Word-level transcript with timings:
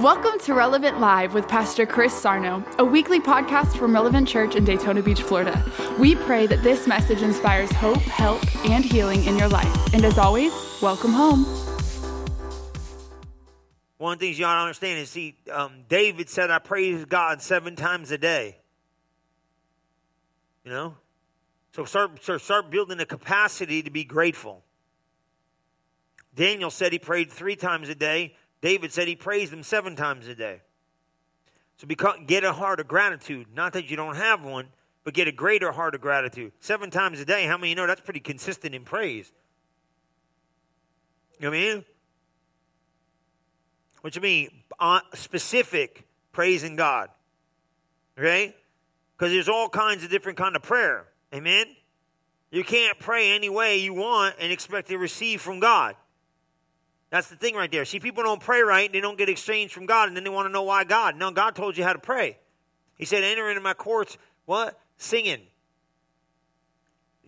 Welcome 0.00 0.38
to 0.40 0.52
Relevant 0.52 1.00
Live 1.00 1.32
with 1.32 1.48
Pastor 1.48 1.86
Chris 1.86 2.12
Sarno, 2.12 2.62
a 2.78 2.84
weekly 2.84 3.18
podcast 3.18 3.78
from 3.78 3.94
Relevant 3.94 4.28
Church 4.28 4.54
in 4.54 4.62
Daytona 4.62 5.00
Beach, 5.00 5.22
Florida. 5.22 5.64
We 5.98 6.16
pray 6.16 6.46
that 6.48 6.62
this 6.62 6.86
message 6.86 7.22
inspires 7.22 7.72
hope, 7.72 8.02
help, 8.02 8.42
and 8.66 8.84
healing 8.84 9.24
in 9.24 9.38
your 9.38 9.48
life. 9.48 9.94
And 9.94 10.04
as 10.04 10.18
always, 10.18 10.52
welcome 10.82 11.12
home. 11.12 11.46
One 13.96 14.12
of 14.12 14.18
the 14.18 14.26
things 14.26 14.38
you 14.38 14.44
ought 14.44 14.56
to 14.56 14.60
understand 14.60 14.98
is, 14.98 15.08
see, 15.08 15.34
um, 15.50 15.84
David 15.88 16.28
said, 16.28 16.50
I 16.50 16.58
praise 16.58 17.06
God 17.06 17.40
seven 17.40 17.74
times 17.74 18.10
a 18.10 18.18
day. 18.18 18.58
You 20.62 20.72
know? 20.72 20.94
So 21.72 21.86
start, 21.86 22.22
start 22.22 22.70
building 22.70 22.98
the 22.98 23.06
capacity 23.06 23.82
to 23.82 23.90
be 23.90 24.04
grateful. 24.04 24.62
Daniel 26.34 26.68
said 26.70 26.92
he 26.92 26.98
prayed 26.98 27.32
three 27.32 27.56
times 27.56 27.88
a 27.88 27.94
day. 27.94 28.34
David 28.60 28.92
said 28.92 29.08
he 29.08 29.16
praised 29.16 29.52
him 29.52 29.62
seven 29.62 29.96
times 29.96 30.26
a 30.28 30.34
day. 30.34 30.62
So 31.76 31.86
get 32.26 32.44
a 32.44 32.52
heart 32.52 32.80
of 32.80 32.88
gratitude. 32.88 33.48
Not 33.54 33.74
that 33.74 33.90
you 33.90 33.96
don't 33.96 34.16
have 34.16 34.42
one, 34.42 34.68
but 35.04 35.14
get 35.14 35.28
a 35.28 35.32
greater 35.32 35.72
heart 35.72 35.94
of 35.94 36.00
gratitude. 36.00 36.52
Seven 36.60 36.90
times 36.90 37.20
a 37.20 37.24
day, 37.24 37.44
how 37.44 37.58
many 37.58 37.70
you 37.70 37.74
know 37.74 37.86
that's 37.86 38.00
pretty 38.00 38.20
consistent 38.20 38.74
in 38.74 38.82
praise? 38.82 39.30
You 41.38 41.44
know 41.44 41.50
what 41.50 41.58
I 41.58 41.60
mean? 41.60 41.84
What 44.00 44.16
you 44.16 44.22
mean? 44.22 44.50
Uh, 44.78 45.00
specific 45.14 46.06
praising 46.32 46.76
God. 46.76 47.10
Okay? 48.18 48.54
Because 49.16 49.32
there's 49.32 49.48
all 49.48 49.68
kinds 49.68 50.02
of 50.02 50.10
different 50.10 50.38
kind 50.38 50.56
of 50.56 50.62
prayer. 50.62 51.06
Amen? 51.34 51.66
You 52.50 52.64
can't 52.64 52.98
pray 52.98 53.34
any 53.34 53.48
way 53.48 53.78
you 53.78 53.92
want 53.92 54.36
and 54.40 54.50
expect 54.50 54.88
to 54.88 54.98
receive 54.98 55.40
from 55.40 55.60
God. 55.60 55.94
That's 57.10 57.28
the 57.28 57.36
thing 57.36 57.54
right 57.54 57.70
there. 57.70 57.84
See, 57.84 58.00
people 58.00 58.24
don't 58.24 58.40
pray 58.40 58.60
right, 58.62 58.86
and 58.86 58.94
they 58.94 59.00
don't 59.00 59.16
get 59.16 59.28
exchange 59.28 59.72
from 59.72 59.86
God, 59.86 60.08
and 60.08 60.16
then 60.16 60.24
they 60.24 60.30
want 60.30 60.48
to 60.48 60.52
know 60.52 60.64
why 60.64 60.84
God. 60.84 61.16
No, 61.16 61.30
God 61.30 61.54
told 61.54 61.76
you 61.76 61.84
how 61.84 61.92
to 61.92 61.98
pray. 61.98 62.38
He 62.98 63.04
said, 63.04 63.22
enter 63.22 63.48
into 63.48 63.60
my 63.60 63.74
courts, 63.74 64.18
what? 64.44 64.78
Singing. 64.96 65.42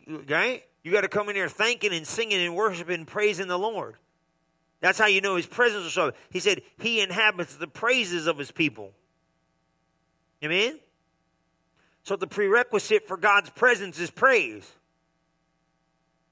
Right? 0.07 0.65
You 0.83 0.93
got 0.93 1.03
to 1.03 1.09
come 1.09 1.29
in 1.29 1.37
here 1.37 1.49
thanking 1.49 1.93
and 1.93 2.07
singing 2.07 2.41
and 2.41 2.57
worshiping 2.57 2.95
and 2.95 3.07
praising 3.07 3.47
the 3.47 3.59
Lord. 3.59 3.97
That's 4.81 4.99
how 4.99 5.07
you 5.07 5.21
know 5.21 5.37
his 5.37 5.47
presence 5.47 5.83
will 5.83 5.91
show. 5.91 6.13
He 6.31 6.41
said, 6.41 6.63
He 6.79 7.01
inhabits 7.01 7.57
the 7.57 7.67
praises 7.67 8.27
of 8.27 8.39
his 8.39 8.51
people. 8.51 8.93
Amen? 10.43 10.79
So 12.05 12.17
the 12.17 12.27
prerequisite 12.27 13.07
for 13.07 13.17
God's 13.17 13.51
presence 13.51 13.99
is 13.99 14.11
praise. 14.11 14.71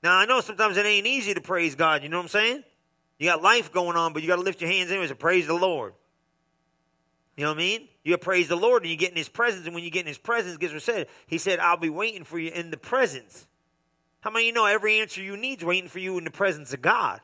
Now, 0.03 0.17
I 0.17 0.25
know 0.25 0.41
sometimes 0.41 0.77
it 0.77 0.87
ain't 0.87 1.07
easy 1.07 1.35
to 1.35 1.41
praise 1.41 1.75
God. 1.75 2.03
You 2.03 2.09
know 2.09 2.19
what 2.19 2.25
I'm 2.25 2.29
saying? 2.29 2.65
You 3.19 3.27
got 3.28 3.42
life 3.42 3.72
going 3.72 3.97
on, 3.97 4.12
but 4.12 4.22
you 4.22 4.28
got 4.28 4.36
to 4.36 4.42
lift 4.42 4.61
your 4.61 4.70
hands 4.70 4.91
anyways 4.91 5.11
and 5.11 5.19
praise 5.19 5.47
the 5.47 5.55
Lord. 5.55 5.95
You 7.36 7.45
know 7.45 7.50
what 7.50 7.58
I 7.58 7.61
mean? 7.61 7.89
You 8.03 8.17
praise 8.17 8.48
the 8.48 8.56
Lord 8.56 8.83
and 8.83 8.91
you 8.91 8.97
get 8.97 9.11
in 9.11 9.17
His 9.17 9.28
presence, 9.28 9.67
and 9.67 9.75
when 9.75 9.84
you 9.84 9.91
get 9.91 10.00
in 10.00 10.06
His 10.06 10.19
presence, 10.19 10.56
guess 10.56 10.73
what 10.73 10.83
said? 10.83 11.08
He 11.27 11.39
said, 11.39 11.58
"I'll 11.58 11.77
be 11.77 11.91
waiting 11.91 12.25
for 12.25 12.39
you 12.39 12.50
in 12.50 12.70
the 12.70 12.77
presence." 12.77 13.47
How 14.20 14.31
many 14.31 14.47
you 14.47 14.53
know 14.53 14.67
every 14.67 15.00
answer 15.00 15.23
you 15.23 15.36
need 15.36 15.58
is 15.58 15.64
waiting 15.64 15.89
for 15.89 15.98
you 15.98 16.19
in 16.19 16.25
the 16.25 16.31
presence 16.31 16.73
of 16.73 16.83
God? 16.83 17.20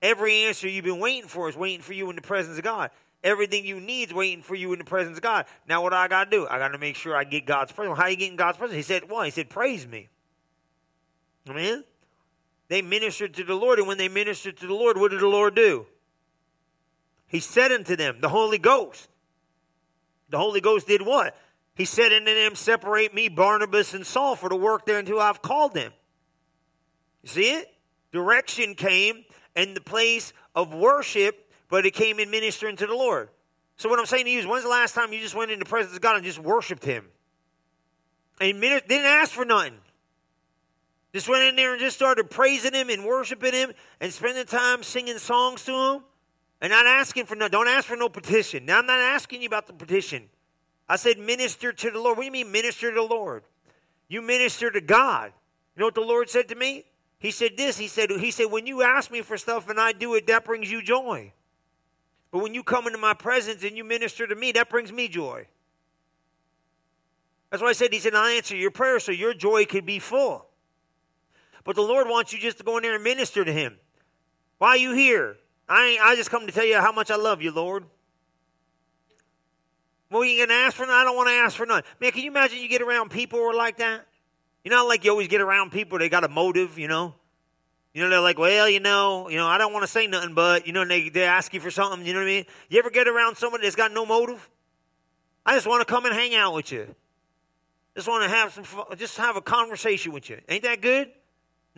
Every 0.00 0.44
answer 0.44 0.68
you've 0.68 0.84
been 0.84 1.00
waiting 1.00 1.28
for 1.28 1.48
is 1.48 1.56
waiting 1.56 1.80
for 1.80 1.92
you 1.92 2.08
in 2.10 2.16
the 2.16 2.22
presence 2.22 2.56
of 2.56 2.64
God. 2.64 2.90
Everything 3.24 3.64
you 3.64 3.80
need 3.80 4.08
is 4.08 4.14
waiting 4.14 4.42
for 4.42 4.54
you 4.54 4.72
in 4.72 4.78
the 4.78 4.84
presence 4.84 5.16
of 5.16 5.22
God. 5.22 5.46
Now, 5.68 5.82
what 5.82 5.92
I 5.92 6.06
got 6.06 6.24
to 6.24 6.30
do? 6.30 6.46
I 6.46 6.58
got 6.58 6.68
to 6.68 6.78
make 6.78 6.94
sure 6.94 7.16
I 7.16 7.24
get 7.24 7.46
God's 7.46 7.72
presence. 7.72 7.98
How 7.98 8.06
you 8.06 8.16
getting 8.16 8.36
God's 8.36 8.58
presence? 8.58 8.76
He 8.76 8.82
said, 8.82 9.10
"Well, 9.10 9.22
he 9.22 9.30
said, 9.30 9.48
praise 9.48 9.86
me." 9.86 10.08
Amen. 11.48 11.82
They 12.68 12.82
ministered 12.82 13.34
to 13.34 13.44
the 13.44 13.54
Lord, 13.54 13.78
and 13.78 13.88
when 13.88 13.98
they 13.98 14.08
ministered 14.08 14.58
to 14.58 14.66
the 14.66 14.74
Lord, 14.74 14.98
what 14.98 15.10
did 15.10 15.20
the 15.20 15.28
Lord 15.28 15.54
do? 15.54 15.86
He 17.26 17.40
said 17.40 17.72
unto 17.72 17.96
them, 17.96 18.18
the 18.20 18.28
Holy 18.28 18.58
Ghost. 18.58 19.08
The 20.30 20.38
Holy 20.38 20.60
Ghost 20.60 20.86
did 20.86 21.02
what? 21.02 21.36
He 21.74 21.84
said 21.84 22.12
unto 22.12 22.34
them, 22.34 22.54
Separate 22.54 23.14
me, 23.14 23.28
Barnabas, 23.28 23.94
and 23.94 24.06
Saul 24.06 24.36
for 24.36 24.48
the 24.48 24.56
work 24.56 24.84
there 24.84 24.98
until 24.98 25.20
I've 25.20 25.40
called 25.40 25.74
them. 25.74 25.92
You 27.22 27.28
see 27.28 27.52
it? 27.52 27.68
Direction 28.12 28.74
came 28.74 29.24
in 29.54 29.74
the 29.74 29.80
place 29.80 30.32
of 30.54 30.74
worship, 30.74 31.50
but 31.68 31.86
it 31.86 31.92
came 31.94 32.18
in 32.18 32.30
ministering 32.30 32.76
to 32.76 32.86
the 32.86 32.94
Lord. 32.94 33.28
So 33.76 33.88
what 33.88 33.98
I'm 33.98 34.06
saying 34.06 34.24
to 34.24 34.30
you 34.30 34.40
is, 34.40 34.46
when's 34.46 34.64
the 34.64 34.70
last 34.70 34.94
time 34.94 35.12
you 35.12 35.20
just 35.20 35.34
went 35.34 35.50
in 35.50 35.58
the 35.58 35.64
presence 35.64 35.94
of 35.94 36.00
God 36.00 36.16
and 36.16 36.24
just 36.24 36.38
worshiped 36.38 36.84
Him? 36.84 37.06
And 38.40 38.60
didn't 38.60 38.90
ask 38.90 39.32
for 39.32 39.44
nothing. 39.44 39.78
Just 41.14 41.28
went 41.28 41.44
in 41.44 41.56
there 41.56 41.72
and 41.72 41.80
just 41.80 41.96
started 41.96 42.30
praising 42.30 42.74
him 42.74 42.90
and 42.90 43.04
worshiping 43.04 43.52
him 43.52 43.72
and 44.00 44.12
spending 44.12 44.44
time 44.44 44.82
singing 44.82 45.18
songs 45.18 45.64
to 45.64 45.72
him 45.72 46.02
and 46.60 46.70
not 46.70 46.86
asking 46.86 47.24
for 47.24 47.34
no, 47.34 47.48
don't 47.48 47.68
ask 47.68 47.86
for 47.86 47.96
no 47.96 48.08
petition. 48.08 48.66
Now, 48.66 48.78
I'm 48.78 48.86
not 48.86 49.00
asking 49.00 49.42
you 49.42 49.46
about 49.46 49.66
the 49.66 49.72
petition. 49.72 50.28
I 50.88 50.96
said 50.96 51.18
minister 51.18 51.72
to 51.72 51.90
the 51.90 51.98
Lord. 51.98 52.16
What 52.16 52.22
do 52.22 52.26
you 52.26 52.32
mean 52.32 52.52
minister 52.52 52.90
to 52.90 52.94
the 52.94 53.02
Lord? 53.02 53.44
You 54.08 54.22
minister 54.22 54.70
to 54.70 54.80
God. 54.80 55.32
You 55.76 55.80
know 55.80 55.86
what 55.86 55.94
the 55.94 56.00
Lord 56.00 56.28
said 56.28 56.48
to 56.48 56.54
me? 56.54 56.84
He 57.18 57.30
said 57.30 57.56
this. 57.56 57.78
He 57.78 57.88
said, 57.88 58.10
he 58.10 58.30
said, 58.30 58.46
when 58.46 58.66
you 58.66 58.82
ask 58.82 59.10
me 59.10 59.22
for 59.22 59.36
stuff 59.36 59.68
and 59.68 59.80
I 59.80 59.92
do 59.92 60.14
it, 60.14 60.26
that 60.26 60.44
brings 60.44 60.70
you 60.70 60.82
joy. 60.82 61.32
But 62.30 62.42
when 62.42 62.54
you 62.54 62.62
come 62.62 62.86
into 62.86 62.98
my 62.98 63.14
presence 63.14 63.64
and 63.64 63.76
you 63.76 63.84
minister 63.84 64.26
to 64.26 64.34
me, 64.34 64.52
that 64.52 64.68
brings 64.68 64.92
me 64.92 65.08
joy. 65.08 65.46
That's 67.50 67.62
why 67.62 67.70
I 67.70 67.72
said, 67.72 67.92
he 67.92 67.98
said, 67.98 68.14
I'll 68.14 68.26
answer 68.26 68.56
your 68.56 68.70
prayer 68.70 69.00
so 69.00 69.10
your 69.10 69.32
joy 69.32 69.64
could 69.64 69.86
be 69.86 69.98
full. 69.98 70.47
But 71.68 71.76
the 71.76 71.82
Lord 71.82 72.08
wants 72.08 72.32
you 72.32 72.38
just 72.38 72.56
to 72.56 72.64
go 72.64 72.78
in 72.78 72.82
there 72.82 72.94
and 72.94 73.04
minister 73.04 73.44
to 73.44 73.52
Him. 73.52 73.76
Why 74.56 74.68
are 74.68 74.76
you 74.78 74.94
here? 74.94 75.36
I, 75.68 75.98
I 76.00 76.16
just 76.16 76.30
come 76.30 76.46
to 76.46 76.50
tell 76.50 76.64
you 76.64 76.80
how 76.80 76.92
much 76.92 77.10
I 77.10 77.16
love 77.16 77.42
you, 77.42 77.50
Lord. 77.50 77.84
Well, 80.10 80.24
you 80.24 80.46
to 80.46 80.50
ask 80.50 80.74
for 80.74 80.84
nothing? 80.84 80.94
I 80.94 81.04
don't 81.04 81.14
want 81.14 81.28
to 81.28 81.34
ask 81.34 81.54
for 81.54 81.66
nothing. 81.66 81.84
Man, 82.00 82.12
can 82.12 82.22
you 82.22 82.30
imagine 82.30 82.58
you 82.60 82.70
get 82.70 82.80
around 82.80 83.10
people 83.10 83.38
who 83.40 83.44
are 83.44 83.54
like 83.54 83.76
that? 83.76 84.06
You 84.64 84.70
know, 84.70 84.86
like 84.86 85.04
you 85.04 85.10
always 85.10 85.28
get 85.28 85.42
around 85.42 85.70
people, 85.70 85.98
they 85.98 86.08
got 86.08 86.24
a 86.24 86.28
motive, 86.30 86.78
you 86.78 86.88
know? 86.88 87.14
You 87.92 88.02
know, 88.02 88.08
they're 88.08 88.20
like, 88.20 88.38
well, 88.38 88.66
you 88.66 88.80
know, 88.80 89.28
you 89.28 89.36
know, 89.36 89.46
I 89.46 89.58
don't 89.58 89.74
want 89.74 89.82
to 89.82 89.92
say 89.92 90.06
nothing, 90.06 90.32
but, 90.32 90.66
you 90.66 90.72
know, 90.72 90.86
they, 90.86 91.10
they 91.10 91.24
ask 91.24 91.52
you 91.52 91.60
for 91.60 91.70
something, 91.70 92.06
you 92.06 92.14
know 92.14 92.20
what 92.20 92.28
I 92.28 92.30
mean? 92.30 92.46
You 92.70 92.78
ever 92.78 92.88
get 92.88 93.08
around 93.08 93.36
somebody 93.36 93.64
that's 93.64 93.76
got 93.76 93.92
no 93.92 94.06
motive? 94.06 94.48
I 95.44 95.52
just 95.52 95.66
want 95.66 95.86
to 95.86 95.92
come 95.94 96.06
and 96.06 96.14
hang 96.14 96.34
out 96.34 96.54
with 96.54 96.72
you. 96.72 96.94
Just 97.94 98.08
want 98.08 98.24
to 98.24 98.30
have 98.30 98.54
some 98.54 98.64
fun, 98.64 98.86
just 98.96 99.18
have 99.18 99.36
a 99.36 99.42
conversation 99.42 100.12
with 100.12 100.30
you. 100.30 100.40
Ain't 100.48 100.62
that 100.62 100.80
good? 100.80 101.12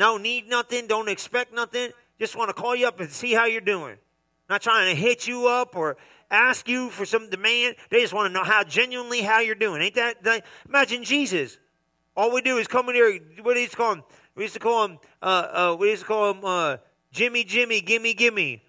Don't 0.00 0.22
need 0.22 0.48
nothing, 0.48 0.86
don't 0.86 1.10
expect 1.10 1.52
nothing. 1.52 1.90
Just 2.18 2.34
want 2.34 2.48
to 2.48 2.54
call 2.54 2.74
you 2.74 2.88
up 2.88 3.00
and 3.00 3.10
see 3.10 3.34
how 3.34 3.44
you're 3.44 3.60
doing. 3.60 3.96
Not 4.48 4.62
trying 4.62 4.88
to 4.88 4.98
hit 4.98 5.28
you 5.28 5.46
up 5.46 5.76
or 5.76 5.98
ask 6.30 6.66
you 6.66 6.88
for 6.88 7.04
some 7.04 7.28
demand. 7.28 7.76
They 7.90 8.00
just 8.00 8.14
want 8.14 8.30
to 8.30 8.32
know 8.32 8.42
how 8.42 8.64
genuinely 8.64 9.20
how 9.20 9.40
you're 9.40 9.54
doing. 9.54 9.82
Ain't 9.82 9.96
that, 9.96 10.24
that 10.24 10.46
imagine 10.66 11.04
Jesus. 11.04 11.58
All 12.16 12.32
we 12.32 12.40
do 12.40 12.56
is 12.56 12.66
come 12.66 12.88
in 12.88 12.94
here. 12.94 13.20
What 13.42 13.52
do 13.52 13.60
you 13.60 13.68
call 13.68 13.92
him? 13.92 14.02
We 14.34 14.44
used 14.44 14.54
to 14.54 14.60
call 14.60 14.86
him. 14.86 14.98
Uh, 15.20 15.26
uh, 15.26 15.76
we 15.78 15.90
used 15.90 16.00
to 16.00 16.08
call 16.08 16.30
him 16.30 16.44
uh, 16.46 16.78
Jimmy, 17.12 17.44
Jimmy, 17.44 17.82
gimme, 17.82 18.14
gimme. 18.14 18.62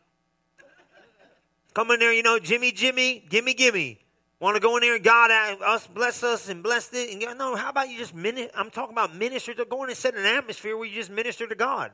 Come 1.74 1.92
in 1.92 2.00
there, 2.02 2.12
you 2.12 2.24
know, 2.24 2.40
Jimmy, 2.40 2.74
Jimmy, 2.74 3.24
gimme, 3.30 3.54
gimme. 3.54 4.01
Want 4.42 4.56
to 4.56 4.60
go 4.60 4.76
in 4.76 4.82
there 4.82 4.96
and 4.96 5.04
God 5.04 5.30
us 5.62 5.86
bless 5.86 6.24
us 6.24 6.50
and 6.50 6.64
bless 6.64 6.92
it? 6.94 7.12
And 7.12 7.38
no, 7.38 7.56
how 7.56 7.70
about 7.70 7.92
you 7.92 8.00
just 8.00 8.16
minister? 8.16 8.50
I'm 8.56 8.72
talking 8.72 8.92
about 8.92 9.16
minister 9.16 9.54
to 9.54 9.66
go 9.66 9.84
in 9.84 9.90
and 9.90 9.98
set 9.98 10.16
an 10.16 10.26
atmosphere 10.26 10.76
where 10.76 10.88
you 10.88 10.96
just 10.96 11.12
minister 11.12 11.46
to 11.46 11.54
God. 11.54 11.92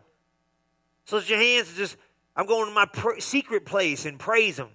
So 1.04 1.18
it's 1.18 1.30
your 1.30 1.40
hands 1.40 1.76
just, 1.76 1.98
I'm 2.38 2.46
going 2.46 2.70
to 2.70 2.74
my 2.74 2.86
pr- 2.86 3.20
secret 3.20 3.66
place 3.66 4.06
and 4.06 4.18
praise 4.18 4.58
Him. 4.58 4.70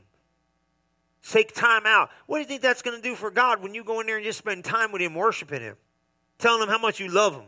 Take 1.27 1.55
time 1.55 1.87
out. 1.87 2.10
What 2.27 2.37
do 2.37 2.41
you 2.43 2.47
think 2.47 2.60
that's 2.60 2.83
going 2.83 3.00
to 3.00 3.03
do 3.03 3.15
for 3.15 3.31
God 3.31 3.62
when 3.62 3.72
you 3.75 3.84
go 3.84 4.00
in 4.00 4.06
there 4.06 4.16
and 4.16 4.25
just 4.25 4.39
spend 4.39 4.66
time 4.66 4.93
with 4.93 5.00
Him, 5.00 5.15
worshiping 5.15 5.62
Him, 5.62 5.77
telling 6.37 6.62
Him 6.62 6.69
how 6.69 6.78
much 6.78 7.00
you 7.00 7.09
love 7.09 7.37
Him? 7.37 7.47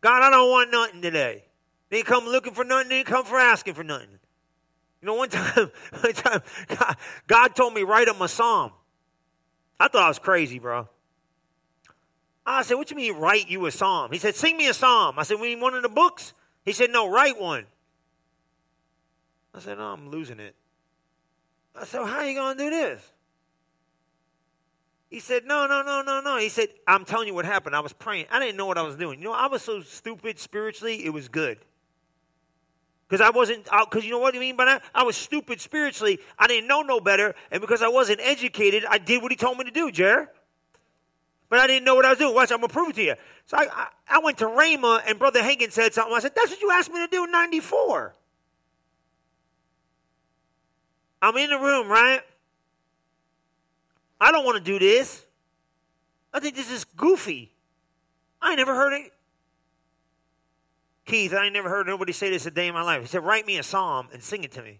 God, 0.00 0.22
I 0.22 0.30
don't 0.30 0.48
want 0.48 0.70
nothing 0.70 1.02
today. 1.02 1.44
They 1.90 2.02
come 2.02 2.24
looking 2.24 2.54
for 2.54 2.62
nothing, 2.62 2.90
they 2.90 3.02
come 3.02 3.24
for 3.24 3.40
asking 3.40 3.74
for 3.74 3.82
nothing. 3.82 4.20
You 5.00 5.06
know, 5.06 5.14
one 5.14 5.28
time, 5.30 5.70
one 6.00 6.12
time 6.12 6.42
God, 7.26 7.54
told 7.54 7.74
me 7.74 7.82
write 7.82 8.08
him 8.08 8.20
a 8.20 8.28
psalm. 8.28 8.72
I 9.78 9.88
thought 9.88 10.02
I 10.02 10.08
was 10.08 10.18
crazy, 10.18 10.58
bro. 10.58 10.88
I 12.44 12.62
said, 12.62 12.74
"What 12.74 12.88
do 12.88 12.94
you 12.94 12.96
mean 12.96 13.20
write 13.20 13.48
you 13.48 13.66
a 13.66 13.70
psalm?" 13.70 14.10
He 14.10 14.18
said, 14.18 14.34
"Sing 14.34 14.56
me 14.56 14.68
a 14.68 14.74
psalm." 14.74 15.18
I 15.18 15.22
said, 15.22 15.38
"We 15.38 15.54
need 15.54 15.60
one 15.60 15.74
of 15.74 15.82
the 15.82 15.88
books." 15.88 16.32
He 16.64 16.72
said, 16.72 16.90
"No, 16.90 17.10
write 17.10 17.38
one." 17.38 17.66
I 19.54 19.60
said, 19.60 19.78
"No, 19.78 19.84
I'm 19.84 20.10
losing 20.10 20.40
it." 20.40 20.54
I 21.76 21.84
said, 21.84 22.04
"How 22.04 22.18
are 22.18 22.26
you 22.26 22.34
gonna 22.34 22.58
do 22.58 22.70
this?" 22.70 23.12
He 25.10 25.20
said, 25.20 25.46
No, 25.46 25.66
no, 25.66 25.82
no, 25.82 26.02
no, 26.02 26.20
no. 26.20 26.36
He 26.38 26.48
said, 26.48 26.68
I'm 26.86 27.04
telling 27.04 27.28
you 27.28 27.34
what 27.34 27.44
happened. 27.44 27.74
I 27.74 27.80
was 27.80 27.92
praying. 27.92 28.26
I 28.30 28.38
didn't 28.38 28.56
know 28.56 28.66
what 28.66 28.78
I 28.78 28.82
was 28.82 28.96
doing. 28.96 29.18
You 29.18 29.26
know, 29.26 29.32
I 29.32 29.46
was 29.46 29.62
so 29.62 29.80
stupid 29.80 30.38
spiritually, 30.38 31.04
it 31.04 31.10
was 31.10 31.28
good. 31.28 31.58
Because 33.08 33.22
I 33.22 33.30
wasn't, 33.30 33.64
because 33.64 34.04
you 34.04 34.10
know 34.10 34.18
what 34.18 34.36
I 34.36 34.38
mean 34.38 34.56
by 34.56 34.66
that? 34.66 34.82
I 34.94 35.02
was 35.02 35.16
stupid 35.16 35.60
spiritually. 35.60 36.18
I 36.38 36.46
didn't 36.46 36.68
know 36.68 36.82
no 36.82 37.00
better. 37.00 37.34
And 37.50 37.60
because 37.62 37.80
I 37.80 37.88
wasn't 37.88 38.20
educated, 38.20 38.84
I 38.88 38.98
did 38.98 39.22
what 39.22 39.32
he 39.32 39.36
told 39.36 39.56
me 39.56 39.64
to 39.64 39.70
do, 39.70 39.90
Jer. 39.90 40.30
But 41.48 41.60
I 41.60 41.66
didn't 41.66 41.86
know 41.86 41.94
what 41.94 42.04
I 42.04 42.10
was 42.10 42.18
doing. 42.18 42.34
Watch, 42.34 42.52
I'm 42.52 42.58
going 42.58 42.68
to 42.68 42.74
prove 42.74 42.90
it 42.90 42.96
to 42.96 43.02
you. 43.02 43.14
So 43.46 43.56
I, 43.56 43.66
I, 43.72 43.86
I 44.08 44.18
went 44.18 44.36
to 44.38 44.44
Rhema, 44.44 45.00
and 45.06 45.18
Brother 45.18 45.40
Hagin 45.40 45.72
said 45.72 45.94
something. 45.94 46.14
I 46.14 46.20
said, 46.20 46.32
That's 46.36 46.50
what 46.50 46.60
you 46.60 46.70
asked 46.70 46.92
me 46.92 46.98
to 46.98 47.06
do 47.10 47.24
in 47.24 47.30
94. 47.30 48.14
I'm 51.22 51.36
in 51.38 51.48
the 51.48 51.58
room, 51.58 51.88
right? 51.88 52.20
I 54.20 54.30
don't 54.30 54.44
want 54.44 54.58
to 54.58 54.64
do 54.64 54.78
this. 54.78 55.24
I 56.34 56.40
think 56.40 56.54
this 56.54 56.70
is 56.70 56.84
goofy. 56.84 57.52
I 58.42 58.54
never 58.54 58.74
heard 58.74 58.92
it. 58.92 59.12
Keith, 61.08 61.32
I 61.32 61.46
ain't 61.46 61.54
never 61.54 61.70
heard 61.70 61.86
nobody 61.86 62.12
say 62.12 62.28
this 62.28 62.44
a 62.44 62.50
day 62.50 62.68
in 62.68 62.74
my 62.74 62.82
life. 62.82 63.00
He 63.00 63.08
said, 63.08 63.24
Write 63.24 63.46
me 63.46 63.56
a 63.56 63.62
psalm 63.62 64.08
and 64.12 64.22
sing 64.22 64.44
it 64.44 64.52
to 64.52 64.62
me. 64.62 64.78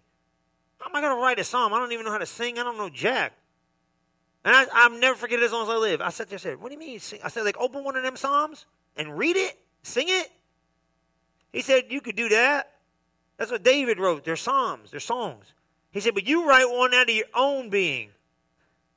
How 0.77 0.87
am 0.89 0.95
I 0.95 1.01
going 1.01 1.17
to 1.17 1.21
write 1.21 1.39
a 1.39 1.43
psalm? 1.43 1.73
I 1.73 1.79
don't 1.79 1.91
even 1.91 2.05
know 2.05 2.11
how 2.11 2.19
to 2.19 2.25
sing. 2.27 2.59
I 2.59 2.63
don't 2.63 2.77
know 2.77 2.87
Jack. 2.87 3.33
And 4.45 4.55
I, 4.55 4.65
I'll 4.71 4.91
never 4.91 5.17
forget 5.17 5.39
it 5.39 5.43
as 5.43 5.51
long 5.51 5.63
as 5.63 5.69
I 5.69 5.77
live. 5.77 6.01
I 6.01 6.09
sat 6.09 6.29
there 6.29 6.35
and 6.35 6.41
said, 6.41 6.61
What 6.61 6.69
do 6.69 6.75
you 6.75 6.79
mean? 6.79 6.99
I 7.23 7.29
said, 7.29 7.41
like, 7.43 7.57
open 7.59 7.83
one 7.83 7.95
of 7.95 8.03
them 8.03 8.15
psalms 8.15 8.67
and 8.95 9.17
read 9.17 9.37
it, 9.37 9.57
sing 9.81 10.05
it. 10.07 10.29
He 11.51 11.61
said, 11.61 11.85
You 11.89 11.99
could 11.99 12.15
do 12.15 12.29
that. 12.29 12.73
That's 13.37 13.49
what 13.49 13.63
David 13.63 13.97
wrote. 13.97 14.23
They're 14.23 14.35
psalms, 14.35 14.91
they're 14.91 14.99
songs. 14.99 15.53
He 15.89 15.99
said, 15.99 16.13
But 16.13 16.27
you 16.27 16.47
write 16.47 16.69
one 16.69 16.93
out 16.93 17.09
of 17.09 17.15
your 17.15 17.25
own 17.33 17.71
being. 17.71 18.09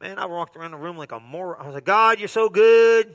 Man, 0.03 0.19
I 0.19 0.27
walked 0.27 0.55
around 0.55 0.73
the 0.73 0.77
room 0.77 0.99
like 0.99 1.13
a 1.13 1.21
more. 1.21 1.59
I 1.59 1.65
was 1.65 1.75
like, 1.75 1.87
God, 1.87 2.19
you're 2.19 2.29
so 2.29 2.51
good. 2.51 3.15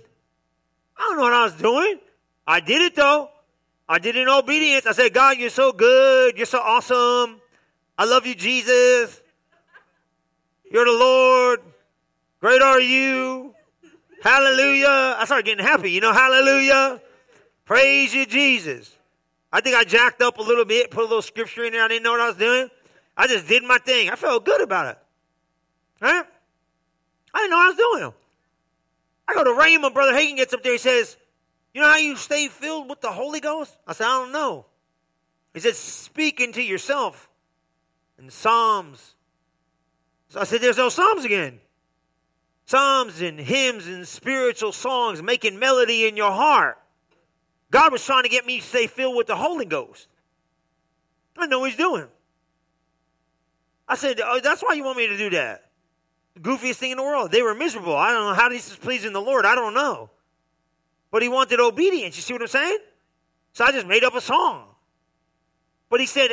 I 0.98 1.02
don't 1.02 1.18
know 1.18 1.24
what 1.24 1.34
I 1.34 1.44
was 1.44 1.54
doing. 1.54 2.00
I 2.48 2.62
did 2.62 2.82
it 2.82 2.96
though. 2.96 3.30
I 3.90 4.00
did 4.00 4.16
it 4.16 4.22
in 4.22 4.28
obedience. 4.28 4.86
I 4.86 4.92
said, 4.92 5.14
God, 5.14 5.38
you're 5.38 5.50
so 5.50 5.72
good. 5.72 6.38
You're 6.38 6.46
so 6.46 6.60
awesome. 6.60 7.40
I 7.98 8.06
love 8.06 8.26
you, 8.26 8.36
Jesus. 8.36 9.22
You're 10.70 10.86
the 10.86 10.92
Lord. 10.92 11.62
Great 12.42 12.62
are 12.62 12.82
you. 12.82 13.56
Hallelujah. 14.22 15.16
I 15.18 15.24
started 15.26 15.46
getting 15.46 15.66
happy, 15.66 15.92
you 15.92 16.02
know, 16.02 16.12
hallelujah. 16.12 17.02
Praise 17.66 18.14
you, 18.14 18.26
Jesus. 18.26 18.94
I 19.52 19.62
think 19.62 19.76
I 19.76 19.84
jacked 19.84 20.22
up 20.22 20.38
a 20.40 20.42
little 20.42 20.66
bit, 20.66 20.92
put 20.92 21.02
a 21.02 21.08
little 21.08 21.22
scripture 21.22 21.64
in 21.64 21.74
there. 21.74 21.84
I 21.84 21.88
didn't 21.88 22.04
know 22.04 22.12
what 22.12 22.22
I 22.22 22.28
was 22.28 22.38
doing. 22.38 22.70
I 23.16 23.28
just 23.28 23.48
did 23.48 23.64
my 23.64 23.78
thing. 23.78 24.10
I 24.10 24.16
felt 24.16 24.46
good 24.46 24.62
about 24.62 24.88
it. 24.88 24.98
Right? 26.02 26.26
I 27.34 27.40
didn't 27.40 27.52
know 27.52 27.58
what 27.58 27.66
I 27.66 27.70
was 27.70 27.78
doing. 27.78 28.14
I 29.28 29.34
go 29.34 29.44
to 29.44 29.50
Rhema, 29.52 29.94
Brother 29.94 30.14
Hagin 30.14 30.36
gets 30.36 30.54
up 30.54 30.64
there. 30.64 30.74
He 30.74 30.78
says, 30.78 31.18
You 31.74 31.82
know 31.82 31.88
how 31.88 31.98
you 31.98 32.16
stay 32.16 32.48
filled 32.48 32.90
with 32.90 33.02
the 33.02 33.12
Holy 33.12 33.40
Ghost? 33.40 33.78
I 33.86 33.94
said, 33.94 34.06
I 34.06 34.20
don't 34.20 34.32
know. 34.32 34.66
He 35.54 35.60
said, 35.60 35.76
Speaking 35.76 36.54
to 36.54 36.62
yourself 36.62 37.30
in 38.18 38.30
Psalms. 38.30 39.16
So 40.30 40.40
I 40.40 40.44
said, 40.44 40.62
There's 40.62 40.78
no 40.78 40.90
Psalms 40.90 41.26
again. 41.26 41.60
Psalms 42.66 43.22
and 43.22 43.40
hymns 43.40 43.88
and 43.88 44.08
spiritual 44.08 44.72
songs, 44.72 45.22
making 45.24 45.58
melody 45.58 46.08
in 46.08 46.18
your 46.18 46.32
heart. 46.32 46.78
God 47.72 47.92
was 47.92 48.04
trying 48.04 48.24
to 48.24 48.30
get 48.30 48.46
me 48.46 48.60
to 48.60 48.66
stay 48.66 48.88
filled 48.88 49.16
with 49.16 49.28
the 49.28 49.36
Holy 49.36 49.66
Ghost. 49.66 50.08
I 51.38 51.48
know 51.48 51.64
He's 51.64 51.76
doing. 51.76 52.08
I 53.88 53.96
said, 53.96 54.20
oh, 54.24 54.40
That's 54.44 54.62
why 54.62 54.74
you 54.74 54.84
want 54.84 54.98
me 54.98 55.08
to 55.08 55.18
do 55.18 55.30
that. 55.32 55.70
The 56.34 56.42
goofiest 56.42 56.76
thing 56.76 56.92
in 56.92 56.98
the 56.98 57.04
world. 57.04 57.32
They 57.32 57.42
were 57.42 57.56
miserable. 57.56 57.96
I 57.96 58.12
don't 58.12 58.28
know 58.28 58.34
how 58.34 58.50
this 58.50 58.70
is 58.70 58.76
pleasing 58.76 59.14
the 59.14 59.22
Lord. 59.22 59.46
I 59.46 59.56
don't 59.56 59.74
know. 59.74 60.10
But 61.18 61.24
He 61.24 61.30
wanted 61.30 61.60
obedience. 61.60 62.16
You 62.16 62.22
see 62.22 62.34
what 62.34 62.44
I'm 62.44 62.48
saying? 62.48 62.78
So 63.52 63.66
I 63.66 63.72
just 63.72 63.88
made 63.88 64.04
up 64.04 64.14
a 64.14 64.22
song. 64.22 64.68
But 65.90 66.00
he 66.00 66.06
said, 66.06 66.30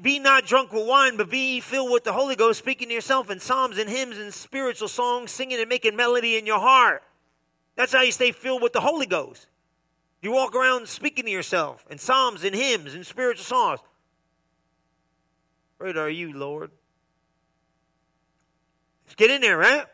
Be 0.00 0.18
not 0.18 0.46
drunk 0.46 0.72
with 0.72 0.88
wine, 0.88 1.18
but 1.18 1.28
be 1.28 1.60
filled 1.60 1.92
with 1.92 2.04
the 2.04 2.14
Holy 2.14 2.34
Ghost, 2.34 2.58
speaking 2.58 2.88
to 2.88 2.94
yourself 2.94 3.30
in 3.30 3.38
psalms 3.38 3.76
and 3.76 3.86
hymns 3.86 4.16
and 4.16 4.32
spiritual 4.32 4.88
songs, 4.88 5.30
singing 5.30 5.60
and 5.60 5.68
making 5.68 5.94
melody 5.94 6.38
in 6.38 6.46
your 6.46 6.58
heart. 6.58 7.02
That's 7.76 7.92
how 7.92 8.00
you 8.00 8.10
stay 8.12 8.32
filled 8.32 8.62
with 8.62 8.72
the 8.72 8.80
Holy 8.80 9.04
Ghost. 9.04 9.46
You 10.22 10.32
walk 10.32 10.54
around 10.54 10.88
speaking 10.88 11.26
to 11.26 11.30
yourself 11.30 11.86
in 11.90 11.98
psalms 11.98 12.44
and 12.44 12.56
hymns 12.56 12.94
and 12.94 13.04
spiritual 13.06 13.44
songs. 13.44 13.80
Great 15.78 15.98
are 15.98 16.08
you, 16.08 16.32
Lord. 16.32 16.70
Just 19.04 19.18
get 19.18 19.30
in 19.30 19.42
there, 19.42 19.58
right? 19.58 19.84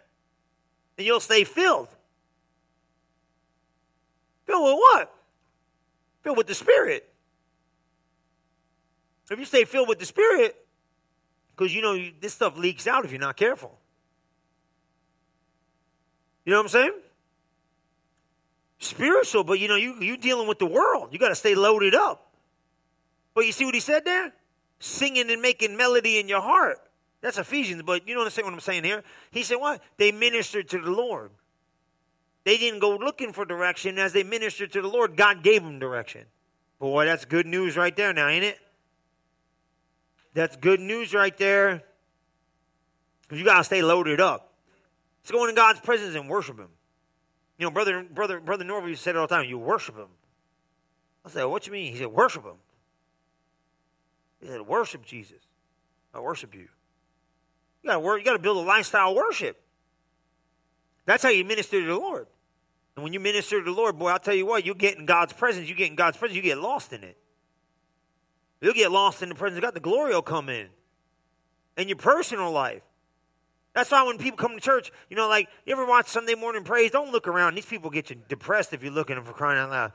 And 0.99 1.05
you'll 1.05 1.19
stay 1.19 1.43
filled. 1.43 1.89
Filled 4.55 4.65
with 4.67 4.79
what? 4.79 5.15
Filled 6.23 6.37
with 6.37 6.47
the 6.47 6.55
Spirit. 6.55 7.13
If 9.29 9.37
you 9.37 9.45
stay 9.45 9.65
filled 9.65 9.89
with 9.89 9.99
the 9.99 10.07
Spirit, 10.07 10.55
because 11.57 11.75
you 11.75 11.83
know 11.83 11.99
this 12.21 12.35
stuff 12.35 12.57
leaks 12.57 12.87
out 12.87 13.05
if 13.05 13.11
you're 13.11 13.21
not 13.21 13.37
careful. 13.37 13.77
You 16.45 16.53
know 16.53 16.59
what 16.59 16.67
I'm 16.67 16.69
saying? 16.69 16.93
spiritual, 18.79 19.45
but 19.45 19.59
you 19.59 19.67
know, 19.67 19.77
you 19.77 20.01
you 20.01 20.17
dealing 20.17 20.47
with 20.47 20.59
the 20.59 20.67
world. 20.67 21.09
You 21.11 21.19
got 21.19 21.31
to 21.31 21.35
stay 21.35 21.55
loaded 21.55 21.95
up. 21.95 22.31
But 23.35 23.47
you 23.47 23.53
see 23.53 23.65
what 23.65 23.75
he 23.75 23.81
said 23.81 24.05
there? 24.05 24.33
Singing 24.79 25.31
and 25.31 25.43
making 25.43 25.77
melody 25.77 26.21
in 26.21 26.29
your 26.29 26.43
heart. 26.43 26.79
That's 27.23 27.39
Ephesians, 27.39 27.83
but 27.83 28.07
you 28.07 28.15
don't 28.15 28.23
understand 28.23 28.47
what 28.47 28.55
I'm 28.55 28.61
saying 28.61 28.85
here. 28.85 29.03
He 29.31 29.43
said 29.43 29.57
what? 29.57 29.83
They 29.97 30.13
ministered 30.13 30.69
to 30.69 30.79
the 30.79 30.91
Lord. 30.91 31.31
They 32.45 32.57
didn't 32.59 32.81
go 32.81 32.97
looking 32.97 33.33
for 33.33 33.45
direction. 33.45 33.99
As 33.99 34.13
they 34.13 34.23
ministered 34.23 34.73
to 34.73 34.83
the 34.83 34.89
Lord, 34.89 35.17
God 35.17 35.43
gave 35.43 35.63
them 35.63 35.79
direction. 35.79 36.27
Boy, 36.79 37.07
that's 37.07 37.25
good 37.25 37.47
news 37.47 37.77
right 37.77 37.97
there 37.97 38.13
now, 38.13 38.29
ain't 38.29 38.45
it? 38.45 38.59
That's 40.35 40.57
good 40.57 40.81
news 40.81 41.15
right 41.15 41.37
there. 41.39 41.83
You 43.31 43.45
got 43.45 43.59
to 43.59 43.65
stay 43.65 43.83
loaded 43.83 44.21
up. 44.21 44.53
Let's 45.23 45.31
go 45.31 45.45
into 45.45 45.55
God's 45.55 45.81
presence 45.81 46.15
and 46.15 46.29
worship 46.29 46.59
Him. 46.59 46.69
You 47.59 47.67
know, 47.67 47.71
brother, 47.71 48.03
brother, 48.03 48.41
brother 48.41 48.65
Norby 48.65 48.97
said 48.97 49.15
it 49.15 49.19
all 49.19 49.27
the 49.27 49.35
time. 49.35 49.49
You 49.49 49.59
worship 49.59 49.97
him. 49.97 50.09
I 51.25 51.31
said, 51.31 51.45
"What 51.45 51.67
you 51.67 51.73
mean?" 51.73 51.93
He 51.93 51.99
said, 51.99 52.09
"Worship 52.09 52.45
him." 52.45 52.57
He 54.41 54.49
said, 54.49 54.61
"Worship 54.63 55.05
Jesus." 55.05 55.39
I 56.13 56.21
worship 56.21 56.55
you. 56.55 56.69
You 57.83 57.89
got 57.89 57.95
to 57.95 58.01
work. 58.01 58.19
You 58.19 58.25
got 58.25 58.35
to 58.35 58.39
build 58.39 58.57
a 58.57 58.61
lifestyle 58.61 59.15
worship. 59.15 59.61
That's 61.07 61.23
how 61.23 61.29
you 61.29 61.45
minister 61.45 61.81
to 61.81 61.87
the 61.87 61.95
Lord. 61.95 62.27
And 62.97 63.03
when 63.03 63.13
you 63.13 63.21
minister 63.21 63.59
to 63.59 63.65
the 63.65 63.77
Lord, 63.77 63.99
boy, 63.99 64.09
I'll 64.09 64.19
tell 64.19 64.35
you 64.35 64.47
what, 64.47 64.65
you 64.65 64.75
get 64.75 64.99
in 64.99 65.07
God's 65.07 65.33
presence. 65.33 65.69
You 65.69 65.75
get 65.75 65.91
in 65.91 65.97
God's 65.97 66.17
presence. 66.17 66.37
You 66.37 66.43
get 66.43 66.59
lost 66.59 66.93
in 66.93 67.03
it. 67.03 67.17
You'll 68.61 68.75
get 68.75 68.93
lost 68.93 69.23
in 69.23 69.29
the 69.29 69.35
presence 69.35 69.59
of 69.59 69.63
God. 69.63 69.75
The 69.75 69.81
glory 69.81 70.15
will 70.15 70.23
come 70.23 70.49
in. 70.49 70.69
In 71.77 71.89
your 71.89 71.97
personal 71.97 72.53
life. 72.53 72.83
That's 73.75 73.91
why 73.91 74.05
when 74.05 74.19
people 74.19 74.37
come 74.37 74.55
to 74.55 74.61
church, 74.61 74.93
you 75.11 75.17
know, 75.17 75.29
like 75.29 75.49
you 75.67 75.73
ever 75.73 75.85
watch 75.85 76.07
Sunday 76.07 76.37
morning 76.37 76.63
praise, 76.63 76.93
don't 76.93 77.11
look 77.11 77.27
around. 77.27 77.57
These 77.57 77.67
people 77.67 77.91
get 77.91 78.11
you 78.11 78.17
depressed 78.29 78.73
if 78.73 78.85
you're 78.85 78.93
looking 78.93 79.21
for 79.23 79.33
crying 79.33 79.59
out 79.59 79.71
loud. 79.71 79.93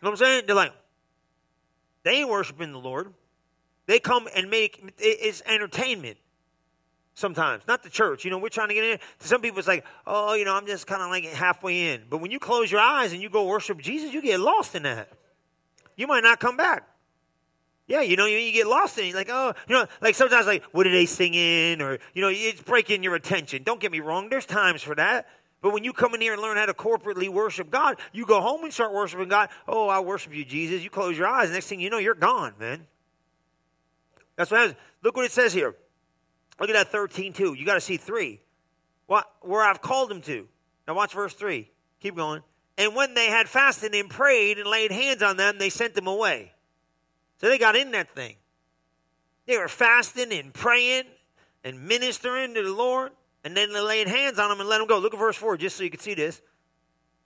You 0.00 0.06
know 0.06 0.10
what 0.10 0.20
I'm 0.20 0.26
saying? 0.26 0.42
They're 0.46 0.56
like, 0.56 0.72
they 2.02 2.16
ain't 2.16 2.28
worshiping 2.28 2.72
the 2.72 2.78
Lord. 2.78 3.14
They 3.86 4.00
come 4.00 4.28
and 4.34 4.50
make 4.50 4.92
it's 4.98 5.42
entertainment 5.46 6.18
sometimes, 7.14 7.64
not 7.66 7.82
the 7.82 7.90
church. 7.90 8.24
You 8.24 8.30
know, 8.30 8.38
we're 8.38 8.48
trying 8.48 8.68
to 8.68 8.74
get 8.74 8.84
in. 8.84 8.98
To 9.20 9.28
some 9.28 9.40
people, 9.40 9.58
it's 9.58 9.68
like, 9.68 9.84
oh, 10.06 10.34
you 10.34 10.44
know, 10.44 10.54
I'm 10.54 10.66
just 10.66 10.86
kind 10.86 11.02
of 11.02 11.10
like 11.10 11.24
halfway 11.24 11.92
in. 11.92 12.02
But 12.08 12.18
when 12.18 12.30
you 12.30 12.38
close 12.38 12.70
your 12.70 12.80
eyes 12.80 13.12
and 13.12 13.22
you 13.22 13.28
go 13.28 13.46
worship 13.46 13.80
Jesus, 13.80 14.12
you 14.12 14.22
get 14.22 14.40
lost 14.40 14.74
in 14.74 14.84
that. 14.84 15.08
You 15.96 16.06
might 16.06 16.22
not 16.22 16.40
come 16.40 16.56
back. 16.56 16.88
Yeah, 17.86 18.00
you 18.00 18.16
know, 18.16 18.26
you, 18.26 18.38
you 18.38 18.52
get 18.52 18.66
lost 18.66 18.96
in 18.98 19.06
it. 19.06 19.14
Like, 19.14 19.28
oh, 19.30 19.52
you 19.68 19.74
know, 19.74 19.86
like 20.00 20.14
sometimes, 20.14 20.46
like, 20.46 20.62
what 20.72 20.86
are 20.86 20.92
they 20.92 21.06
singing? 21.06 21.82
Or, 21.82 21.98
you 22.14 22.22
know, 22.22 22.30
it's 22.32 22.62
breaking 22.62 23.02
your 23.02 23.14
attention. 23.14 23.64
Don't 23.64 23.80
get 23.80 23.92
me 23.92 24.00
wrong, 24.00 24.28
there's 24.28 24.46
times 24.46 24.82
for 24.82 24.94
that. 24.94 25.28
But 25.60 25.72
when 25.72 25.84
you 25.84 25.92
come 25.92 26.14
in 26.14 26.20
here 26.20 26.32
and 26.32 26.42
learn 26.42 26.56
how 26.56 26.66
to 26.66 26.74
corporately 26.74 27.28
worship 27.28 27.70
God, 27.70 27.98
you 28.12 28.26
go 28.26 28.40
home 28.40 28.64
and 28.64 28.72
start 28.72 28.92
worshiping 28.92 29.28
God. 29.28 29.48
Oh, 29.68 29.88
I 29.88 30.00
worship 30.00 30.34
you, 30.34 30.44
Jesus. 30.44 30.82
You 30.82 30.90
close 30.90 31.16
your 31.16 31.28
eyes. 31.28 31.50
Next 31.50 31.68
thing 31.68 31.78
you 31.78 31.88
know, 31.88 31.98
you're 31.98 32.14
gone, 32.14 32.54
man. 32.58 32.86
That's 34.34 34.50
what 34.50 34.60
happens. 34.60 34.78
Look 35.02 35.14
what 35.14 35.24
it 35.24 35.30
says 35.30 35.52
here. 35.52 35.76
Look 36.62 36.70
at 36.70 36.74
that 36.74 36.92
13 36.92 37.32
2. 37.32 37.54
You 37.54 37.66
got 37.66 37.74
to 37.74 37.80
see 37.80 37.96
three. 37.96 38.40
What, 39.06 39.26
where 39.40 39.64
I've 39.64 39.82
called 39.82 40.10
them 40.10 40.22
to. 40.22 40.46
Now 40.86 40.94
watch 40.94 41.12
verse 41.12 41.34
3. 41.34 41.68
Keep 41.98 42.14
going. 42.14 42.40
And 42.78 42.94
when 42.94 43.14
they 43.14 43.26
had 43.26 43.48
fasted 43.48 43.92
and 43.96 44.08
prayed 44.08 44.58
and 44.58 44.68
laid 44.68 44.92
hands 44.92 45.22
on 45.22 45.36
them, 45.36 45.58
they 45.58 45.70
sent 45.70 45.94
them 45.94 46.06
away. 46.06 46.52
So 47.40 47.48
they 47.48 47.58
got 47.58 47.74
in 47.74 47.90
that 47.90 48.14
thing. 48.14 48.36
They 49.46 49.58
were 49.58 49.66
fasting 49.66 50.32
and 50.32 50.54
praying 50.54 51.02
and 51.64 51.82
ministering 51.88 52.54
to 52.54 52.62
the 52.62 52.72
Lord, 52.72 53.10
and 53.42 53.56
then 53.56 53.72
they 53.72 53.80
laid 53.80 54.06
hands 54.06 54.38
on 54.38 54.48
them 54.48 54.60
and 54.60 54.68
let 54.68 54.78
them 54.78 54.86
go. 54.86 54.98
Look 54.98 55.14
at 55.14 55.18
verse 55.18 55.36
4 55.36 55.56
just 55.56 55.76
so 55.76 55.82
you 55.82 55.90
can 55.90 55.98
see 55.98 56.14
this. 56.14 56.40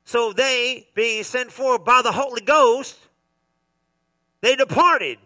So 0.04 0.32
they, 0.32 0.88
being 0.94 1.24
sent 1.24 1.52
forth 1.52 1.84
by 1.84 2.00
the 2.00 2.12
Holy 2.12 2.40
Ghost, 2.40 2.98
they 4.40 4.56
departed. 4.56 5.18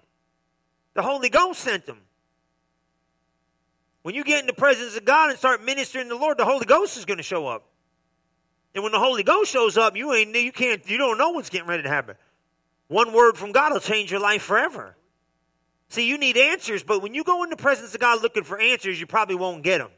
The 0.94 1.02
Holy 1.02 1.28
Ghost 1.28 1.60
sent 1.60 1.86
them. 1.86 1.98
When 4.02 4.14
you 4.14 4.24
get 4.24 4.40
in 4.40 4.46
the 4.46 4.52
presence 4.52 4.96
of 4.96 5.04
God 5.04 5.30
and 5.30 5.38
start 5.38 5.62
ministering 5.62 6.08
to 6.08 6.14
the 6.14 6.20
Lord, 6.20 6.38
the 6.38 6.44
Holy 6.44 6.64
Ghost 6.64 6.96
is 6.96 7.04
going 7.04 7.18
to 7.18 7.22
show 7.22 7.46
up. 7.46 7.66
And 8.74 8.82
when 8.82 8.92
the 8.92 8.98
Holy 8.98 9.22
Ghost 9.22 9.50
shows 9.50 9.76
up, 9.76 9.96
you 9.96 10.12
ain't 10.14 10.34
you 10.34 10.52
can't 10.52 10.88
you 10.88 10.96
don't 10.96 11.18
know 11.18 11.30
what's 11.30 11.50
getting 11.50 11.68
ready 11.68 11.82
to 11.82 11.88
happen. 11.88 12.16
One 12.88 13.12
word 13.12 13.36
from 13.36 13.52
God 13.52 13.72
will 13.72 13.80
change 13.80 14.10
your 14.10 14.20
life 14.20 14.42
forever. 14.42 14.96
See, 15.88 16.08
you 16.08 16.18
need 16.18 16.36
answers, 16.36 16.84
but 16.84 17.02
when 17.02 17.14
you 17.14 17.24
go 17.24 17.42
in 17.42 17.50
the 17.50 17.56
presence 17.56 17.94
of 17.94 18.00
God 18.00 18.22
looking 18.22 18.44
for 18.44 18.60
answers, 18.60 19.00
you 19.00 19.06
probably 19.06 19.34
won't 19.34 19.64
get 19.64 19.78
them. 19.78 19.90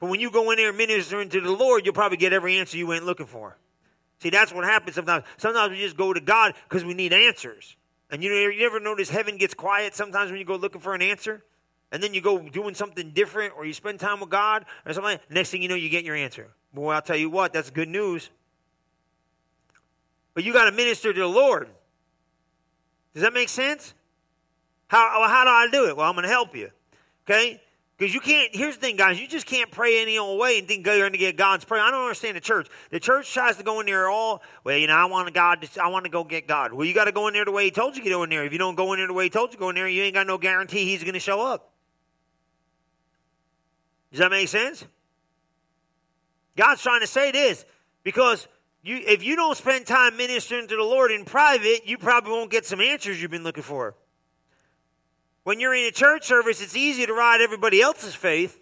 But 0.00 0.10
when 0.10 0.20
you 0.20 0.30
go 0.30 0.50
in 0.50 0.58
there 0.58 0.72
ministering 0.72 1.30
to 1.30 1.40
the 1.40 1.50
Lord, 1.50 1.86
you'll 1.86 1.94
probably 1.94 2.18
get 2.18 2.32
every 2.32 2.58
answer 2.58 2.76
you 2.76 2.86
went 2.86 3.04
looking 3.04 3.26
for. 3.26 3.56
See, 4.20 4.30
that's 4.30 4.52
what 4.52 4.64
happens 4.64 4.96
sometimes. 4.96 5.24
Sometimes 5.38 5.70
we 5.70 5.78
just 5.78 5.96
go 5.96 6.12
to 6.12 6.20
God 6.20 6.54
because 6.68 6.84
we 6.84 6.94
need 6.94 7.12
answers. 7.12 7.76
And 8.10 8.22
you, 8.22 8.30
know, 8.30 8.36
you 8.48 8.66
ever 8.66 8.80
notice 8.80 9.10
heaven 9.10 9.38
gets 9.38 9.54
quiet 9.54 9.94
sometimes 9.94 10.30
when 10.30 10.38
you 10.38 10.46
go 10.46 10.56
looking 10.56 10.80
for 10.80 10.94
an 10.94 11.02
answer? 11.02 11.42
And 11.90 12.02
then 12.02 12.14
you 12.14 12.20
go 12.20 12.38
doing 12.38 12.74
something 12.74 13.10
different 13.10 13.54
or 13.56 13.64
you 13.64 13.72
spend 13.72 14.00
time 14.00 14.20
with 14.20 14.30
God 14.30 14.64
or 14.84 14.92
something, 14.92 15.18
next 15.30 15.50
thing 15.50 15.62
you 15.62 15.68
know, 15.68 15.74
you 15.74 15.88
get 15.88 16.04
your 16.04 16.16
answer. 16.16 16.48
Boy, 16.72 16.92
I'll 16.92 17.02
tell 17.02 17.16
you 17.16 17.30
what, 17.30 17.52
that's 17.52 17.70
good 17.70 17.88
news. 17.88 18.30
But 20.34 20.44
you 20.44 20.52
got 20.52 20.66
to 20.66 20.72
minister 20.72 21.12
to 21.12 21.18
the 21.18 21.26
Lord. 21.26 21.68
Does 23.14 23.22
that 23.22 23.32
make 23.32 23.48
sense? 23.48 23.94
How, 24.88 25.26
how 25.28 25.44
do 25.44 25.50
I 25.50 25.68
do 25.70 25.88
it? 25.88 25.96
Well, 25.96 26.08
I'm 26.08 26.14
going 26.14 26.24
to 26.24 26.28
help 26.28 26.54
you. 26.54 26.70
Okay? 27.24 27.60
Because 27.96 28.14
you 28.14 28.20
can't, 28.20 28.54
here's 28.54 28.76
the 28.76 28.80
thing, 28.80 28.96
guys, 28.96 29.20
you 29.20 29.26
just 29.26 29.44
can't 29.44 29.72
pray 29.72 30.00
any 30.00 30.18
old 30.18 30.38
way 30.38 30.60
and 30.60 30.68
think 30.68 30.86
you're 30.86 30.98
going 30.98 31.12
to 31.12 31.18
get 31.18 31.36
God's 31.36 31.64
prayer. 31.64 31.82
I 31.82 31.90
don't 31.90 32.02
understand 32.02 32.36
the 32.36 32.40
church. 32.40 32.68
The 32.90 33.00
church 33.00 33.32
tries 33.34 33.56
to 33.56 33.64
go 33.64 33.80
in 33.80 33.86
there 33.86 34.08
all, 34.08 34.40
well, 34.62 34.76
you 34.76 34.86
know, 34.86 34.94
I 34.94 35.06
want 35.06 35.34
God 35.34 35.62
to, 35.62 35.82
I 35.82 35.88
want 35.88 36.04
to 36.04 36.10
go 36.10 36.22
get 36.22 36.46
God. 36.46 36.72
Well, 36.72 36.86
you 36.86 36.94
got 36.94 37.06
to 37.06 37.12
go 37.12 37.26
in 37.26 37.34
there 37.34 37.44
the 37.44 37.50
way 37.50 37.64
He 37.64 37.70
told 37.72 37.96
you 37.96 38.04
to 38.04 38.08
go 38.08 38.22
in 38.22 38.30
there. 38.30 38.44
If 38.44 38.52
you 38.52 38.58
don't 38.58 38.76
go 38.76 38.92
in 38.92 39.00
there 39.00 39.08
the 39.08 39.12
way 39.12 39.24
He 39.24 39.30
told 39.30 39.50
you 39.50 39.54
to 39.54 39.58
go 39.58 39.70
in 39.70 39.74
there, 39.74 39.88
you 39.88 40.04
ain't 40.04 40.14
got 40.14 40.28
no 40.28 40.38
guarantee 40.38 40.84
He's 40.84 41.02
going 41.02 41.14
to 41.14 41.20
show 41.20 41.40
up. 41.40 41.72
Does 44.10 44.20
that 44.20 44.30
make 44.30 44.48
sense? 44.48 44.84
God's 46.56 46.82
trying 46.82 47.00
to 47.00 47.06
say 47.06 47.30
this 47.30 47.64
because 48.02 48.48
you, 48.82 48.96
if 48.96 49.22
you 49.22 49.36
don't 49.36 49.56
spend 49.56 49.86
time 49.86 50.16
ministering 50.16 50.66
to 50.66 50.76
the 50.76 50.82
Lord 50.82 51.10
in 51.10 51.24
private, 51.24 51.86
you 51.86 51.98
probably 51.98 52.32
won't 52.32 52.50
get 52.50 52.64
some 52.64 52.80
answers 52.80 53.20
you've 53.20 53.30
been 53.30 53.44
looking 53.44 53.62
for. 53.62 53.94
When 55.44 55.60
you're 55.60 55.74
in 55.74 55.84
a 55.84 55.90
church 55.90 56.26
service, 56.26 56.60
it's 56.60 56.76
easy 56.76 57.06
to 57.06 57.12
ride 57.12 57.40
everybody 57.40 57.80
else's 57.80 58.14
faith. 58.14 58.58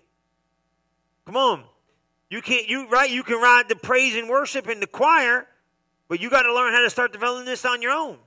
Come 1.24 1.36
on. 1.36 1.64
You 2.28 2.42
can't 2.42 2.68
you 2.68 2.88
right, 2.88 3.10
you 3.10 3.22
can 3.22 3.40
ride 3.40 3.68
the 3.68 3.76
praise 3.76 4.16
and 4.16 4.28
worship 4.28 4.68
in 4.68 4.80
the 4.80 4.86
choir, 4.86 5.46
but 6.08 6.20
you 6.20 6.28
got 6.28 6.42
to 6.42 6.54
learn 6.54 6.72
how 6.72 6.82
to 6.82 6.90
start 6.90 7.12
developing 7.12 7.44
this 7.44 7.64
on 7.64 7.82
your 7.82 7.92
own. 7.92 8.18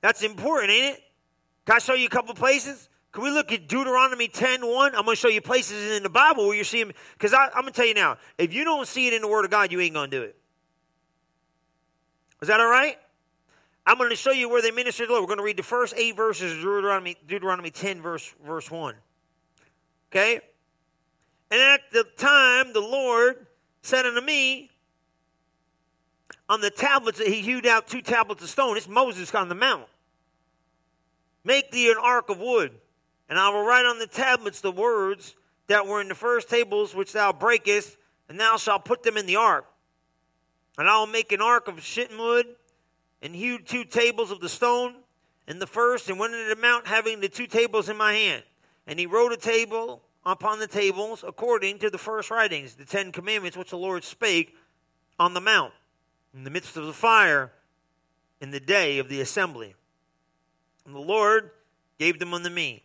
That's 0.00 0.22
important, 0.22 0.70
ain't 0.70 0.96
it? 0.96 1.02
Can 1.66 1.76
I 1.76 1.78
show 1.80 1.94
you 1.94 2.06
a 2.06 2.10
couple 2.10 2.34
places? 2.34 2.87
Can 3.12 3.22
we 3.22 3.30
look 3.30 3.52
at 3.52 3.68
Deuteronomy 3.68 4.28
10 4.28 4.66
1? 4.66 4.94
I'm 4.94 5.04
going 5.04 5.16
to 5.16 5.20
show 5.20 5.28
you 5.28 5.40
places 5.40 5.96
in 5.96 6.02
the 6.02 6.10
Bible 6.10 6.46
where 6.46 6.54
you're 6.54 6.64
seeing, 6.64 6.92
because 7.14 7.32
I'm 7.32 7.50
going 7.52 7.66
to 7.66 7.72
tell 7.72 7.86
you 7.86 7.94
now, 7.94 8.18
if 8.36 8.52
you 8.52 8.64
don't 8.64 8.86
see 8.86 9.06
it 9.06 9.14
in 9.14 9.22
the 9.22 9.28
Word 9.28 9.44
of 9.44 9.50
God, 9.50 9.72
you 9.72 9.80
ain't 9.80 9.94
going 9.94 10.10
to 10.10 10.16
do 10.16 10.22
it. 10.22 10.36
Is 12.42 12.48
that 12.48 12.60
all 12.60 12.68
right? 12.68 12.98
I'm 13.86 13.96
going 13.96 14.10
to 14.10 14.16
show 14.16 14.32
you 14.32 14.50
where 14.50 14.60
they 14.60 14.70
ministered 14.70 15.04
to 15.04 15.08
the 15.08 15.12
Lord. 15.14 15.22
We're 15.22 15.28
going 15.28 15.38
to 15.38 15.44
read 15.44 15.56
the 15.56 15.62
first 15.62 15.94
eight 15.96 16.14
verses 16.14 16.52
of 16.52 16.58
Deuteronomy, 16.58 17.16
Deuteronomy 17.26 17.70
10, 17.70 18.02
verse, 18.02 18.34
verse 18.44 18.70
1. 18.70 18.94
Okay? 20.12 20.40
And 21.50 21.60
at 21.60 21.80
the 21.90 22.04
time, 22.18 22.74
the 22.74 22.80
Lord 22.80 23.46
said 23.80 24.04
unto 24.04 24.20
me, 24.20 24.70
on 26.50 26.60
the 26.60 26.70
tablets, 26.70 27.18
that 27.18 27.28
he 27.28 27.40
hewed 27.40 27.66
out 27.66 27.86
two 27.86 28.02
tablets 28.02 28.42
of 28.42 28.48
stone. 28.48 28.76
It's 28.76 28.88
Moses 28.88 29.34
on 29.34 29.48
the 29.48 29.54
mount. 29.54 29.86
Make 31.44 31.70
thee 31.70 31.90
an 31.90 31.96
ark 32.00 32.30
of 32.30 32.38
wood, 32.38 32.72
and 33.28 33.38
I 33.38 33.50
will 33.50 33.64
write 33.64 33.86
on 33.86 33.98
the 33.98 34.06
tablets 34.06 34.60
the 34.60 34.72
words 34.72 35.36
that 35.66 35.86
were 35.86 36.00
in 36.00 36.08
the 36.08 36.14
first 36.14 36.48
tables 36.48 36.94
which 36.94 37.12
thou 37.12 37.32
breakest, 37.32 37.96
and 38.28 38.40
thou 38.40 38.56
shalt 38.56 38.84
put 38.84 39.02
them 39.02 39.16
in 39.16 39.26
the 39.26 39.36
ark. 39.36 39.66
And 40.78 40.88
I 40.88 40.98
will 40.98 41.06
make 41.06 41.32
an 41.32 41.42
ark 41.42 41.68
of 41.68 41.82
shittim 41.82 42.18
wood, 42.18 42.46
and 43.20 43.34
hewed 43.34 43.66
two 43.66 43.84
tables 43.84 44.30
of 44.30 44.40
the 44.40 44.48
stone 44.48 44.94
in 45.46 45.58
the 45.58 45.66
first, 45.66 46.08
and 46.08 46.18
went 46.18 46.34
into 46.34 46.48
the 46.48 46.60
mount 46.60 46.86
having 46.86 47.20
the 47.20 47.28
two 47.28 47.46
tables 47.46 47.88
in 47.88 47.96
my 47.96 48.12
hand. 48.12 48.44
And 48.86 48.98
he 48.98 49.06
wrote 49.06 49.32
a 49.32 49.36
table 49.36 50.02
upon 50.24 50.58
the 50.58 50.66
tables 50.66 51.24
according 51.26 51.78
to 51.80 51.90
the 51.90 51.98
first 51.98 52.30
writings, 52.30 52.74
the 52.74 52.84
Ten 52.84 53.12
Commandments 53.12 53.56
which 53.56 53.70
the 53.70 53.78
Lord 53.78 54.04
spake 54.04 54.54
on 55.18 55.34
the 55.34 55.40
mount, 55.40 55.72
in 56.32 56.44
the 56.44 56.50
midst 56.50 56.76
of 56.76 56.86
the 56.86 56.92
fire, 56.92 57.52
in 58.40 58.50
the 58.50 58.60
day 58.60 58.98
of 58.98 59.08
the 59.08 59.20
assembly. 59.20 59.74
And 60.86 60.94
the 60.94 61.00
Lord 61.00 61.50
gave 61.98 62.18
them 62.18 62.32
unto 62.32 62.50
me. 62.50 62.84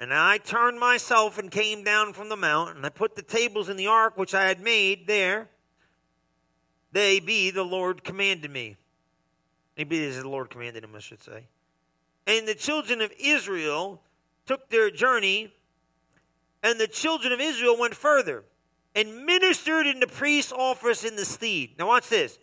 And 0.00 0.12
I 0.12 0.38
turned 0.38 0.78
myself 0.78 1.38
and 1.38 1.50
came 1.50 1.84
down 1.84 2.12
from 2.12 2.28
the 2.28 2.36
mount, 2.36 2.76
and 2.76 2.84
I 2.84 2.88
put 2.88 3.14
the 3.14 3.22
tables 3.22 3.68
in 3.68 3.76
the 3.76 3.86
ark 3.86 4.16
which 4.16 4.34
I 4.34 4.44
had 4.46 4.60
made 4.60 5.06
there. 5.06 5.48
They 6.92 7.20
be 7.20 7.50
the 7.50 7.64
Lord 7.64 8.04
commanded 8.04 8.50
me. 8.50 8.76
Maybe 9.76 10.04
as 10.04 10.16
the 10.16 10.28
Lord 10.28 10.50
commanded 10.50 10.84
him, 10.84 10.94
I 10.94 11.00
should 11.00 11.22
say. 11.22 11.46
And 12.26 12.46
the 12.46 12.54
children 12.54 13.00
of 13.00 13.12
Israel 13.18 14.02
took 14.46 14.68
their 14.70 14.90
journey, 14.90 15.52
and 16.62 16.78
the 16.78 16.86
children 16.86 17.32
of 17.32 17.40
Israel 17.40 17.78
went 17.78 17.94
further 17.94 18.44
and 18.94 19.26
ministered 19.26 19.86
in 19.86 20.00
the 20.00 20.06
priest's 20.06 20.52
office 20.52 21.04
in 21.04 21.16
the 21.16 21.24
stead. 21.24 21.70
Now, 21.78 21.88
watch 21.88 22.08
this. 22.08 22.38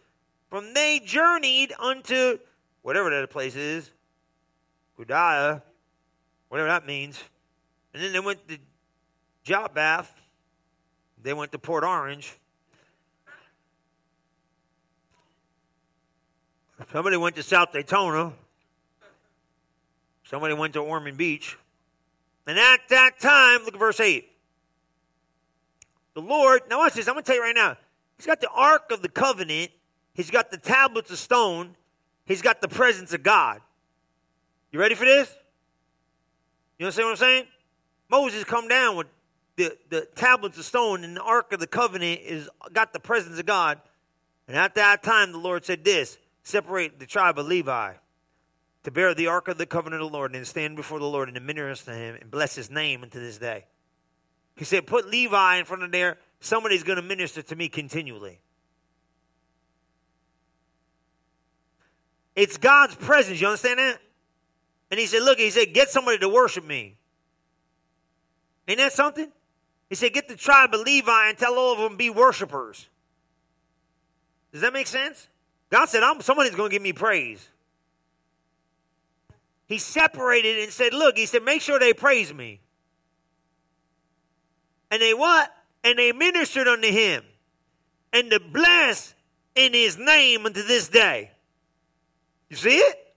From 0.49 0.73
they 0.73 0.99
journeyed 0.99 1.73
unto 1.79 2.39
whatever 2.81 3.09
that 3.09 3.29
place 3.29 3.55
is, 3.55 3.91
Gudaya, 4.99 5.61
whatever 6.49 6.67
that 6.67 6.85
means. 6.85 7.23
And 7.93 8.03
then 8.03 8.13
they 8.13 8.19
went 8.19 8.47
to 8.47 8.57
Jotbath. 9.45 10.07
They 11.21 11.33
went 11.33 11.51
to 11.51 11.59
Port 11.59 11.83
Orange. 11.83 12.33
Somebody 16.91 17.17
went 17.17 17.35
to 17.35 17.43
South 17.43 17.71
Daytona. 17.71 18.33
Somebody 20.23 20.53
went 20.53 20.73
to 20.73 20.79
Ormond 20.79 21.17
Beach. 21.17 21.57
And 22.47 22.57
at 22.57 22.79
that 22.89 23.19
time, 23.19 23.63
look 23.65 23.75
at 23.75 23.79
verse 23.79 23.99
8. 23.99 24.25
The 26.13 26.21
Lord, 26.21 26.61
now 26.69 26.79
watch 26.79 26.93
this, 26.93 27.07
I'm 27.07 27.13
going 27.13 27.23
to 27.23 27.27
tell 27.27 27.35
you 27.35 27.43
right 27.43 27.55
now. 27.55 27.77
He's 28.17 28.25
got 28.25 28.41
the 28.41 28.49
Ark 28.49 28.91
of 28.91 29.01
the 29.01 29.09
Covenant, 29.09 29.71
he's 30.13 30.29
got 30.29 30.51
the 30.51 30.57
tablets 30.57 31.11
of 31.11 31.17
stone, 31.17 31.75
he's 32.25 32.41
got 32.41 32.61
the 32.61 32.67
presence 32.67 33.13
of 33.13 33.23
God. 33.23 33.61
You 34.71 34.79
ready 34.79 34.95
for 34.95 35.05
this? 35.05 35.33
You 36.77 36.85
understand 36.85 37.07
what 37.07 37.11
I'm 37.11 37.17
saying? 37.17 37.45
Moses 38.11 38.43
come 38.43 38.67
down 38.67 38.97
with 38.97 39.07
the, 39.55 39.75
the 39.89 40.07
tablets 40.15 40.57
of 40.57 40.65
stone 40.65 41.03
and 41.05 41.15
the 41.15 41.21
Ark 41.21 41.53
of 41.53 41.59
the 41.61 41.67
Covenant 41.67 42.21
is 42.21 42.49
got 42.73 42.91
the 42.91 42.99
presence 42.99 43.39
of 43.39 43.45
God. 43.45 43.79
And 44.47 44.57
at 44.57 44.75
that 44.75 45.01
time 45.01 45.31
the 45.31 45.37
Lord 45.37 45.65
said 45.65 45.85
this 45.85 46.17
separate 46.43 46.99
the 46.99 47.05
tribe 47.05 47.39
of 47.39 47.47
Levi 47.47 47.93
to 48.83 48.91
bear 48.91 49.13
the 49.13 49.27
ark 49.27 49.47
of 49.47 49.57
the 49.57 49.65
covenant 49.65 50.01
of 50.01 50.11
the 50.11 50.17
Lord 50.17 50.35
and 50.35 50.45
stand 50.45 50.75
before 50.75 50.99
the 50.99 51.05
Lord 51.05 51.29
and 51.29 51.45
minister 51.45 51.91
to 51.91 51.97
him 51.97 52.17
and 52.19 52.31
bless 52.31 52.55
his 52.55 52.71
name 52.71 53.03
unto 53.03 53.19
this 53.19 53.37
day. 53.37 53.65
He 54.55 54.65
said, 54.65 54.87
Put 54.87 55.07
Levi 55.07 55.57
in 55.57 55.65
front 55.65 55.83
of 55.83 55.91
there. 55.91 56.17
Somebody's 56.39 56.83
going 56.83 56.95
to 56.95 57.03
minister 57.03 57.43
to 57.43 57.55
me 57.55 57.69
continually. 57.69 58.41
It's 62.35 62.57
God's 62.57 62.95
presence. 62.95 63.39
You 63.39 63.47
understand 63.47 63.79
that? 63.79 63.99
And 64.89 64.99
he 64.99 65.05
said, 65.05 65.21
Look, 65.21 65.37
he 65.37 65.51
said, 65.51 65.73
Get 65.73 65.89
somebody 65.89 66.17
to 66.17 66.29
worship 66.29 66.65
me. 66.65 66.97
Ain't 68.67 68.77
that 68.77 68.93
something? 68.93 69.31
He 69.89 69.95
said, 69.95 70.13
Get 70.13 70.27
the 70.27 70.35
tribe 70.35 70.73
of 70.73 70.81
Levi 70.81 71.29
and 71.29 71.37
tell 71.37 71.55
all 71.55 71.73
of 71.73 71.79
them 71.79 71.97
be 71.97 72.09
worshipers. 72.09 72.87
Does 74.51 74.61
that 74.61 74.73
make 74.73 74.87
sense? 74.87 75.27
God 75.69 75.87
said, 75.87 76.03
I'm, 76.03 76.21
somebody's 76.21 76.55
going 76.55 76.69
to 76.69 76.73
give 76.73 76.81
me 76.81 76.93
praise. 76.93 77.47
He 79.65 79.77
separated 79.77 80.63
and 80.63 80.71
said, 80.71 80.93
Look, 80.93 81.17
he 81.17 81.25
said, 81.25 81.43
make 81.43 81.61
sure 81.61 81.79
they 81.79 81.93
praise 81.93 82.33
me. 82.33 82.59
And 84.91 85.01
they 85.01 85.13
what? 85.13 85.49
And 85.83 85.97
they 85.97 86.11
ministered 86.11 86.67
unto 86.67 86.89
him. 86.89 87.23
And 88.11 88.29
to 88.31 88.41
bless 88.41 89.15
in 89.55 89.73
his 89.73 89.97
name 89.97 90.45
unto 90.45 90.61
this 90.63 90.89
day. 90.89 91.31
You 92.49 92.57
see 92.57 92.77
it? 92.77 93.13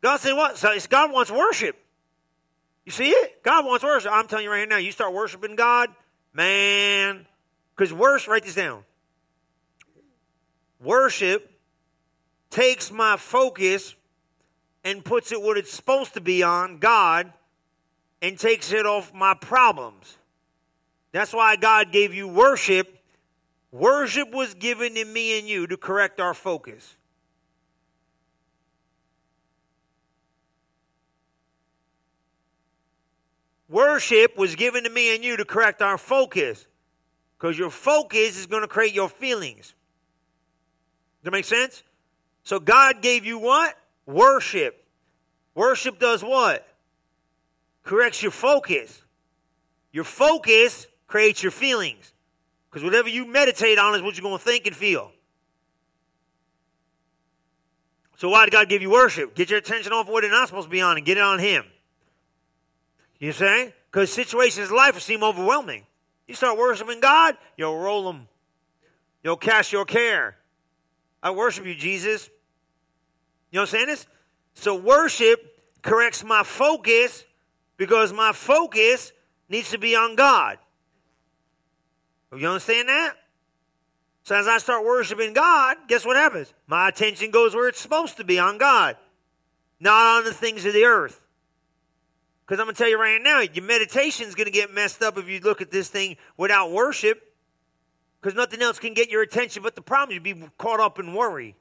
God 0.00 0.20
said, 0.20 0.32
What? 0.32 0.56
So 0.56 0.74
God 0.88 1.12
wants 1.12 1.30
worship. 1.30 1.81
You 2.84 2.92
see 2.92 3.10
it? 3.10 3.42
God 3.42 3.64
wants 3.64 3.84
worship. 3.84 4.10
I'm 4.12 4.26
telling 4.26 4.44
you 4.44 4.50
right 4.50 4.68
now, 4.68 4.76
you 4.76 4.92
start 4.92 5.12
worshiping 5.12 5.56
God, 5.56 5.90
man. 6.32 7.26
Because 7.76 7.92
worship, 7.92 8.30
write 8.30 8.44
this 8.44 8.54
down. 8.54 8.84
Worship 10.80 11.48
takes 12.50 12.90
my 12.90 13.16
focus 13.16 13.94
and 14.84 15.04
puts 15.04 15.30
it 15.32 15.40
what 15.40 15.56
it's 15.56 15.72
supposed 15.72 16.14
to 16.14 16.20
be 16.20 16.42
on, 16.42 16.78
God, 16.78 17.32
and 18.20 18.38
takes 18.38 18.72
it 18.72 18.84
off 18.84 19.14
my 19.14 19.34
problems. 19.34 20.18
That's 21.12 21.32
why 21.32 21.56
God 21.56 21.92
gave 21.92 22.12
you 22.14 22.26
worship. 22.26 22.98
Worship 23.70 24.32
was 24.32 24.54
given 24.54 24.94
to 24.94 25.04
me 25.04 25.38
and 25.38 25.48
you 25.48 25.66
to 25.68 25.76
correct 25.76 26.20
our 26.20 26.34
focus. 26.34 26.96
Worship 33.72 34.36
was 34.36 34.54
given 34.54 34.84
to 34.84 34.90
me 34.90 35.14
and 35.14 35.24
you 35.24 35.38
to 35.38 35.46
correct 35.46 35.80
our 35.80 35.96
focus. 35.96 36.66
Because 37.38 37.58
your 37.58 37.70
focus 37.70 38.38
is 38.38 38.46
going 38.46 38.60
to 38.60 38.68
create 38.68 38.92
your 38.92 39.08
feelings. 39.08 39.74
Does 41.18 41.24
that 41.24 41.30
make 41.30 41.46
sense? 41.46 41.82
So 42.44 42.60
God 42.60 43.00
gave 43.00 43.24
you 43.24 43.38
what? 43.38 43.74
Worship. 44.04 44.84
Worship 45.54 45.98
does 45.98 46.22
what? 46.22 46.68
Corrects 47.82 48.22
your 48.22 48.30
focus. 48.30 49.02
Your 49.90 50.04
focus 50.04 50.86
creates 51.06 51.42
your 51.42 51.52
feelings. 51.52 52.12
Because 52.70 52.84
whatever 52.84 53.08
you 53.08 53.26
meditate 53.26 53.78
on 53.78 53.94
is 53.94 54.02
what 54.02 54.16
you're 54.16 54.22
going 54.22 54.38
to 54.38 54.44
think 54.44 54.66
and 54.66 54.76
feel. 54.76 55.12
So 58.18 58.28
why 58.28 58.44
did 58.44 58.52
God 58.52 58.68
give 58.68 58.82
you 58.82 58.90
worship? 58.90 59.34
Get 59.34 59.48
your 59.48 59.58
attention 59.58 59.94
off 59.94 60.08
what 60.08 60.24
you're 60.24 60.30
not 60.30 60.48
supposed 60.48 60.66
to 60.66 60.70
be 60.70 60.82
on 60.82 60.98
and 60.98 61.06
get 61.06 61.16
it 61.16 61.22
on 61.22 61.38
Him. 61.38 61.64
You 63.22 63.30
say? 63.30 63.72
Because 63.88 64.12
situations 64.12 64.68
in 64.68 64.74
life 64.74 65.00
seem 65.00 65.22
overwhelming. 65.22 65.86
You 66.26 66.34
start 66.34 66.58
worshiping 66.58 66.98
God, 66.98 67.36
you'll 67.56 67.78
roll 67.78 68.12
them. 68.12 68.26
You'll 69.22 69.36
cast 69.36 69.72
your 69.72 69.84
care. 69.84 70.36
I 71.22 71.30
worship 71.30 71.64
you, 71.64 71.76
Jesus. 71.76 72.28
You 73.52 73.58
know 73.58 73.62
what 73.62 73.68
I'm 73.68 73.72
saying 73.76 73.86
this? 73.86 74.06
So 74.54 74.74
worship 74.74 75.38
corrects 75.82 76.24
my 76.24 76.42
focus 76.42 77.24
because 77.76 78.12
my 78.12 78.32
focus 78.32 79.12
needs 79.48 79.70
to 79.70 79.78
be 79.78 79.94
on 79.94 80.16
God. 80.16 80.58
You 82.36 82.48
understand 82.48 82.88
that? 82.88 83.14
So 84.24 84.34
as 84.34 84.48
I 84.48 84.58
start 84.58 84.84
worshiping 84.84 85.32
God, 85.32 85.76
guess 85.86 86.04
what 86.04 86.16
happens? 86.16 86.52
My 86.66 86.88
attention 86.88 87.30
goes 87.30 87.54
where 87.54 87.68
it's 87.68 87.80
supposed 87.80 88.16
to 88.16 88.24
be 88.24 88.40
on 88.40 88.58
God, 88.58 88.96
not 89.78 90.18
on 90.18 90.24
the 90.24 90.34
things 90.34 90.64
of 90.64 90.72
the 90.72 90.86
earth. 90.86 91.21
Because 92.52 92.60
I'm 92.60 92.66
going 92.66 92.74
to 92.74 92.82
tell 92.82 92.90
you 92.90 93.00
right 93.00 93.18
now, 93.22 93.40
your 93.40 93.64
meditation 93.64 94.28
is 94.28 94.34
going 94.34 94.44
to 94.44 94.52
get 94.52 94.74
messed 94.74 95.02
up 95.02 95.16
if 95.16 95.26
you 95.26 95.40
look 95.40 95.62
at 95.62 95.70
this 95.70 95.88
thing 95.88 96.18
without 96.36 96.70
worship. 96.70 97.32
Because 98.20 98.36
nothing 98.36 98.60
else 98.60 98.78
can 98.78 98.92
get 98.92 99.08
your 99.08 99.22
attention 99.22 99.62
but 99.62 99.74
the 99.74 99.80
problem. 99.80 100.12
You'd 100.12 100.22
be 100.22 100.48
caught 100.58 100.78
up 100.78 100.98
in 100.98 101.14
worry. 101.14 101.56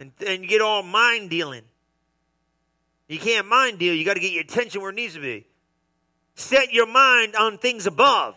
And, 0.00 0.10
and 0.26 0.42
you 0.42 0.48
get 0.48 0.60
all 0.60 0.82
mind 0.82 1.30
dealing. 1.30 1.62
You 3.06 3.20
can't 3.20 3.46
mind 3.46 3.78
deal. 3.78 3.94
You 3.94 4.04
got 4.04 4.14
to 4.14 4.20
get 4.20 4.32
your 4.32 4.42
attention 4.42 4.80
where 4.80 4.90
it 4.90 4.96
needs 4.96 5.14
to 5.14 5.20
be. 5.20 5.46
Set 6.34 6.72
your 6.72 6.88
mind 6.88 7.36
on 7.36 7.56
things 7.56 7.86
above. 7.86 8.34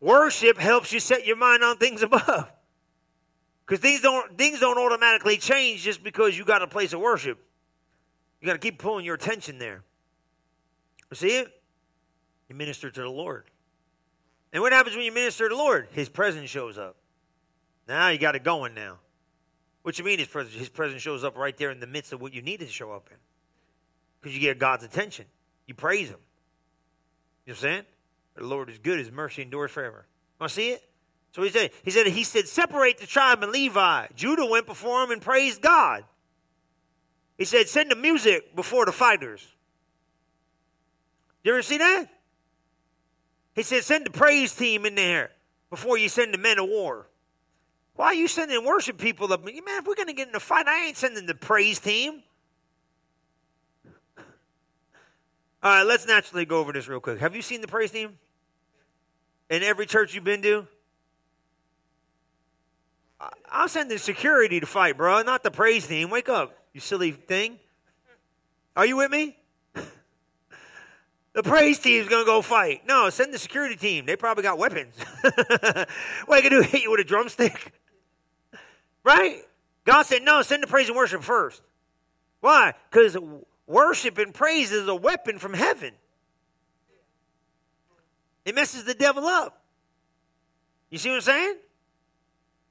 Worship 0.00 0.56
helps 0.56 0.94
you 0.94 1.00
set 1.00 1.26
your 1.26 1.36
mind 1.36 1.62
on 1.62 1.76
things 1.76 2.00
above. 2.02 2.50
Because 3.66 3.80
things 3.80 4.00
don't, 4.00 4.38
things 4.38 4.60
don't 4.60 4.78
automatically 4.78 5.36
change 5.36 5.82
just 5.82 6.02
because 6.02 6.38
you 6.38 6.46
got 6.46 6.62
a 6.62 6.66
place 6.66 6.94
of 6.94 7.00
worship. 7.00 7.38
You 8.40 8.46
got 8.46 8.54
to 8.54 8.58
keep 8.58 8.78
pulling 8.78 9.04
your 9.04 9.16
attention 9.16 9.58
there. 9.58 9.84
See 11.12 11.38
it? 11.38 11.48
You 12.48 12.54
minister 12.54 12.90
to 12.90 13.00
the 13.00 13.08
Lord. 13.08 13.44
And 14.52 14.62
what 14.62 14.72
happens 14.72 14.96
when 14.96 15.04
you 15.04 15.12
minister 15.12 15.48
to 15.48 15.54
the 15.54 15.60
Lord? 15.60 15.88
His 15.92 16.08
presence 16.08 16.50
shows 16.50 16.78
up. 16.78 16.96
Now 17.88 18.08
you 18.08 18.18
got 18.18 18.36
it 18.36 18.44
going 18.44 18.74
now. 18.74 18.98
What 19.82 19.98
you 19.98 20.04
mean 20.04 20.18
his 20.18 20.28
presence? 20.28 20.54
His 20.54 20.68
presence 20.68 21.02
shows 21.02 21.24
up 21.24 21.36
right 21.36 21.56
there 21.56 21.70
in 21.70 21.80
the 21.80 21.86
midst 21.86 22.12
of 22.12 22.20
what 22.20 22.34
you 22.34 22.42
need 22.42 22.60
to 22.60 22.66
show 22.66 22.92
up 22.92 23.08
in. 23.10 23.16
Because 24.20 24.34
you 24.34 24.40
get 24.40 24.58
God's 24.58 24.84
attention. 24.84 25.26
You 25.66 25.74
praise 25.74 26.08
him. 26.08 26.18
You 27.46 27.52
know 27.52 27.54
what 27.54 27.56
I'm 27.56 27.60
saying? 27.62 27.84
The 28.36 28.44
Lord 28.44 28.70
is 28.70 28.78
good, 28.78 28.98
his 28.98 29.10
mercy 29.10 29.42
endures 29.42 29.70
forever. 29.70 30.06
Want 30.38 30.50
to 30.50 30.54
see 30.54 30.70
it? 30.70 30.82
So 31.32 31.42
he 31.42 31.50
said, 31.50 31.70
he 31.84 31.90
said, 31.90 32.06
he 32.08 32.24
said, 32.24 32.48
separate 32.48 32.98
the 32.98 33.06
tribe 33.06 33.42
of 33.42 33.50
Levi. 33.50 34.06
Judah 34.14 34.46
went 34.46 34.66
before 34.66 35.02
him 35.04 35.10
and 35.10 35.22
praised 35.22 35.62
God. 35.62 36.04
He 37.38 37.44
said, 37.44 37.68
send 37.68 37.90
the 37.90 37.96
music 37.96 38.54
before 38.54 38.84
the 38.84 38.92
fighters. 38.92 39.46
You 41.42 41.52
ever 41.52 41.62
see 41.62 41.78
that? 41.78 42.06
He 43.54 43.62
said, 43.62 43.82
send 43.84 44.06
the 44.06 44.10
praise 44.10 44.54
team 44.54 44.86
in 44.86 44.94
there 44.94 45.30
before 45.70 45.98
you 45.98 46.08
send 46.08 46.32
the 46.34 46.38
men 46.38 46.58
of 46.58 46.68
war. 46.68 47.06
Why 47.96 48.06
are 48.06 48.14
you 48.14 48.28
sending 48.28 48.64
worship 48.64 48.98
people 48.98 49.32
up? 49.32 49.44
Man, 49.44 49.54
if 49.56 49.86
we're 49.86 49.94
going 49.94 50.08
to 50.08 50.14
get 50.14 50.28
in 50.28 50.34
a 50.34 50.40
fight, 50.40 50.66
I 50.66 50.86
ain't 50.86 50.96
sending 50.96 51.26
the 51.26 51.34
praise 51.34 51.78
team. 51.78 52.22
All 55.62 55.70
right, 55.70 55.82
let's 55.82 56.06
naturally 56.06 56.46
go 56.46 56.58
over 56.58 56.72
this 56.72 56.88
real 56.88 57.00
quick. 57.00 57.20
Have 57.20 57.36
you 57.36 57.42
seen 57.42 57.60
the 57.60 57.68
praise 57.68 57.90
team? 57.90 58.18
In 59.50 59.62
every 59.62 59.84
church 59.84 60.14
you've 60.14 60.24
been 60.24 60.40
to? 60.42 60.66
I'm 63.52 63.68
sending 63.68 63.98
security 63.98 64.60
to 64.60 64.66
fight, 64.66 64.96
bro, 64.96 65.20
not 65.20 65.42
the 65.42 65.50
praise 65.50 65.86
team. 65.86 66.08
Wake 66.08 66.30
up, 66.30 66.56
you 66.72 66.80
silly 66.80 67.10
thing. 67.10 67.58
Are 68.74 68.86
you 68.86 68.96
with 68.96 69.10
me? 69.10 69.36
The 71.40 71.48
praise 71.48 71.78
team's 71.78 72.06
gonna 72.06 72.26
go 72.26 72.42
fight. 72.42 72.82
No, 72.86 73.08
send 73.08 73.32
the 73.32 73.38
security 73.38 73.74
team. 73.74 74.04
They 74.04 74.14
probably 74.14 74.42
got 74.42 74.58
weapons. 74.58 74.94
what 75.22 75.88
are 76.28 76.36
you 76.36 76.50
gonna 76.50 76.50
do? 76.50 76.60
Hit 76.60 76.82
you 76.82 76.90
with 76.90 77.00
a 77.00 77.04
drumstick? 77.04 77.72
Right? 79.04 79.40
God 79.86 80.02
said, 80.02 80.22
no, 80.22 80.42
send 80.42 80.62
the 80.62 80.66
praise 80.66 80.88
and 80.88 80.96
worship 80.98 81.22
first. 81.22 81.62
Why? 82.40 82.74
Because 82.90 83.16
worship 83.66 84.18
and 84.18 84.34
praise 84.34 84.70
is 84.70 84.86
a 84.86 84.94
weapon 84.94 85.38
from 85.38 85.54
heaven. 85.54 85.94
It 88.44 88.54
messes 88.54 88.84
the 88.84 88.92
devil 88.92 89.24
up. 89.24 89.62
You 90.90 90.98
see 90.98 91.08
what 91.08 91.14
I'm 91.14 91.20
saying? 91.22 91.56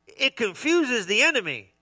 It 0.06 0.36
confuses 0.36 1.08
the 1.08 1.24
enemy. 1.24 1.74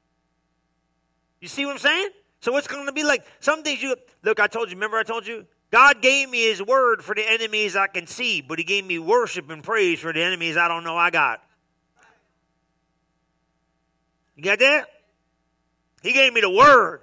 You 1.42 1.50
see 1.50 1.66
what 1.66 1.74
I'm 1.74 1.80
saying? 1.80 2.12
So 2.40 2.54
what's 2.54 2.68
going 2.68 2.86
to 2.86 2.94
be 2.94 3.04
like? 3.04 3.26
Some 3.42 3.64
things 3.64 3.84
you 3.84 3.98
look. 4.24 4.40
I 4.40 4.48
told 4.48 4.70
you. 4.70 4.76
Remember, 4.78 4.96
I 4.96 5.04
told 5.04 5.28
you. 5.28 5.46
God 5.72 6.02
gave 6.02 6.30
me 6.30 6.44
His 6.44 6.62
word 6.62 7.04
for 7.04 7.14
the 7.14 7.30
enemies 7.30 7.76
I 7.76 7.88
can 7.88 8.08
see, 8.08 8.42
but 8.42 8.58
He 8.58 8.64
gave 8.64 8.86
me 8.86 9.00
worship 9.00 9.50
and 9.50 9.64
praise 9.64 10.00
for 10.00 10.14
the 10.14 10.22
enemies 10.22 10.58
I 10.58 10.68
don't 10.68 10.84
know 10.84 10.96
I 10.96 11.10
got. 11.10 11.42
You 14.36 14.44
got 14.44 14.60
that? 14.60 14.88
He 16.04 16.14
gave 16.14 16.34
me 16.34 16.42
the 16.42 16.50
word. 16.50 17.02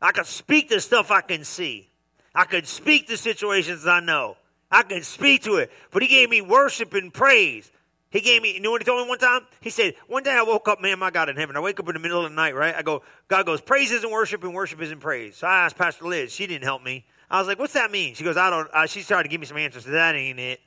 I 0.00 0.12
could 0.12 0.26
speak 0.26 0.68
the 0.68 0.80
stuff 0.80 1.10
I 1.10 1.22
can 1.22 1.44
see. 1.44 1.88
I 2.34 2.44
could 2.44 2.66
speak 2.66 3.08
the 3.08 3.16
situations 3.16 3.86
I 3.86 4.00
know. 4.00 4.36
I 4.70 4.82
can 4.82 5.02
speak 5.02 5.44
to 5.44 5.56
it. 5.56 5.72
But 5.90 6.02
he 6.02 6.08
gave 6.08 6.28
me 6.28 6.42
worship 6.42 6.92
and 6.92 7.12
praise. 7.12 7.70
He 8.10 8.20
gave 8.20 8.42
me, 8.42 8.54
you 8.54 8.60
know 8.60 8.70
what 8.70 8.82
he 8.82 8.84
told 8.84 9.02
me 9.02 9.08
one 9.08 9.18
time? 9.18 9.42
He 9.60 9.70
said, 9.70 9.94
one 10.06 10.22
day 10.22 10.32
I 10.32 10.42
woke 10.42 10.68
up, 10.68 10.80
man, 10.80 10.98
my 10.98 11.10
God 11.10 11.28
in 11.28 11.36
heaven. 11.36 11.56
I 11.56 11.60
wake 11.60 11.80
up 11.80 11.88
in 11.88 11.94
the 11.94 12.00
middle 12.00 12.24
of 12.24 12.30
the 12.30 12.36
night, 12.36 12.54
right? 12.54 12.74
I 12.74 12.82
go, 12.82 13.02
God 13.28 13.46
goes, 13.46 13.60
praise 13.60 13.90
isn't 13.90 14.10
worship 14.10 14.44
and 14.44 14.54
worship 14.54 14.80
isn't 14.82 15.00
praise. 15.00 15.36
So 15.36 15.46
I 15.46 15.64
asked 15.64 15.76
Pastor 15.76 16.04
Liz. 16.04 16.32
She 16.32 16.46
didn't 16.46 16.64
help 16.64 16.84
me. 16.84 17.04
I 17.30 17.38
was 17.38 17.48
like, 17.48 17.58
what's 17.58 17.72
that 17.72 17.90
mean? 17.90 18.14
She 18.14 18.24
goes, 18.24 18.36
I 18.36 18.50
don't, 18.50 18.68
uh, 18.72 18.86
she 18.86 19.02
started 19.02 19.24
to 19.24 19.28
give 19.30 19.40
me 19.40 19.46
some 19.46 19.56
answers. 19.56 19.84
That 19.84 20.14
ain't 20.14 20.38
it. 20.38 20.60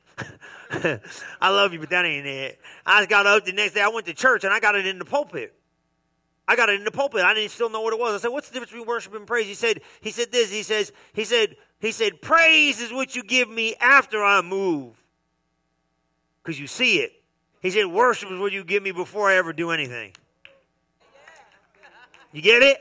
I 1.41 1.49
love 1.49 1.71
you, 1.71 1.79
but 1.79 1.89
that 1.91 2.05
ain't 2.05 2.25
it. 2.25 2.59
I 2.85 3.05
got 3.05 3.25
up 3.25 3.45
the 3.45 3.53
next 3.53 3.73
day. 3.73 3.81
I 3.81 3.87
went 3.87 4.05
to 4.07 4.13
church 4.13 4.43
and 4.43 4.53
I 4.53 4.59
got 4.59 4.75
it 4.75 4.85
in 4.85 4.99
the 4.99 5.05
pulpit. 5.05 5.53
I 6.47 6.55
got 6.55 6.69
it 6.69 6.75
in 6.75 6.83
the 6.83 6.91
pulpit. 6.91 7.21
I 7.21 7.33
didn't 7.33 7.51
still 7.51 7.69
know 7.69 7.81
what 7.81 7.93
it 7.93 7.99
was. 7.99 8.15
I 8.15 8.17
said, 8.17 8.31
"What's 8.31 8.49
the 8.49 8.53
difference 8.53 8.71
between 8.71 8.87
worship 8.87 9.13
and 9.13 9.27
praise?" 9.27 9.45
He 9.45 9.53
said, 9.53 9.81
"He 10.01 10.09
said 10.09 10.31
this. 10.31 10.51
He 10.51 10.63
says, 10.63 10.91
he 11.13 11.23
said, 11.23 11.55
he 11.79 11.91
said, 11.91 12.21
praise 12.21 12.81
is 12.81 12.91
what 12.91 13.15
you 13.15 13.23
give 13.23 13.49
me 13.49 13.75
after 13.79 14.23
I 14.23 14.41
move, 14.41 15.01
because 16.43 16.59
you 16.59 16.67
see 16.67 16.99
it. 16.99 17.13
He 17.61 17.71
said, 17.71 17.85
worship 17.87 18.31
is 18.31 18.39
what 18.39 18.51
you 18.51 18.63
give 18.63 18.83
me 18.83 18.91
before 18.91 19.29
I 19.29 19.35
ever 19.35 19.53
do 19.53 19.71
anything. 19.71 20.13
You 22.31 22.41
get 22.41 22.61
it? 22.61 22.77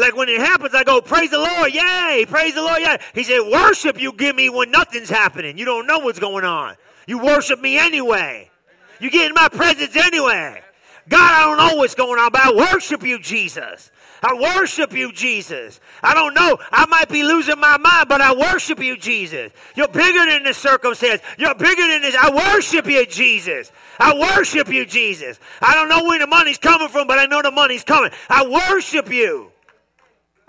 Like 0.00 0.16
when 0.16 0.30
it 0.30 0.40
happens, 0.40 0.74
I 0.74 0.82
go, 0.82 1.02
praise 1.02 1.30
the 1.30 1.38
Lord, 1.38 1.74
yay, 1.74 2.24
praise 2.26 2.54
the 2.54 2.62
Lord, 2.62 2.80
yay. 2.80 2.96
He 3.14 3.22
said, 3.22 3.40
worship 3.40 4.00
you 4.00 4.12
give 4.12 4.34
me 4.34 4.48
when 4.48 4.70
nothing's 4.70 5.10
happening. 5.10 5.58
You 5.58 5.66
don't 5.66 5.86
know 5.86 5.98
what's 5.98 6.18
going 6.18 6.44
on. 6.44 6.76
You 7.06 7.18
worship 7.18 7.60
me 7.60 7.78
anyway. 7.78 8.50
You 8.98 9.10
get 9.10 9.28
in 9.28 9.34
my 9.34 9.48
presence 9.48 9.94
anyway. 9.96 10.62
God, 11.08 11.32
I 11.34 11.44
don't 11.44 11.56
know 11.58 11.76
what's 11.76 11.94
going 11.94 12.18
on, 12.18 12.30
but 12.32 12.40
I 12.40 12.72
worship 12.72 13.02
you, 13.02 13.18
Jesus. 13.18 13.90
I 14.22 14.34
worship 14.34 14.92
you, 14.92 15.12
Jesus. 15.12 15.80
I 16.02 16.14
don't 16.14 16.34
know. 16.34 16.58
I 16.70 16.86
might 16.86 17.08
be 17.08 17.22
losing 17.22 17.58
my 17.58 17.76
mind, 17.78 18.08
but 18.08 18.20
I 18.20 18.34
worship 18.34 18.78
you, 18.78 18.96
Jesus. 18.96 19.52
You're 19.74 19.88
bigger 19.88 20.26
than 20.26 20.44
the 20.44 20.54
circumstance. 20.54 21.20
You're 21.38 21.54
bigger 21.54 21.86
than 21.86 22.02
this. 22.02 22.14
I 22.14 22.54
worship 22.54 22.86
you, 22.86 23.06
Jesus. 23.06 23.72
I 23.98 24.14
worship 24.14 24.68
you, 24.68 24.86
Jesus. 24.86 25.38
I 25.60 25.74
don't 25.74 25.88
know 25.88 26.04
where 26.04 26.18
the 26.18 26.26
money's 26.26 26.58
coming 26.58 26.88
from, 26.88 27.06
but 27.06 27.18
I 27.18 27.26
know 27.26 27.42
the 27.42 27.50
money's 27.50 27.84
coming. 27.84 28.12
I 28.28 28.46
worship 28.46 29.10
you. 29.10 29.52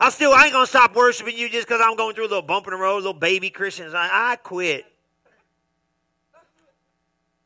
I 0.02 0.10
still, 0.10 0.34
I 0.34 0.46
ain't 0.46 0.54
gonna 0.54 0.66
stop 0.66 0.96
worshiping 0.96 1.38
you 1.38 1.48
just 1.48 1.68
because 1.68 1.80
I'm 1.80 1.96
going 1.96 2.16
through 2.16 2.26
a 2.26 2.28
little 2.28 2.42
bump 2.42 2.66
in 2.66 2.72
the 2.72 2.78
road, 2.78 2.98
little 2.98 3.14
baby 3.14 3.52
Christians. 3.52 3.94
I, 3.94 4.32
I 4.32 4.36
quit. 4.36 4.84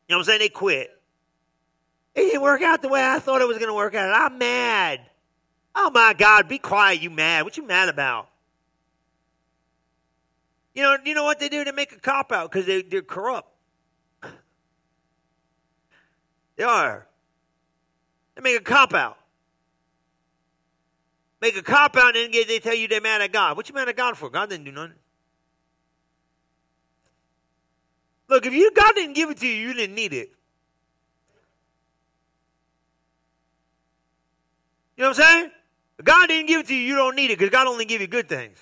You 0.08 0.14
know 0.14 0.16
what 0.16 0.20
I'm 0.20 0.24
saying? 0.24 0.38
They 0.38 0.48
quit. 0.48 0.90
It 2.14 2.20
didn't 2.22 2.40
work 2.40 2.62
out 2.62 2.80
the 2.80 2.88
way 2.88 3.04
I 3.06 3.18
thought 3.18 3.42
it 3.42 3.46
was 3.46 3.58
to 3.58 3.74
work 3.74 3.94
out. 3.94 4.10
I'm 4.10 4.38
mad. 4.38 5.02
Oh 5.74 5.90
my 5.90 6.14
God, 6.16 6.48
be 6.48 6.56
quiet, 6.56 7.02
you 7.02 7.10
mad. 7.10 7.44
What 7.44 7.58
you 7.58 7.66
mad 7.66 7.90
about? 7.90 8.30
You 10.74 10.82
know, 10.82 10.96
you 11.04 11.12
know 11.12 11.24
what 11.24 11.38
they 11.38 11.50
do? 11.50 11.62
They 11.62 11.72
make 11.72 11.92
a 11.92 11.98
cop 11.98 12.32
out 12.32 12.50
because 12.50 12.64
they, 12.64 12.80
they're 12.80 13.02
corrupt. 13.02 13.50
They 16.56 16.64
are. 16.64 17.06
They 18.34 18.40
make 18.40 18.58
a 18.58 18.64
cop 18.64 18.94
out. 18.94 19.18
Make 21.40 21.56
a 21.56 21.62
cop 21.62 21.96
out 21.96 22.16
and 22.16 22.32
they 22.32 22.58
tell 22.58 22.74
you 22.74 22.88
they're 22.88 23.00
mad 23.00 23.20
at 23.20 23.32
God. 23.32 23.56
What 23.56 23.68
you 23.68 23.74
mad 23.74 23.88
at 23.88 23.96
God 23.96 24.16
for? 24.16 24.30
God 24.30 24.48
didn't 24.48 24.64
do 24.64 24.72
nothing. 24.72 24.94
Look, 28.28 28.46
if 28.46 28.52
you 28.52 28.70
God 28.72 28.94
didn't 28.94 29.14
give 29.14 29.30
it 29.30 29.38
to 29.38 29.46
you, 29.46 29.68
you 29.68 29.74
didn't 29.74 29.94
need 29.94 30.12
it. 30.12 30.32
You 34.96 35.02
know 35.02 35.10
what 35.10 35.18
I'm 35.18 35.24
saying? 35.24 35.50
If 35.98 36.04
God 36.04 36.26
didn't 36.26 36.46
give 36.46 36.60
it 36.60 36.66
to 36.68 36.74
you, 36.74 36.82
you 36.82 36.96
don't 36.96 37.14
need 37.14 37.30
it 37.30 37.38
because 37.38 37.50
God 37.50 37.66
only 37.66 37.84
give 37.84 38.00
you 38.00 38.06
good 38.06 38.28
things. 38.28 38.58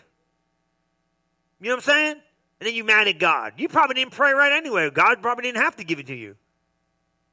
You 1.61 1.69
know 1.69 1.77
what 1.77 1.89
I'm 1.89 1.95
saying? 1.95 2.17
And 2.61 2.67
then 2.67 2.75
you 2.75 2.85
mad 2.85 3.09
at 3.09 3.19
God. 3.19 3.55
You 3.57 3.69
probably 3.69 3.95
didn't 3.95 4.13
pray 4.13 4.33
right 4.33 4.53
anyway. 4.53 4.91
God 4.91 5.23
probably 5.23 5.43
didn't 5.43 5.63
have 5.63 5.77
to 5.77 5.85
give 5.85 5.99
it 5.99 6.09
to 6.09 6.15
you. 6.15 6.37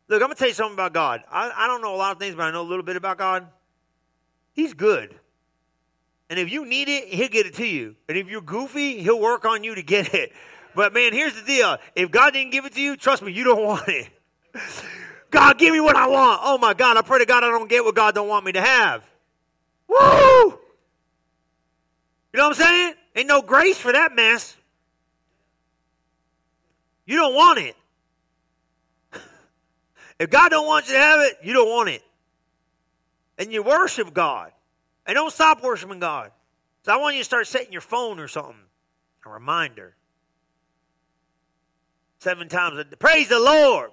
Look, 0.07 0.21
I'm 0.21 0.29
to 0.29 0.35
tell 0.35 0.47
you 0.47 0.53
something 0.53 0.73
about 0.73 0.93
God. 0.93 1.23
I, 1.31 1.51
I 1.55 1.67
don't 1.67 1.81
know 1.81 1.95
a 1.95 1.97
lot 1.97 2.11
of 2.11 2.19
things, 2.19 2.35
but 2.35 2.43
I 2.43 2.51
know 2.51 2.61
a 2.61 2.67
little 2.67 2.83
bit 2.83 2.95
about 2.95 3.17
God. 3.17 3.47
He's 4.53 4.73
good. 4.73 5.15
And 6.31 6.39
if 6.39 6.49
you 6.49 6.65
need 6.65 6.87
it, 6.87 7.09
he'll 7.09 7.27
get 7.27 7.45
it 7.45 7.55
to 7.55 7.65
you. 7.65 7.97
And 8.07 8.17
if 8.17 8.29
you're 8.29 8.39
goofy, 8.39 8.99
he'll 9.03 9.19
work 9.19 9.43
on 9.43 9.65
you 9.65 9.75
to 9.75 9.83
get 9.83 10.13
it. 10.13 10.31
But 10.73 10.93
man, 10.93 11.11
here's 11.11 11.35
the 11.35 11.45
deal. 11.45 11.75
If 11.93 12.09
God 12.09 12.31
didn't 12.31 12.53
give 12.53 12.63
it 12.63 12.73
to 12.75 12.81
you, 12.81 12.95
trust 12.95 13.21
me, 13.21 13.33
you 13.33 13.43
don't 13.43 13.61
want 13.65 13.85
it. 13.89 14.07
God, 15.29 15.57
give 15.57 15.73
me 15.73 15.81
what 15.81 15.97
I 15.97 16.07
want. 16.07 16.39
Oh 16.41 16.57
my 16.57 16.73
God, 16.73 16.95
I 16.95 17.01
pray 17.01 17.19
to 17.19 17.25
God 17.25 17.43
I 17.43 17.49
don't 17.49 17.69
get 17.69 17.83
what 17.83 17.95
God 17.95 18.15
don't 18.15 18.29
want 18.29 18.45
me 18.45 18.53
to 18.53 18.61
have. 18.61 19.05
Woo! 19.89 19.97
You 19.97 20.57
know 22.37 22.47
what 22.47 22.47
I'm 22.47 22.53
saying? 22.53 22.93
Ain't 23.17 23.27
no 23.27 23.41
grace 23.41 23.77
for 23.77 23.91
that 23.91 24.15
mess. 24.15 24.55
You 27.05 27.17
don't 27.17 27.35
want 27.35 27.59
it. 27.59 27.75
if 30.17 30.29
God 30.29 30.47
don't 30.47 30.65
want 30.65 30.87
you 30.87 30.93
to 30.93 30.99
have 30.99 31.19
it, 31.19 31.39
you 31.43 31.51
don't 31.51 31.69
want 31.69 31.89
it. 31.89 32.01
And 33.37 33.51
you 33.51 33.63
worship 33.63 34.13
God. 34.13 34.53
And 35.05 35.15
don't 35.15 35.31
stop 35.31 35.63
worshiping 35.63 35.99
God. 35.99 36.31
So 36.83 36.93
I 36.93 36.97
want 36.97 37.15
you 37.15 37.21
to 37.21 37.25
start 37.25 37.47
setting 37.47 37.71
your 37.71 37.81
phone 37.81 38.19
or 38.19 38.27
something. 38.27 38.55
A 39.25 39.29
reminder. 39.29 39.95
Seven 42.19 42.49
times 42.49 42.77
a 42.77 42.83
day. 42.83 42.95
Praise 42.97 43.29
the 43.29 43.39
Lord. 43.39 43.91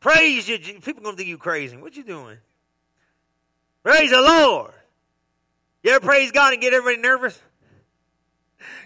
Praise 0.00 0.48
you. 0.48 0.58
People 0.58 1.02
gonna 1.02 1.16
think 1.16 1.28
you 1.28 1.38
crazy. 1.38 1.76
What 1.76 1.96
you 1.96 2.04
doing? 2.04 2.38
Praise 3.82 4.10
the 4.10 4.20
Lord. 4.20 4.72
You 5.82 5.92
ever 5.92 6.04
praise 6.04 6.32
God 6.32 6.52
and 6.52 6.62
get 6.62 6.72
everybody 6.72 7.00
nervous? 7.00 7.40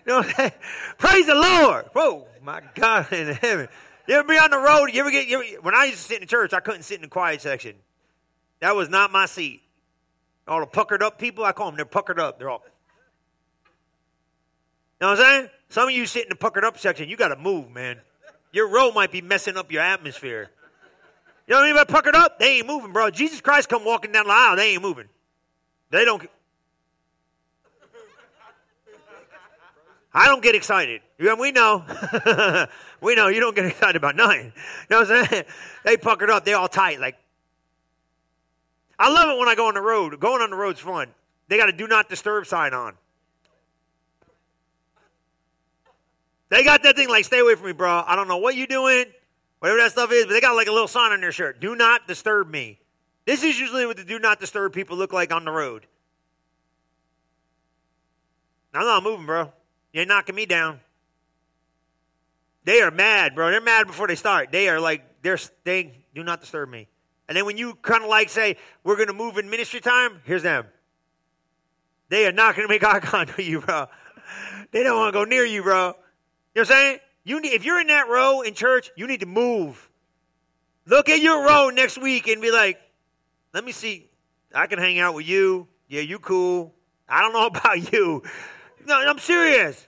You 0.07 0.15
know, 0.15 0.23
praise 0.99 1.27
the 1.27 1.35
Lord. 1.35 1.85
Whoa, 1.93 2.27
my 2.43 2.63
God 2.75 3.13
in 3.13 3.29
heaven. 3.35 3.69
You 4.09 4.15
ever 4.15 4.27
be 4.27 4.39
on 4.39 4.51
the 4.51 4.59
road? 4.59 4.87
You 4.87 5.01
ever 5.01 5.11
get? 5.11 5.29
You 5.29 5.43
ever, 5.43 5.61
when 5.61 5.75
I 5.75 5.85
used 5.85 5.99
to 5.99 6.03
sit 6.03 6.15
in 6.17 6.21
the 6.23 6.27
church, 6.27 6.53
I 6.53 6.61
couldn't 6.61 6.83
sit 6.83 6.97
in 6.97 7.03
the 7.03 7.09
quiet 7.09 7.43
section. 7.43 7.77
That 8.61 8.75
was 8.75 8.89
not 8.89 9.13
my 9.13 9.27
seat. 9.27 9.63
All 10.49 10.61
the 10.61 10.67
puckered 10.67 11.03
up 11.03 11.19
people, 11.19 11.45
I 11.45 11.53
call 11.53 11.67
them. 11.67 11.77
They're 11.77 11.85
puckered 11.85 12.19
up. 12.19 12.39
They're 12.39 12.49
all. 12.49 12.63
You 15.01 15.07
know 15.07 15.11
what 15.13 15.21
I'm 15.21 15.25
saying? 15.25 15.51
Some 15.69 15.89
of 15.89 15.95
you 15.95 16.07
sit 16.07 16.25
in 16.25 16.31
the 16.31 16.37
puckered 16.37 16.65
up 16.65 16.79
section. 16.79 17.09
You 17.09 17.17
got 17.17 17.29
to 17.29 17.37
move, 17.37 17.71
man. 17.71 18.01
Your 18.53 18.69
row 18.69 18.91
might 18.91 19.13
be 19.13 19.21
messing 19.21 19.57
up 19.57 19.71
your 19.71 19.83
atmosphere. 19.83 20.51
You 21.47 21.55
know 21.55 21.61
what 21.61 21.65
I 21.65 21.73
mean 21.73 21.77
by 21.77 21.85
puckered 21.85 22.15
up? 22.15 22.39
They 22.39 22.59
ain't 22.59 22.67
moving, 22.67 22.93
bro. 22.93 23.11
Jesus 23.11 23.41
Christ 23.41 23.69
come 23.69 23.85
walking 23.85 24.13
down 24.13 24.27
the 24.27 24.33
aisle. 24.33 24.57
They 24.57 24.73
ain't 24.73 24.83
moving. 24.83 25.09
They 25.91 26.05
don't. 26.05 26.27
I 30.13 30.27
don't 30.27 30.43
get 30.43 30.55
excited. 30.55 31.03
We 31.19 31.53
know. 31.53 31.85
we 33.01 33.15
know 33.15 33.29
you 33.29 33.41
don't 33.41 33.55
get 33.55 33.67
excited 33.67 33.97
about 33.97 34.17
nothing. 34.17 34.47
You 34.47 34.53
know 34.91 35.01
what 35.01 35.11
I'm 35.11 35.27
saying? 35.27 35.45
They 35.85 35.97
puckered 35.97 36.31
up. 36.31 36.45
They 36.45 36.55
all 36.55 36.69
tight. 36.69 37.01
Like, 37.01 37.17
I 38.99 39.11
love 39.11 39.29
it 39.31 39.39
when 39.39 39.49
I 39.49 39.55
go 39.55 39.69
on 39.69 39.75
the 39.75 39.81
road. 39.81 40.19
Going 40.19 40.43
on 40.43 40.51
the 40.51 40.57
road's 40.57 40.81
fun. 40.81 41.09
They 41.49 41.57
got 41.57 41.69
a 41.69 41.73
do 41.73 41.87
not 41.87 42.09
disturb 42.09 42.47
sign 42.47 42.75
on. 42.75 42.95
They 46.51 46.65
got 46.65 46.83
that 46.83 46.97
thing 46.97 47.09
like, 47.09 47.25
stay 47.25 47.41
away 47.41 47.55
from 47.55 47.67
me, 47.67 47.73
bro. 47.73 48.03
I 48.07 48.17
don't 48.17 48.29
know 48.29 48.39
what 48.39 48.57
you're 48.57 48.67
doing, 48.67 49.05
whatever 49.59 49.79
that 49.81 49.93
stuff 49.93 50.11
is, 50.13 50.25
but 50.27 50.33
they 50.33 50.41
got 50.41 50.57
like 50.57 50.67
a 50.67 50.73
little 50.73 50.89
sign 50.89 51.13
on 51.13 51.21
their 51.21 51.33
shirt. 51.33 51.61
Do 51.61 51.77
not 51.77 52.09
disturb 52.09 52.51
me. 52.51 52.79
This 53.27 53.45
is 53.45 53.59
usually 53.61 53.85
what 53.85 53.99
the 53.99 54.05
do 54.05 54.19
not 54.19 54.41
disturb 54.41 54.73
people 54.73 54.97
look 54.97 55.13
like 55.13 55.33
on 55.33 55.45
the 55.45 55.51
road. 55.51 55.87
I'm 58.73 58.87
not 58.87 59.03
moving, 59.03 59.27
bro. 59.27 59.53
You're 59.93 60.07
knocking 60.07 60.35
me 60.35 60.47
down. 60.47 60.81
They 62.65 62.81
are 62.81 62.91
mad, 62.91 63.35
bro. 63.35 63.51
They're 63.51 63.61
mad 63.61 63.87
before 63.87 64.07
they 64.07 64.15
start. 64.15 64.53
They 64.53 64.69
are 64.69 64.81
like, 64.81 65.23
they're 65.23 65.39
they 65.65 66.05
do 66.15 66.23
not 66.23 66.41
disturb 66.41 66.69
me. 66.71 66.89
And 67.29 67.37
then 67.37 67.45
when 67.45 67.59
you 67.59 67.75
kind 67.77 68.03
of 68.03 68.09
like 68.09 68.31
say, 68.31 68.57
we're 68.85 68.97
going 68.97 69.09
to 69.09 69.15
move 69.15 69.37
in 69.37 69.51
ministry 69.51 69.81
time, 69.81 70.23
here's 70.25 70.43
them. 70.43 70.67
They 72.09 72.27
are 72.27 72.33
not 72.33 72.57
going 72.57 72.67
to 72.67 72.73
make 72.73 72.83
eye 72.83 73.01
contact 73.01 73.37
with 73.37 73.47
you, 73.47 73.61
bro. 73.61 73.87
They 74.73 74.83
don't 74.83 74.97
want 74.97 75.13
to 75.13 75.19
go 75.19 75.25
near 75.25 75.45
you, 75.45 75.63
bro. 75.63 75.75
You 75.75 75.83
know 75.85 75.95
what 76.55 76.61
I'm 76.61 76.65
saying? 76.67 76.99
You 77.25 77.41
need, 77.41 77.53
if 77.53 77.65
you're 77.65 77.81
in 77.81 77.89
that 77.89 78.09
row 78.09 78.41
in 78.41 78.55
church, 78.55 78.91
you 78.97 79.07
need 79.07 79.21
to 79.21 79.27
move. 79.27 79.91
Look 80.87 81.11
at 81.11 81.21
your 81.21 81.45
row 81.45 81.69
next 81.69 81.99
week 81.99 82.29
and 82.29 82.41
be 82.41 82.51
like, 82.51 82.81
let 83.53 83.65
me 83.65 83.73
see. 83.73 84.09
I 84.55 84.67
can 84.67 84.79
hang 84.79 84.99
out 84.99 85.15
with 85.15 85.29
you. 85.29 85.69
Yeah, 85.89 86.01
you 86.01 86.19
cool. 86.19 86.75
I 87.07 87.21
don't 87.21 87.35
know 87.35 87.47
about 87.59 87.93
you. 87.93 88.23
No, 88.87 88.95
I'm 88.95 89.19
serious. 89.19 89.87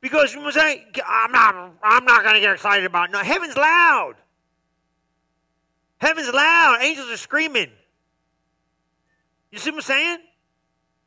Because 0.00 0.34
you 0.34 0.40
must 0.40 0.56
say, 0.56 0.84
I'm 1.06 1.30
not, 1.30 1.54
I'm 1.82 2.04
not 2.04 2.22
going 2.22 2.34
to 2.34 2.40
get 2.40 2.52
excited 2.52 2.84
about. 2.84 3.08
it. 3.08 3.12
No, 3.12 3.20
heaven's 3.20 3.56
loud. 3.56 4.14
Heaven's 5.98 6.32
loud. 6.32 6.78
Angels 6.82 7.10
are 7.10 7.16
screaming. 7.16 7.70
You 9.50 9.58
see 9.58 9.70
what 9.70 9.76
I'm 9.76 9.82
saying? 9.82 10.18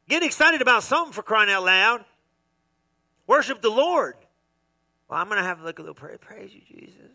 Get 0.08 0.24
excited 0.24 0.62
about 0.62 0.84
something 0.84 1.14
for 1.14 1.22
crying 1.22 1.52
out 1.52 1.64
loud. 1.64 2.06
Worship 3.28 3.62
the 3.62 3.70
Lord. 3.70 4.16
Well, 5.08 5.20
I'm 5.20 5.28
going 5.28 5.38
to 5.38 5.44
have 5.44 5.62
like 5.62 5.78
a 5.78 5.82
little 5.82 5.96
prayer. 5.96 6.18
Praise 6.18 6.52
you, 6.54 6.62
Jesus. 6.68 7.12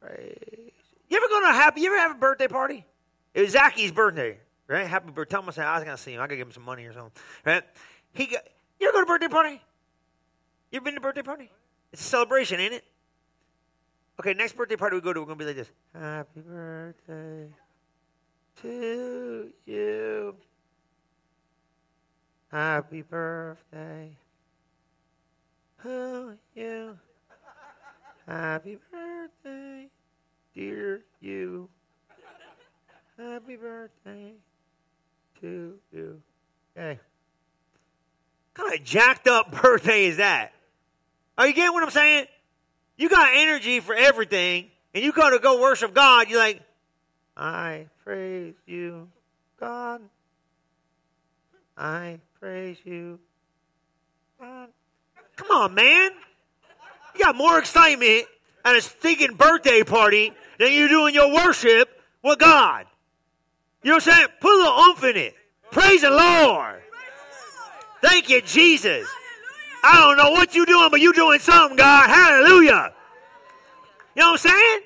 Praise. 0.00 0.72
You 1.08 1.16
ever 1.16 1.28
go 1.28 1.40
to 1.40 1.50
a 1.50 1.52
happy? 1.52 1.82
You 1.82 1.88
ever 1.88 1.98
have 1.98 2.16
a 2.16 2.18
birthday 2.18 2.48
party? 2.48 2.84
It 3.34 3.42
was 3.42 3.52
Zacky's 3.52 3.92
birthday, 3.92 4.38
right? 4.66 4.86
Happy 4.86 5.10
birthday. 5.10 5.30
Tell 5.32 5.42
him 5.42 5.50
I, 5.56 5.62
I 5.62 5.74
was 5.74 5.84
going 5.84 5.96
to 5.96 6.02
see 6.02 6.12
him. 6.12 6.20
I 6.20 6.24
got 6.24 6.30
to 6.30 6.36
give 6.36 6.46
him 6.46 6.52
some 6.52 6.62
money 6.62 6.84
or 6.84 6.92
something, 6.92 7.12
right? 7.44 7.62
He 8.12 8.26
got, 8.26 8.42
you 8.80 8.88
ever 8.88 8.92
go 8.92 9.00
to 9.00 9.04
a 9.04 9.06
birthday 9.06 9.28
party? 9.28 9.60
You 10.70 10.76
ever 10.76 10.84
been 10.84 10.94
to 10.94 11.00
a 11.00 11.02
birthday 11.02 11.22
party? 11.22 11.50
It's 11.92 12.00
a 12.00 12.04
celebration, 12.04 12.60
ain't 12.60 12.74
it? 12.74 12.84
Okay, 14.20 14.32
next 14.34 14.56
birthday 14.56 14.76
party 14.76 14.94
we 14.94 15.00
go 15.00 15.12
to, 15.12 15.20
we're 15.20 15.26
going 15.26 15.38
to 15.38 15.44
be 15.44 15.48
like 15.48 15.56
this. 15.56 15.70
Happy 15.92 16.40
birthday 16.40 17.48
to 18.62 19.52
you. 19.66 20.36
Happy 22.50 23.02
birthday 23.02 24.16
to 25.82 26.38
you. 26.54 26.96
Happy 28.26 28.78
birthday, 28.90 29.88
dear 30.54 31.02
you. 31.20 31.68
Happy 33.18 33.56
birthday 33.56 34.32
to 35.40 35.74
you. 35.92 36.22
Okay. 36.76 37.00
What 38.54 38.68
kind 38.68 38.80
of 38.80 38.84
jacked 38.86 39.26
up 39.26 39.50
birthday 39.60 40.06
is 40.06 40.18
that? 40.18 40.52
Are 41.36 41.48
you 41.48 41.52
getting 41.52 41.74
what 41.74 41.82
I'm 41.82 41.90
saying? 41.90 42.26
You 42.96 43.08
got 43.08 43.30
energy 43.34 43.80
for 43.80 43.94
everything, 43.94 44.70
and 44.94 45.02
you 45.02 45.12
go 45.12 45.30
to 45.30 45.38
go 45.38 45.60
worship 45.60 45.94
God. 45.94 46.28
You're 46.28 46.38
like, 46.38 46.62
I 47.36 47.86
praise 48.04 48.54
you, 48.66 49.08
God. 49.58 50.00
I 51.76 52.20
praise 52.38 52.76
you, 52.84 53.18
God. 54.40 54.68
Come 55.36 55.50
on, 55.50 55.74
man. 55.74 56.12
You 57.14 57.24
got 57.24 57.34
more 57.34 57.58
excitement 57.58 58.26
at 58.64 58.76
a 58.76 58.80
stinking 58.80 59.34
birthday 59.34 59.82
party 59.82 60.32
than 60.58 60.72
you 60.72 60.88
do 60.88 61.06
in 61.06 61.14
your 61.14 61.34
worship 61.34 62.00
with 62.22 62.38
God. 62.38 62.86
You 63.82 63.90
know 63.90 63.96
what 63.96 64.06
I'm 64.06 64.12
saying? 64.14 64.28
Put 64.40 64.54
a 64.54 64.58
little 64.58 64.78
oomph 64.80 65.04
in 65.04 65.16
it. 65.16 65.34
Praise 65.72 66.02
the 66.02 66.10
Lord. 66.10 66.82
Thank 68.00 68.28
you, 68.30 68.40
Jesus. 68.40 69.08
I 69.84 70.00
don't 70.00 70.16
know 70.16 70.30
what 70.30 70.54
you're 70.54 70.64
doing, 70.64 70.88
but 70.90 71.00
you're 71.00 71.12
doing 71.12 71.38
something, 71.40 71.76
God. 71.76 72.08
Hallelujah. 72.08 72.94
You 74.16 74.22
know 74.22 74.30
what 74.32 74.46
I'm 74.46 74.50
saying? 74.50 74.80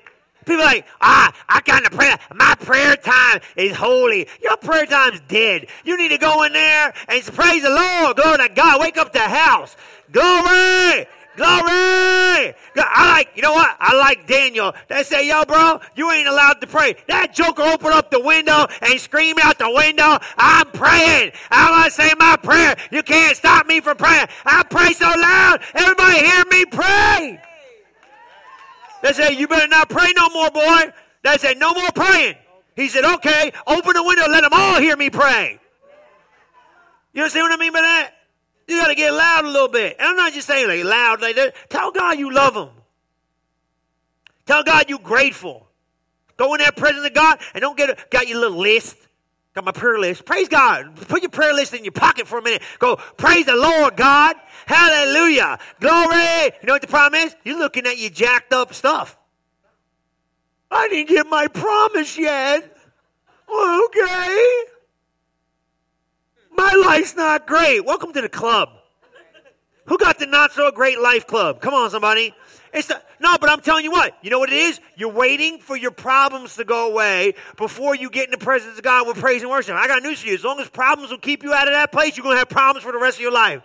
People 0.45 0.65
like, 0.65 0.85
ah, 0.99 1.31
I 1.47 1.61
got 1.61 1.83
to 1.85 1.89
pray. 1.89 2.13
My 2.35 2.55
prayer 2.55 2.97
time 2.97 3.39
is 3.55 3.75
holy. 3.75 4.27
Your 4.41 4.57
prayer 4.57 4.85
time's 4.85 5.21
dead. 5.27 5.67
You 5.85 5.95
need 5.95 6.09
to 6.09 6.17
go 6.17 6.43
in 6.43 6.51
there 6.51 6.93
and 7.07 7.23
praise 7.23 7.61
the 7.61 7.69
Lord. 7.69 8.17
Glory 8.17 8.37
to 8.39 8.49
God. 8.53 8.81
Wake 8.81 8.97
up 8.97 9.13
the 9.13 9.19
house. 9.19 9.77
Glory. 10.11 11.07
Glory! 11.39 12.53
I 12.75 13.15
like, 13.15 13.29
you 13.33 13.41
know 13.41 13.53
what? 13.53 13.73
I 13.79 13.95
like 13.95 14.27
Daniel. 14.27 14.73
They 14.89 15.03
say, 15.03 15.25
yo, 15.25 15.45
bro, 15.45 15.79
you 15.95 16.11
ain't 16.11 16.27
allowed 16.27 16.59
to 16.59 16.67
pray. 16.67 16.95
That 17.07 17.33
joker 17.33 17.61
opened 17.61 17.93
up 17.93 18.11
the 18.11 18.19
window 18.19 18.67
and 18.81 18.99
screamed 18.99 19.39
out 19.41 19.57
the 19.57 19.71
window, 19.71 20.17
I'm 20.37 20.67
praying. 20.71 21.31
I 21.49 21.71
want 21.71 21.85
to 21.85 21.91
say 21.91 22.11
my 22.19 22.35
prayer. 22.35 22.75
You 22.91 23.03
can't 23.03 23.37
stop 23.37 23.67
me 23.67 23.79
from 23.79 23.95
praying. 23.95 24.27
I 24.43 24.63
pray 24.63 24.91
so 24.91 25.05
loud, 25.05 25.61
everybody 25.75 26.19
hear 26.19 26.43
me 26.51 26.65
pray. 26.65 27.41
They 29.01 29.13
say, 29.13 29.37
you 29.37 29.47
better 29.47 29.69
not 29.69 29.87
pray 29.87 30.11
no 30.17 30.27
more, 30.27 30.51
boy. 30.51 30.91
They 31.23 31.37
say, 31.37 31.53
no 31.53 31.73
more 31.73 31.91
praying. 31.95 32.35
He 32.75 32.89
said, 32.89 33.05
okay, 33.05 33.53
open 33.65 33.93
the 33.93 34.03
window, 34.03 34.27
let 34.27 34.41
them 34.41 34.51
all 34.51 34.81
hear 34.81 34.97
me 34.97 35.09
pray. 35.09 35.57
You 37.13 37.21
understand 37.21 37.45
what 37.45 37.53
I 37.53 37.57
mean 37.57 37.71
by 37.71 37.79
that? 37.79 38.11
You 38.69 38.79
got 38.79 38.87
to 38.87 38.95
get 38.95 39.11
loud 39.11 39.45
a 39.45 39.49
little 39.49 39.67
bit. 39.67 39.95
And 39.97 40.07
I'm 40.07 40.15
not 40.15 40.33
just 40.33 40.47
saying 40.47 40.67
like 40.67 40.83
loud 40.83 41.21
like 41.21 41.35
that. 41.35 41.55
Tell 41.69 41.91
God 41.91 42.19
you 42.19 42.31
love 42.31 42.55
Him. 42.55 42.69
Tell 44.45 44.63
God 44.63 44.89
you're 44.89 44.99
grateful. 44.99 45.67
Go 46.37 46.53
in 46.53 46.59
there, 46.59 46.71
presence 46.71 47.05
of 47.05 47.13
God, 47.13 47.39
and 47.53 47.61
don't 47.61 47.77
get 47.77 47.89
a, 47.89 47.97
got 48.09 48.27
your 48.27 48.39
little 48.39 48.59
list. 48.59 48.95
Got 49.55 49.65
my 49.65 49.71
prayer 49.71 49.99
list. 49.99 50.23
Praise 50.23 50.47
God. 50.47 50.95
Put 51.07 51.23
your 51.23 51.31
prayer 51.31 51.53
list 51.53 51.73
in 51.73 51.83
your 51.83 51.91
pocket 51.91 52.27
for 52.27 52.37
a 52.37 52.41
minute. 52.41 52.61
Go, 52.77 52.95
praise 52.95 53.45
the 53.45 53.55
Lord, 53.55 53.97
God. 53.97 54.35
Hallelujah. 54.67 55.57
Glory. 55.79 56.45
You 56.61 56.67
know 56.67 56.73
what 56.73 56.81
the 56.81 56.87
problem 56.87 57.19
is? 57.21 57.35
You're 57.43 57.57
looking 57.57 57.87
at 57.87 57.97
your 57.97 58.11
jacked 58.11 58.53
up 58.53 58.73
stuff. 58.73 59.17
I 60.69 60.87
didn't 60.89 61.09
get 61.09 61.27
my 61.27 61.47
promise 61.47 62.17
yet. 62.17 62.77
Okay. 63.49 64.63
My 66.59 66.73
life's 66.73 67.15
not 67.15 67.47
great. 67.47 67.85
Welcome 67.85 68.11
to 68.11 68.19
the 68.19 68.27
club. 68.27 68.67
Who 69.85 69.97
got 69.97 70.19
the 70.19 70.25
not 70.25 70.51
so 70.51 70.69
great 70.71 70.99
life 70.99 71.25
club? 71.25 71.61
Come 71.61 71.73
on, 71.73 71.89
somebody. 71.89 72.33
It's 72.73 72.89
the, 72.89 73.01
no, 73.21 73.37
but 73.39 73.49
I'm 73.49 73.61
telling 73.61 73.85
you 73.85 73.91
what. 73.91 74.17
You 74.21 74.29
know 74.29 74.39
what 74.39 74.49
it 74.49 74.57
is? 74.57 74.81
You're 74.97 75.07
waiting 75.07 75.59
for 75.59 75.77
your 75.77 75.91
problems 75.91 76.57
to 76.57 76.65
go 76.65 76.91
away 76.91 77.35
before 77.55 77.95
you 77.95 78.09
get 78.09 78.25
in 78.25 78.31
the 78.31 78.37
presence 78.37 78.77
of 78.77 78.83
God 78.83 79.07
with 79.07 79.15
praise 79.15 79.41
and 79.41 79.49
worship. 79.49 79.73
I 79.73 79.87
got 79.87 80.03
news 80.03 80.19
for 80.19 80.27
you. 80.27 80.33
As 80.33 80.43
long 80.43 80.59
as 80.59 80.67
problems 80.67 81.11
will 81.11 81.17
keep 81.17 81.43
you 81.43 81.53
out 81.53 81.69
of 81.69 81.73
that 81.73 81.93
place, 81.93 82.17
you're 82.17 82.25
going 82.25 82.35
to 82.35 82.39
have 82.39 82.49
problems 82.49 82.83
for 82.83 82.91
the 82.91 82.99
rest 82.99 83.19
of 83.19 83.21
your 83.21 83.31
life. 83.31 83.63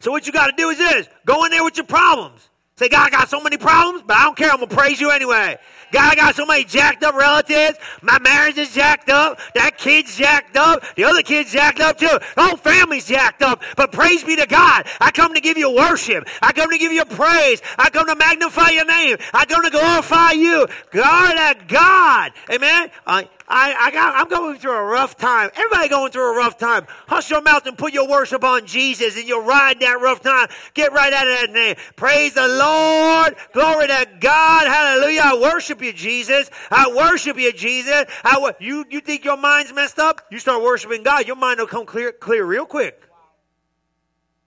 So 0.00 0.10
what 0.10 0.26
you 0.26 0.34
got 0.34 0.48
to 0.48 0.54
do 0.54 0.68
is 0.68 0.76
this: 0.76 1.08
go 1.24 1.46
in 1.46 1.50
there 1.50 1.64
with 1.64 1.78
your 1.78 1.86
problems. 1.86 2.46
Say, 2.78 2.90
God, 2.90 3.06
I 3.06 3.10
got 3.10 3.30
so 3.30 3.40
many 3.40 3.56
problems, 3.56 4.04
but 4.06 4.18
I 4.18 4.24
don't 4.24 4.36
care. 4.36 4.50
I'm 4.50 4.58
going 4.58 4.68
to 4.68 4.76
praise 4.76 5.00
you 5.00 5.10
anyway. 5.10 5.56
God, 5.92 6.12
I 6.12 6.14
got 6.14 6.34
so 6.34 6.44
many 6.44 6.62
jacked 6.62 7.02
up 7.04 7.14
relatives. 7.14 7.78
My 8.02 8.18
marriage 8.18 8.58
is 8.58 8.74
jacked 8.74 9.08
up. 9.08 9.40
That 9.54 9.78
kid's 9.78 10.14
jacked 10.14 10.58
up. 10.58 10.84
The 10.94 11.04
other 11.04 11.22
kid's 11.22 11.50
jacked 11.50 11.80
up 11.80 11.96
too. 11.96 12.18
The 12.34 12.42
whole 12.42 12.58
family's 12.58 13.06
jacked 13.06 13.40
up. 13.40 13.62
But 13.78 13.92
praise 13.92 14.24
be 14.24 14.36
to 14.36 14.44
God. 14.44 14.86
I 15.00 15.10
come 15.10 15.32
to 15.32 15.40
give 15.40 15.56
you 15.56 15.74
worship. 15.74 16.28
I 16.42 16.52
come 16.52 16.70
to 16.70 16.76
give 16.76 16.92
you 16.92 17.06
praise. 17.06 17.62
I 17.78 17.88
come 17.88 18.08
to 18.08 18.14
magnify 18.14 18.68
your 18.68 18.84
name. 18.84 19.16
I 19.32 19.46
come 19.46 19.62
to 19.64 19.70
glorify 19.70 20.32
you. 20.32 20.66
God, 20.90 21.34
that 21.34 21.68
God. 21.68 22.32
Amen. 22.52 22.90
Uh, 23.06 23.22
I, 23.48 23.74
I 23.74 23.90
got, 23.92 24.14
I'm 24.16 24.28
going 24.28 24.58
through 24.58 24.76
a 24.76 24.82
rough 24.82 25.16
time. 25.16 25.50
Everybody 25.54 25.88
going 25.88 26.10
through 26.10 26.34
a 26.34 26.36
rough 26.36 26.58
time. 26.58 26.86
Hush 27.06 27.30
your 27.30 27.42
mouth 27.42 27.66
and 27.66 27.78
put 27.78 27.92
your 27.92 28.08
worship 28.08 28.42
on 28.42 28.66
Jesus 28.66 29.16
and 29.16 29.26
you'll 29.26 29.44
ride 29.44 29.80
that 29.80 30.00
rough 30.00 30.20
time. 30.20 30.48
Get 30.74 30.92
right 30.92 31.12
out 31.12 31.28
of 31.28 31.34
that 31.38 31.52
name. 31.52 31.76
Praise 31.94 32.34
the 32.34 32.48
Lord. 32.48 33.36
Glory 33.52 33.86
to 33.86 34.08
God. 34.18 34.66
Hallelujah. 34.66 35.22
I 35.24 35.38
worship 35.40 35.80
you, 35.80 35.92
Jesus. 35.92 36.50
I 36.70 36.92
worship 36.92 37.38
you, 37.38 37.52
Jesus. 37.52 38.04
I, 38.24 38.54
you, 38.58 38.84
you 38.90 39.00
think 39.00 39.24
your 39.24 39.36
mind's 39.36 39.72
messed 39.72 39.98
up? 39.98 40.22
You 40.30 40.38
start 40.38 40.62
worshiping 40.62 41.04
God. 41.04 41.26
Your 41.26 41.36
mind 41.36 41.60
will 41.60 41.66
come 41.66 41.86
clear, 41.86 42.12
clear 42.12 42.44
real 42.44 42.66
quick. 42.66 43.00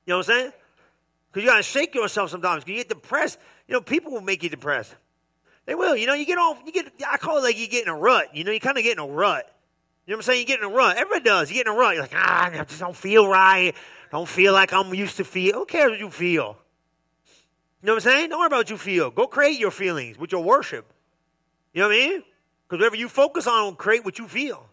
You 0.06 0.14
know 0.14 0.18
what 0.18 0.30
I'm 0.30 0.36
saying? 0.36 0.52
Because 1.32 1.44
you 1.44 1.50
got 1.50 1.58
to 1.58 1.64
shake 1.64 1.96
yourself 1.96 2.32
sometimes. 2.32 2.64
You 2.68 2.76
get 2.76 2.90
depressed. 2.90 3.38
You 3.68 3.76
know, 3.76 3.82
people 3.82 4.12
will 4.12 4.22
make 4.22 4.44
you 4.44 4.50
depressed. 4.50 4.96
They 5.70 5.76
will. 5.76 5.96
You 5.96 6.08
know, 6.08 6.16
you 6.16 6.26
get 6.26 6.40
off, 6.40 6.60
you 6.66 6.72
get, 6.72 6.92
I 7.08 7.18
call 7.18 7.38
it 7.38 7.44
like 7.44 7.56
you 7.56 7.68
get 7.68 7.84
in 7.84 7.90
a 7.90 7.96
rut. 7.96 8.36
You 8.36 8.44
know, 8.44 8.52
you 8.52 8.60
kind 8.60 8.76
of 8.76 8.84
get 8.84 8.94
in 8.94 9.04
a 9.04 9.06
rut. 9.06 9.46
You 10.08 10.14
know 10.14 10.18
what 10.18 10.26
I'm 10.26 10.34
saying? 10.34 10.40
You 10.40 10.46
get 10.48 10.58
in 10.62 10.66
a 10.66 10.70
rut. 10.70 10.98
Everybody 10.98 11.24
does. 11.24 11.52
You 11.52 11.58
get 11.58 11.68
in 11.68 11.74
a 11.74 11.76
rut. 11.76 11.94
You're 11.94 12.02
like, 12.02 12.16
ah, 12.16 12.50
I 12.52 12.64
just 12.64 12.80
don't 12.80 12.96
feel 12.96 13.28
right. 13.28 13.76
Don't 14.10 14.28
feel 14.28 14.52
like 14.52 14.74
I'm 14.74 14.92
used 14.96 15.18
to 15.18 15.24
feel. 15.24 15.54
Who 15.54 15.66
cares 15.68 15.92
what 15.92 16.00
you 16.00 16.10
feel? 16.10 16.58
You 17.84 17.86
know 17.86 17.94
what 17.94 18.04
I'm 18.04 18.12
saying? 18.12 18.30
Don't 18.32 18.40
worry 18.40 18.48
about 18.48 18.58
what 18.58 18.70
you 18.72 18.80
feel. 18.80 19.12
Go 19.12 19.28
create 19.28 19.60
your 19.60 19.70
feelings 19.70 20.18
with 20.18 20.32
your 20.32 20.42
worship. 20.42 20.92
You 21.76 21.82
know 21.82 21.90
what 21.90 21.98
I 21.98 22.00
mean? 22.00 22.24
Because 22.68 22.80
whatever 22.80 22.96
you 22.96 23.08
focus 23.08 23.46
on 23.46 23.66
will 23.66 23.76
create 23.76 24.04
what 24.04 24.18
you 24.18 24.28
feel. 24.28 24.66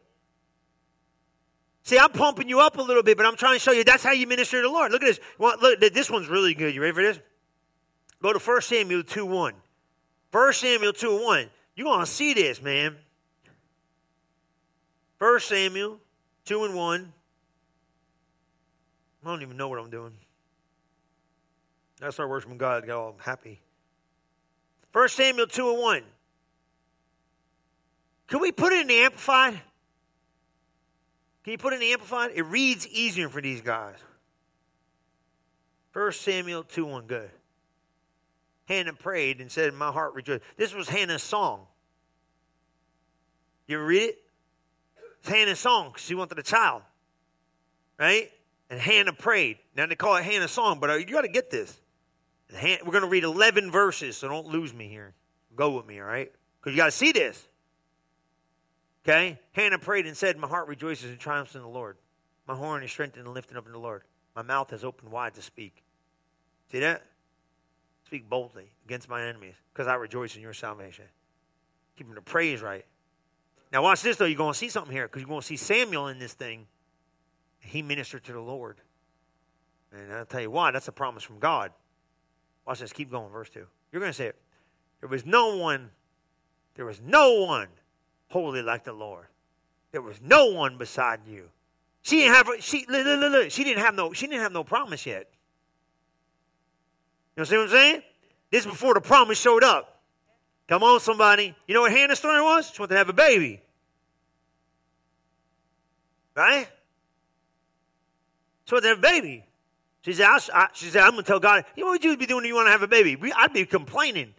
See, 1.82 1.98
I'm 1.98 2.10
pumping 2.10 2.48
you 2.48 2.60
up 2.60 2.78
a 2.78 2.82
little 2.82 3.02
bit, 3.02 3.18
but 3.18 3.26
I'm 3.26 3.36
trying 3.36 3.56
to 3.56 3.60
show 3.60 3.72
you 3.72 3.84
that's 3.84 4.02
how 4.02 4.12
you 4.12 4.26
minister 4.26 4.62
to 4.62 4.66
the 4.66 4.72
Lord. 4.72 4.92
Look 4.92 5.02
at 5.02 5.08
this. 5.08 5.20
Look, 5.38 5.78
this 5.92 6.10
one's 6.10 6.28
really 6.28 6.54
good. 6.54 6.74
You 6.74 6.80
ready 6.80 6.94
for 6.94 7.02
this? 7.02 7.20
Go 8.22 8.32
to 8.32 8.38
1 8.38 8.62
Samuel 8.62 9.02
2 9.02 9.26
1. 9.26 9.54
1 10.32 10.52
Samuel 10.52 10.92
2 10.92 11.16
and 11.16 11.24
1. 11.24 11.50
You're 11.74 11.84
going 11.84 12.00
to 12.00 12.06
see 12.06 12.34
this, 12.34 12.60
man. 12.60 12.96
1 15.18 15.40
Samuel 15.40 15.98
2 16.44 16.64
and 16.64 16.74
1. 16.74 17.12
I 19.24 19.28
don't 19.28 19.42
even 19.42 19.56
know 19.56 19.68
what 19.68 19.78
I'm 19.78 19.90
doing. 19.90 20.12
I 22.02 22.10
start 22.10 22.28
worshiping 22.28 22.58
God, 22.58 22.86
got 22.86 22.98
all 22.98 23.16
happy. 23.18 23.60
1 24.92 25.08
Samuel 25.08 25.46
2 25.46 25.70
and 25.70 25.80
1. 25.80 26.02
Can 28.28 28.40
we 28.40 28.52
put 28.52 28.72
it 28.72 28.80
in 28.80 28.86
the 28.88 28.98
Amplified? 29.00 29.60
Can 31.44 31.52
you 31.52 31.58
put 31.58 31.72
it 31.72 31.76
in 31.76 31.80
the 31.80 31.92
Amplified? 31.92 32.32
It 32.34 32.42
reads 32.42 32.86
easier 32.88 33.28
for 33.28 33.40
these 33.40 33.60
guys. 33.60 33.96
1 35.92 36.12
Samuel 36.12 36.62
2 36.64 36.84
1. 36.84 37.06
Good. 37.06 37.30
Hannah 38.66 38.92
prayed 38.92 39.40
and 39.40 39.50
said, 39.50 39.74
My 39.74 39.90
heart 39.90 40.14
rejoiced. 40.14 40.42
This 40.56 40.74
was 40.74 40.88
Hannah's 40.88 41.22
song. 41.22 41.66
You 43.66 43.76
ever 43.78 43.86
read 43.86 44.02
it? 44.02 44.18
It's 45.20 45.28
Hannah's 45.28 45.58
song 45.58 45.88
because 45.88 46.04
she 46.04 46.14
wanted 46.14 46.38
a 46.38 46.42
child. 46.42 46.82
Right? 47.98 48.30
And 48.68 48.80
Hannah 48.80 49.12
prayed. 49.12 49.58
Now 49.76 49.86
they 49.86 49.94
call 49.94 50.16
it 50.16 50.24
Hannah's 50.24 50.50
song, 50.50 50.78
but 50.80 50.90
uh, 50.90 50.94
you 50.94 51.06
got 51.06 51.22
to 51.22 51.28
get 51.28 51.50
this. 51.50 51.80
We're 52.52 52.92
going 52.92 53.02
to 53.02 53.08
read 53.08 53.24
11 53.24 53.70
verses, 53.70 54.16
so 54.16 54.28
don't 54.28 54.46
lose 54.46 54.72
me 54.72 54.88
here. 54.88 55.14
Go 55.56 55.70
with 55.70 55.86
me, 55.86 56.00
all 56.00 56.06
right? 56.06 56.30
Because 56.60 56.72
you 56.72 56.76
got 56.76 56.86
to 56.86 56.92
see 56.92 57.12
this. 57.12 57.48
Okay? 59.04 59.38
Hannah 59.52 59.78
prayed 59.78 60.06
and 60.06 60.16
said, 60.16 60.36
My 60.36 60.48
heart 60.48 60.68
rejoices 60.68 61.10
and 61.10 61.18
triumphs 61.18 61.54
in 61.54 61.62
the 61.62 61.68
Lord. 61.68 61.96
My 62.46 62.54
horn 62.54 62.82
is 62.82 62.90
strengthened 62.90 63.26
and 63.26 63.34
lifted 63.34 63.56
up 63.56 63.66
in 63.66 63.72
the 63.72 63.78
Lord. 63.78 64.02
My 64.34 64.42
mouth 64.42 64.70
has 64.70 64.84
opened 64.84 65.10
wide 65.10 65.34
to 65.34 65.42
speak. 65.42 65.82
See 66.70 66.80
that? 66.80 67.04
Speak 68.06 68.28
boldly 68.28 68.70
against 68.84 69.08
my 69.08 69.22
enemies 69.22 69.54
because 69.72 69.88
I 69.88 69.94
rejoice 69.94 70.36
in 70.36 70.42
your 70.42 70.54
salvation. 70.54 71.06
Keep 71.96 72.06
Keeping 72.06 72.14
the 72.14 72.22
praise 72.22 72.62
right. 72.62 72.84
Now, 73.72 73.82
watch 73.82 74.02
this, 74.02 74.16
though. 74.16 74.26
You're 74.26 74.36
going 74.36 74.52
to 74.52 74.58
see 74.58 74.68
something 74.68 74.92
here 74.92 75.08
because 75.08 75.22
you're 75.22 75.28
going 75.28 75.40
to 75.40 75.46
see 75.46 75.56
Samuel 75.56 76.06
in 76.06 76.20
this 76.20 76.32
thing. 76.32 76.66
He 77.58 77.82
ministered 77.82 78.22
to 78.24 78.32
the 78.32 78.40
Lord. 78.40 78.76
And 79.92 80.12
I'll 80.12 80.24
tell 80.24 80.40
you 80.40 80.50
why. 80.50 80.70
That's 80.70 80.86
a 80.86 80.92
promise 80.92 81.24
from 81.24 81.40
God. 81.40 81.72
Watch 82.64 82.78
this. 82.78 82.92
Keep 82.92 83.10
going. 83.10 83.32
Verse 83.32 83.50
2. 83.50 83.66
You're 83.90 84.00
going 84.00 84.12
to 84.12 84.16
say 84.16 84.26
it. 84.26 84.36
There 85.00 85.08
was 85.08 85.26
no 85.26 85.56
one, 85.56 85.90
there 86.74 86.84
was 86.84 87.00
no 87.00 87.42
one 87.42 87.68
holy 88.28 88.62
like 88.62 88.84
the 88.84 88.92
Lord. 88.92 89.26
There 89.92 90.02
was 90.02 90.20
no 90.22 90.46
one 90.46 90.78
beside 90.78 91.20
you. 91.26 91.48
She 92.02 92.18
didn't 92.18 92.34
have 92.34 92.48
she 92.60 92.86
look, 92.88 93.04
look, 93.04 93.32
look, 93.32 93.50
she 93.50 93.64
didn't 93.64 93.82
have 93.82 93.94
no 93.94 94.12
she 94.12 94.26
didn't 94.26 94.42
have 94.42 94.52
no 94.52 94.62
promise 94.62 95.06
yet. 95.06 95.28
You 97.36 97.40
know 97.40 97.44
see 97.44 97.56
what 97.56 97.64
I'm 97.64 97.70
saying? 97.70 98.02
This 98.50 98.64
is 98.64 98.70
before 98.70 98.94
the 98.94 99.00
promise 99.00 99.38
showed 99.38 99.62
up. 99.62 100.00
Come 100.68 100.82
on, 100.82 101.00
somebody. 101.00 101.54
You 101.66 101.74
know 101.74 101.82
what 101.82 101.92
Hannah's 101.92 102.18
story 102.18 102.40
was? 102.40 102.70
She 102.70 102.80
wanted 102.80 102.94
to 102.94 102.98
have 102.98 103.08
a 103.08 103.12
baby. 103.12 103.60
Right? 106.34 106.68
She 108.64 108.74
wanted 108.74 108.82
to 108.82 108.88
have 108.88 108.98
a 108.98 109.02
baby. 109.02 109.44
She 110.02 110.12
said, 110.12 110.26
I, 110.28 110.68
she 110.72 110.86
said 110.86 111.02
I'm 111.02 111.12
going 111.12 111.24
to 111.24 111.26
tell 111.26 111.40
God, 111.40 111.64
you 111.76 111.84
know 111.84 111.90
what 111.90 112.02
you'd 112.02 112.18
be 112.18 112.26
doing 112.26 112.44
if 112.44 112.48
you 112.48 112.54
want 112.54 112.68
to 112.68 112.72
have 112.72 112.82
a 112.82 112.88
baby? 112.88 113.32
I'd 113.34 113.52
be 113.52 113.66
complaining. 113.66 114.34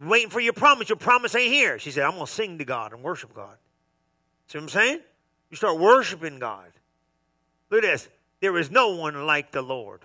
Waiting 0.00 0.30
for 0.30 0.40
your 0.40 0.54
promise. 0.54 0.88
Your 0.88 0.96
promise 0.96 1.34
ain't 1.34 1.52
here. 1.52 1.78
She 1.78 1.90
said, 1.90 2.04
I'm 2.04 2.14
going 2.14 2.26
to 2.26 2.32
sing 2.32 2.58
to 2.58 2.64
God 2.64 2.92
and 2.92 3.02
worship 3.02 3.34
God. 3.34 3.56
See 4.48 4.58
what 4.58 4.64
I'm 4.64 4.68
saying? 4.70 5.00
You 5.50 5.56
start 5.56 5.78
worshiping 5.78 6.38
God. 6.38 6.72
Look 7.70 7.84
at 7.84 7.92
this. 7.92 8.08
There 8.40 8.56
is 8.56 8.70
no 8.70 8.96
one 8.96 9.26
like 9.26 9.52
the 9.52 9.62
Lord. 9.62 10.00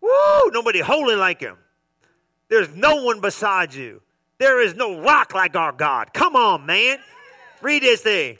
Woo! 0.00 0.50
Nobody 0.50 0.80
holy 0.80 1.16
like 1.16 1.40
him. 1.40 1.56
There's 2.48 2.74
no 2.74 3.02
one 3.02 3.20
beside 3.20 3.74
you. 3.74 4.00
There 4.38 4.60
is 4.60 4.74
no 4.74 5.00
rock 5.00 5.34
like 5.34 5.56
our 5.56 5.72
God. 5.72 6.12
Come 6.14 6.36
on, 6.36 6.64
man. 6.64 6.98
Read 7.60 7.82
this 7.82 8.02
thing. 8.02 8.38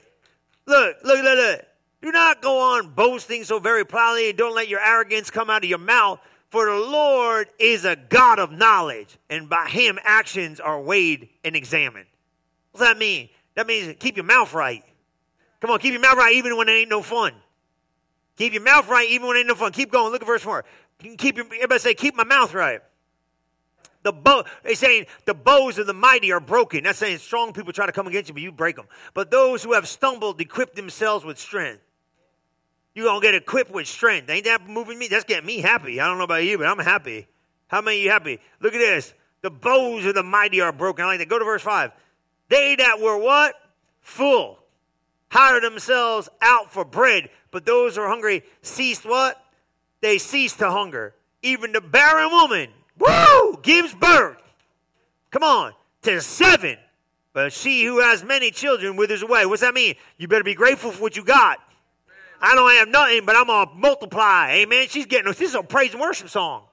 Look, 0.66 0.99
look, 1.03 1.23
look, 1.23 1.37
look. 1.37 1.64
Do 2.01 2.12
not 2.12 2.40
go 2.40 2.77
on 2.77 2.90
boasting 2.90 3.42
so 3.44 3.59
very 3.59 3.85
proudly 3.85 4.29
and 4.29 4.38
don't 4.38 4.55
let 4.55 4.68
your 4.68 4.81
arrogance 4.81 5.31
come 5.31 5.51
out 5.51 5.64
of 5.64 5.68
your 5.68 5.79
mouth. 5.79 6.21
For 6.51 6.66
the 6.66 6.79
Lord 6.79 7.49
is 7.59 7.85
a 7.85 7.97
God 7.97 8.38
of 8.38 8.51
knowledge, 8.53 9.18
and 9.29 9.51
by 9.51 9.68
him 9.68 9.99
actions 10.03 10.61
are 10.61 10.81
weighed 10.81 11.29
and 11.44 11.55
examined. 11.55 12.07
What 12.73 12.81
does 12.81 12.88
that 12.88 12.99
mean? 12.99 13.29
That 13.55 13.66
means 13.66 13.94
keep 13.99 14.16
your 14.16 14.25
mouth 14.25 14.55
right. 14.55 14.85
Come 15.61 15.71
on, 15.71 15.79
keep 15.81 15.92
your 15.92 16.01
mouth 16.01 16.16
right 16.16 16.35
even 16.35 16.57
when 16.57 16.68
it 16.68 16.73
ain't 16.73 16.88
no 16.88 17.03
fun. 17.03 17.35
Keep 18.37 18.53
your 18.53 18.62
mouth 18.62 18.88
right 18.88 19.09
even 19.11 19.27
when 19.27 19.37
it 19.37 19.40
ain't 19.40 19.49
no 19.49 19.57
fun. 19.57 19.73
Keep 19.73 19.90
going. 19.90 20.12
Look 20.12 20.23
at 20.23 20.27
verse 20.27 20.42
4. 20.42 20.64
You 21.03 21.11
can 21.11 21.17
keep 21.17 21.39
everybody 21.39 21.79
say, 21.79 21.95
keep 21.95 22.15
my 22.15 22.25
mouth 22.25 22.55
right. 22.55 22.81
The 24.03 24.13
bow, 24.13 24.45
they're 24.63 24.75
saying 24.75 25.07
the 25.25 25.35
bows 25.35 25.79
of 25.79 25.87
the 25.87 25.95
mighty 25.95 26.33
are 26.33 26.41
broken. 26.41 26.85
That's 26.85 26.99
saying 26.99 27.19
strong 27.19 27.53
people 27.53 27.73
try 27.73 27.87
to 27.87 27.93
come 27.93 28.07
against 28.07 28.29
you, 28.29 28.35
but 28.35 28.43
you 28.43 28.53
break 28.53 28.77
them. 28.77 28.87
But 29.13 29.31
those 29.31 29.63
who 29.63 29.73
have 29.75 29.89
stumbled 29.89 30.41
equip 30.41 30.75
themselves 30.75 31.25
with 31.25 31.39
strength. 31.39 31.83
You're 32.95 33.07
going 33.07 33.21
to 33.21 33.27
get 33.27 33.35
equipped 33.35 33.71
with 33.71 33.87
strength. 33.87 34.29
Ain't 34.31 34.47
that 34.47 34.67
moving 34.67 34.99
me? 34.99 35.09
That's 35.09 35.25
getting 35.25 35.47
me 35.47 35.59
happy. 35.59 36.01
I 36.01 36.07
don't 36.07 36.19
know 36.19 36.25
about 36.25 36.45
you, 36.45 36.59
but 36.59 36.67
I'm 36.67 36.79
happy. 36.79 37.29
How 37.69 37.81
many 37.81 38.03
you 38.03 38.11
happy? 38.11 38.41
Look 38.61 38.75
at 38.75 38.79
this. 38.79 39.15
The 39.43 39.51
bows 39.51 40.05
of 40.05 40.15
the 40.15 40.23
mighty 40.25 40.61
are 40.61 40.73
broken. 40.73 41.05
I 41.05 41.09
like 41.09 41.19
that. 41.21 41.29
Go 41.29 41.39
to 41.39 41.45
verse 41.45 41.63
5. 41.63 41.93
They 42.49 42.77
that 42.77 42.99
were 43.01 43.19
what? 43.19 43.55
Full. 44.01 44.59
Hired 45.31 45.63
themselves 45.63 46.29
out 46.41 46.73
for 46.73 46.85
bread. 46.85 47.29
But 47.51 47.67
those 47.67 47.95
who 47.95 48.03
are 48.03 48.09
hungry 48.09 48.43
ceased 48.63 49.05
what? 49.05 49.41
They 50.01 50.19
cease 50.19 50.55
to 50.57 50.71
hunger. 50.71 51.15
Even 51.43 51.73
the 51.73 51.81
barren 51.81 52.31
woman, 52.31 52.71
woo, 52.99 53.59
gives 53.63 53.95
birth. 53.95 54.43
Come 55.31 55.43
on, 55.43 55.73
to 56.03 56.21
seven. 56.21 56.77
But 57.33 57.53
she 57.53 57.85
who 57.85 58.01
has 58.01 58.25
many 58.25 58.51
children 58.51 58.97
withers 58.97 59.23
away. 59.23 59.47
What's 59.47 59.63
that 59.63 59.75
mean? 59.75 59.95
You 60.17 60.27
better 60.27 60.45
be 60.45 60.55
grateful 60.55 60.91
for 60.91 61.03
what 61.03 61.17
you 61.17 61.25
got. 61.25 61.59
I 62.41 62.55
don't 62.55 62.71
have 62.73 62.89
nothing, 62.89 63.25
but 63.25 63.37
I'm 63.37 63.47
gonna 63.47 63.71
multiply. 63.75 64.51
Amen. 64.53 64.89
She's 64.89 65.07
getting 65.07 65.27
this 65.27 65.41
is 65.41 65.55
a 65.55 65.63
praise 65.63 65.93
and 65.93 66.01
worship 66.01 66.29
song. 66.29 66.65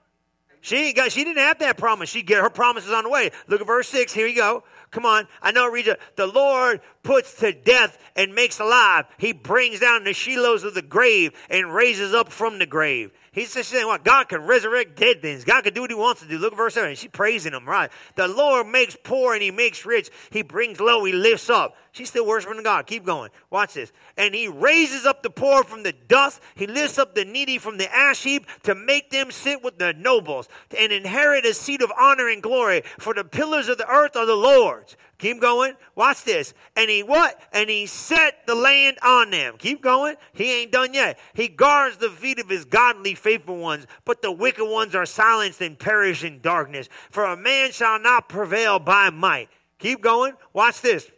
She 0.62 0.78
ain't 0.78 0.96
got. 0.96 1.12
She 1.12 1.24
didn't 1.24 1.44
have 1.44 1.60
that 1.60 1.78
promise. 1.78 2.10
She 2.10 2.24
get 2.24 2.42
her 2.42 2.50
promises 2.50 2.92
on 2.92 3.04
the 3.04 3.10
way. 3.10 3.30
Look 3.48 3.62
at 3.62 3.68
verse 3.68 3.88
six. 3.88 4.12
Here 4.14 4.26
you 4.26 4.36
go. 4.36 4.64
Come 4.92 5.06
on. 5.06 5.28
I 5.42 5.52
know. 5.52 5.70
Read. 5.70 5.96
The 6.16 6.28
Lord 6.28 6.82
puts 7.04 7.36
to 7.40 7.52
death 7.52 7.98
and 8.16 8.34
makes 8.34 8.60
alive. 8.60 9.06
He 9.18 9.34
brings 9.34 9.80
down 9.80 10.04
the 10.04 10.12
Shilohs 10.12 10.64
of 10.64 10.74
the 10.74 10.82
grave 10.82 11.34
and 11.50 11.74
raises 11.74 12.14
up 12.14 12.32
from 12.32 12.60
the 12.60 12.66
grave. 12.66 13.12
He's 13.36 13.54
just 13.54 13.70
saying 13.70 13.86
what 13.86 14.06
God 14.06 14.30
can 14.30 14.44
resurrect 14.44 14.96
dead 14.96 15.22
things. 15.22 15.44
God 15.44 15.66
can 15.66 15.74
do 15.74 15.82
what 15.82 15.92
he 15.92 15.96
wants 15.96 16.22
to 16.22 16.28
do. 16.28 16.38
Look 16.38 16.54
at 16.54 16.58
verse 16.58 16.74
7. 16.76 16.96
She's 16.96 17.12
praising 17.12 17.52
him, 17.52 17.68
right? 17.68 17.92
The 18.16 18.30
Lord 18.30 18.68
makes 18.68 18.96
poor 19.04 19.34
and 19.34 19.44
he 19.44 19.52
makes 19.52 19.86
rich. 19.86 20.10
He 20.30 20.42
brings 20.42 20.80
low, 20.80 21.04
he 21.04 21.12
lifts 21.12 21.50
up. 21.50 21.76
She's 21.92 22.10
still 22.10 22.26
worshiping 22.26 22.64
God. 22.64 22.88
Keep 22.88 23.06
going. 23.06 23.32
Watch 23.50 23.74
this. 23.74 23.92
And 24.18 24.34
he 24.34 24.48
raises 24.48 25.06
up 25.06 25.22
the 25.22 25.30
poor 25.30 25.64
from 25.64 25.84
the 25.84 25.94
dust. 25.94 26.42
He 26.56 26.66
lifts 26.66 26.98
up 26.98 27.14
the 27.14 27.26
needy 27.26 27.58
from 27.58 27.78
the 27.78 27.94
ash 27.94 28.24
heap 28.24 28.48
to 28.64 28.74
make 28.74 29.12
them 29.12 29.32
sit 29.32 29.64
with 29.64 29.80
the 29.80 29.94
nobles 29.94 30.48
and 30.78 30.94
inherit 30.94 31.46
a 31.46 31.54
seat 31.54 31.82
of 31.82 31.92
honor 31.98 32.30
and 32.30 32.42
glory. 32.42 32.84
For 33.00 33.14
the 33.14 33.24
pillars 33.26 33.68
of 33.68 33.78
the 33.78 33.90
earth 33.90 34.16
are 34.16 34.26
the 34.26 34.36
Lord's. 34.36 34.96
Keep 35.26 35.42
going. 35.42 35.74
Watch 35.96 36.24
this. 36.24 36.54
And 36.76 36.88
he 36.88 37.02
what? 37.02 37.42
And 37.52 37.68
he 37.68 37.88
set 37.88 38.46
the 38.46 38.54
land 38.54 39.00
on 39.02 39.32
them. 39.32 39.56
Keep 39.58 39.82
going. 39.82 40.18
He 40.34 40.62
ain't 40.62 40.72
done 40.72 40.94
yet. 40.94 41.18
He 41.34 41.48
guards 41.48 41.98
the 41.98 42.12
feet 42.12 42.38
of 42.38 42.48
his 42.48 42.64
godly 42.64 43.16
faithful 43.16 43.58
ones, 43.58 43.88
but 44.06 44.22
the 44.22 44.32
wicked 44.32 44.64
ones 44.64 44.94
are 44.94 45.08
silenced 45.08 45.62
and 45.62 45.80
perish 45.80 46.24
in 46.24 46.42
darkness. 46.42 46.90
For 47.10 47.26
a 47.26 47.36
man 47.36 47.72
shall 47.72 48.00
not 48.00 48.30
prevail 48.30 48.78
by 48.78 49.10
might. 49.10 49.50
Keep 49.80 50.02
going. 50.02 50.34
Watch 50.54 50.82
this. 50.82 51.10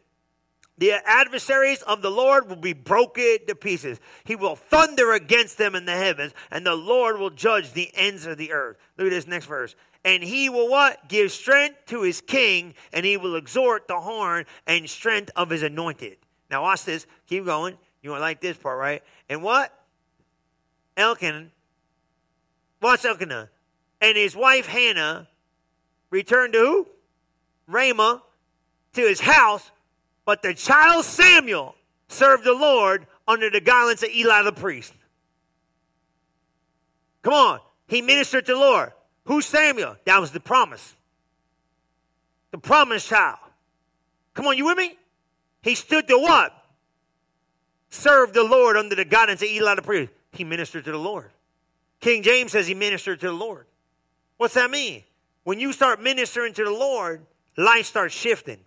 The 0.77 0.93
adversaries 1.05 1.81
of 1.81 2.01
the 2.01 2.11
Lord 2.11 2.47
will 2.47 2.55
be 2.55 2.71
broken 2.71 3.39
to 3.47 3.55
pieces. 3.55 3.99
He 4.23 4.37
will 4.37 4.55
thunder 4.55 5.11
against 5.11 5.57
them 5.57 5.75
in 5.75 5.83
the 5.83 5.91
heavens, 5.91 6.33
and 6.49 6.65
the 6.65 6.75
Lord 6.75 7.19
will 7.19 7.31
judge 7.31 7.73
the 7.73 7.91
ends 7.93 8.25
of 8.25 8.37
the 8.37 8.53
earth. 8.53 8.77
Look 8.97 9.07
at 9.07 9.09
this 9.09 9.27
next 9.27 9.47
verse 9.47 9.75
and 10.07 10.23
he 10.23 10.47
will 10.47 10.69
what? 10.69 11.09
Give 11.09 11.29
strength 11.29 11.87
to 11.87 12.01
his 12.01 12.21
king, 12.21 12.75
and 12.93 13.05
he 13.05 13.17
will 13.17 13.35
exhort 13.35 13.89
the 13.89 13.99
horn 13.99 14.45
and 14.65 14.89
strength 14.89 15.31
of 15.35 15.49
his 15.49 15.63
anointed. 15.63 16.15
Now 16.49 16.61
watch 16.61 16.85
this. 16.85 17.05
Keep 17.27 17.43
going. 17.43 17.77
You 18.01 18.11
want 18.11 18.21
like 18.21 18.39
this 18.39 18.55
part, 18.55 18.79
right? 18.79 19.03
And 19.27 19.43
what? 19.43 19.77
Elkanah, 20.95 21.47
watch 22.81 23.03
Elkanah, 23.03 23.49
and 23.99 24.17
his 24.17 24.33
wife 24.33 24.65
Hannah 24.65 25.27
returned 26.09 26.53
to 26.53 26.59
who? 26.59 26.87
Ramah 27.67 28.23
to 28.93 29.01
his 29.01 29.19
house, 29.19 29.69
but 30.23 30.41
the 30.41 30.53
child 30.53 31.03
Samuel 31.03 31.75
served 32.07 32.45
the 32.45 32.53
Lord 32.53 33.07
under 33.27 33.49
the 33.49 33.59
guidance 33.59 34.03
of 34.03 34.09
Eli 34.09 34.41
the 34.43 34.53
priest. 34.53 34.93
Come 37.23 37.33
on. 37.33 37.59
He 37.89 38.01
ministered 38.01 38.45
to 38.45 38.53
the 38.53 38.59
Lord. 38.59 38.93
Who's 39.27 39.45
Samuel? 39.45 39.97
That 40.05 40.19
was 40.19 40.31
the 40.31 40.39
promise. 40.39 40.95
The 42.51 42.57
promised 42.57 43.07
child. 43.07 43.39
Come 44.33 44.47
on, 44.47 44.57
you 44.57 44.65
with 44.65 44.77
me? 44.77 44.97
He 45.61 45.75
stood 45.75 46.07
to 46.07 46.17
what? 46.17 46.53
Serve 47.89 48.33
the 48.33 48.43
Lord 48.43 48.77
under 48.77 48.95
the 48.95 49.03
guidance 49.03 49.41
of 49.41 49.49
Eli 49.49 49.75
the 49.75 49.81
priest. 49.81 50.13
He 50.31 50.45
ministered 50.45 50.85
to 50.85 50.91
the 50.91 50.97
Lord. 50.97 51.29
King 51.99 52.23
James 52.23 52.53
says 52.53 52.67
he 52.67 52.73
ministered 52.73 53.19
to 53.19 53.27
the 53.27 53.33
Lord. 53.33 53.65
What's 54.37 54.53
that 54.53 54.71
mean? 54.71 55.03
When 55.43 55.59
you 55.59 55.73
start 55.73 56.01
ministering 56.01 56.53
to 56.53 56.63
the 56.63 56.71
Lord, 56.71 57.25
life 57.57 57.85
starts 57.85 58.13
shifting. 58.13 58.59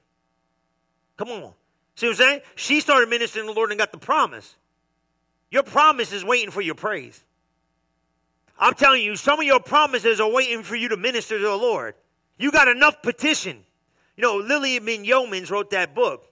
Come 1.17 1.31
on. 1.31 1.53
See 1.95 2.07
what 2.07 2.13
I'm 2.13 2.17
saying? 2.17 2.41
She 2.55 2.81
started 2.81 3.09
ministering 3.09 3.47
to 3.47 3.53
the 3.53 3.57
Lord 3.57 3.71
and 3.71 3.79
got 3.79 3.93
the 3.93 3.99
promise. 3.99 4.57
Your 5.51 5.63
promise 5.63 6.13
is 6.13 6.25
waiting 6.25 6.51
for 6.51 6.61
your 6.61 6.75
praise. 6.75 7.23
I'm 8.61 8.75
telling 8.75 9.03
you, 9.03 9.17
some 9.17 9.41
of 9.41 9.47
your 9.47 9.59
promises 9.59 10.21
are 10.21 10.31
waiting 10.31 10.63
for 10.63 10.77
you 10.77 10.89
to 10.91 10.97
minister 10.97 11.39
to 11.39 11.45
the 11.45 11.57
Lord. 11.57 11.95
You 12.39 12.53
got 12.53 12.69
enough 12.69 13.03
petition. 13.03 13.65
You 14.17 14.23
know, 14.23 14.37
Lillian 14.37 14.85
B. 14.85 14.99
Yeomans 14.99 15.51
wrote 15.51 15.71
that 15.71 15.95
book. 15.95 16.27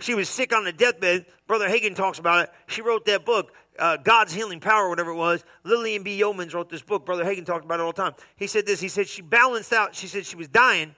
She 0.00 0.14
was 0.14 0.30
sick 0.30 0.54
on 0.54 0.64
the 0.64 0.72
deathbed. 0.72 1.26
Brother 1.46 1.68
Hagin 1.68 1.94
talks 1.94 2.18
about 2.18 2.44
it. 2.44 2.52
She 2.66 2.80
wrote 2.80 3.04
that 3.04 3.26
book, 3.26 3.52
uh, 3.78 3.98
God's 3.98 4.32
Healing 4.32 4.60
Power, 4.60 4.88
whatever 4.88 5.10
it 5.10 5.16
was. 5.16 5.44
Lillian 5.62 6.02
B. 6.02 6.18
Yeomans 6.18 6.54
wrote 6.54 6.70
this 6.70 6.80
book. 6.80 7.04
Brother 7.04 7.24
Hagin 7.24 7.44
talked 7.44 7.66
about 7.66 7.78
it 7.78 7.82
all 7.82 7.92
the 7.92 8.02
time. 8.02 8.14
He 8.36 8.46
said 8.46 8.64
this. 8.64 8.80
He 8.80 8.88
said 8.88 9.06
she 9.06 9.20
balanced 9.20 9.74
out. 9.74 9.94
She 9.94 10.06
said 10.06 10.24
she 10.24 10.36
was 10.36 10.48
dying. 10.48 10.94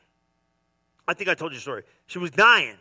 I 1.09 1.15
think 1.15 1.29
I 1.29 1.35
told 1.35 1.51
you 1.51 1.59
the 1.59 1.63
story. 1.63 1.83
She 2.07 2.21
was 2.21 2.31
dying. 2.31 2.77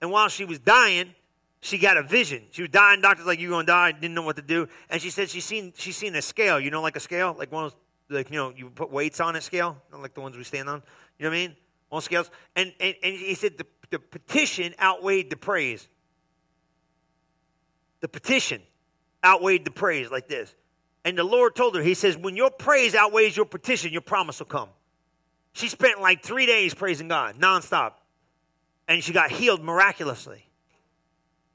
And 0.00 0.10
while 0.10 0.28
she 0.28 0.46
was 0.46 0.58
dying, 0.58 1.14
she 1.60 1.78
got 1.78 1.96
a 1.96 2.02
vision. 2.02 2.44
She 2.50 2.62
was 2.62 2.70
dying. 2.70 3.00
Doctors 3.00 3.26
like 3.26 3.40
you 3.40 3.50
gonna 3.50 3.66
die. 3.66 3.92
Didn't 3.92 4.14
know 4.14 4.22
what 4.22 4.36
to 4.36 4.42
do. 4.42 4.68
And 4.90 5.00
she 5.02 5.10
said 5.10 5.28
she 5.28 5.40
seen 5.40 5.72
she 5.76 5.92
seen 5.92 6.14
a 6.14 6.22
scale. 6.22 6.60
You 6.60 6.70
know, 6.70 6.82
like 6.82 6.96
a 6.96 7.00
scale, 7.00 7.34
like 7.38 7.50
one 7.50 7.64
of 7.64 7.72
those, 7.72 8.16
like 8.16 8.30
you 8.30 8.36
know 8.36 8.52
you 8.56 8.70
put 8.70 8.90
weights 8.90 9.20
on 9.20 9.34
a 9.36 9.40
scale, 9.40 9.76
not 9.90 10.00
like 10.00 10.14
the 10.14 10.20
ones 10.20 10.36
we 10.36 10.44
stand 10.44 10.68
on. 10.68 10.82
You 11.18 11.24
know 11.24 11.30
what 11.30 11.36
I 11.36 11.38
mean? 11.40 11.56
On 11.90 12.00
scales. 12.00 12.30
And 12.54 12.72
and, 12.78 12.94
and 13.02 13.16
he 13.16 13.34
said 13.34 13.58
the, 13.58 13.66
the 13.90 13.98
petition 13.98 14.74
outweighed 14.80 15.30
the 15.30 15.36
praise. 15.36 15.88
The 18.00 18.08
petition 18.08 18.62
outweighed 19.24 19.64
the 19.64 19.70
praise 19.70 20.10
like 20.10 20.28
this. 20.28 20.54
And 21.04 21.16
the 21.16 21.24
Lord 21.24 21.56
told 21.56 21.74
her, 21.74 21.82
He 21.82 21.94
says, 21.94 22.16
when 22.16 22.36
your 22.36 22.50
praise 22.50 22.94
outweighs 22.94 23.36
your 23.36 23.46
petition, 23.46 23.92
your 23.92 24.02
promise 24.02 24.38
will 24.38 24.46
come. 24.46 24.68
She 25.52 25.68
spent 25.68 26.00
like 26.00 26.22
three 26.22 26.46
days 26.46 26.74
praising 26.74 27.08
God 27.08 27.36
nonstop, 27.36 27.94
and 28.86 29.02
she 29.02 29.12
got 29.12 29.30
healed 29.30 29.62
miraculously. 29.62 30.47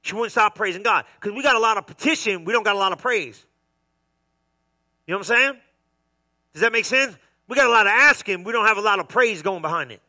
She 0.04 0.14
wouldn't 0.16 0.34
stop 0.34 0.54
praising 0.54 0.84
God. 0.84 1.06
Because 1.20 1.36
we 1.36 1.42
got 1.42 1.56
a 1.56 1.60
lot 1.60 1.78
of 1.78 1.88
petition, 1.88 2.44
we 2.44 2.52
don't 2.52 2.64
got 2.64 2.76
a 2.76 2.80
lot 2.80 2.92
of 2.92 3.00
praise. 3.00 3.44
You 5.08 5.14
know 5.14 5.20
what 5.20 5.30
I'm 5.30 5.36
saying? 5.36 5.54
Does 6.52 6.62
that 6.62 6.74
make 6.74 6.84
sense? 6.86 7.16
We 7.48 7.56
got 7.56 7.68
a 7.68 7.72
lot 7.72 7.88
of 7.88 7.94
asking, 7.94 8.44
we 8.44 8.52
don't 8.52 8.66
have 8.66 8.78
a 8.78 8.82
lot 8.82 9.00
of 9.00 9.08
praise 9.08 9.42
going 9.42 9.62
behind 9.62 9.92
it. 9.92 10.02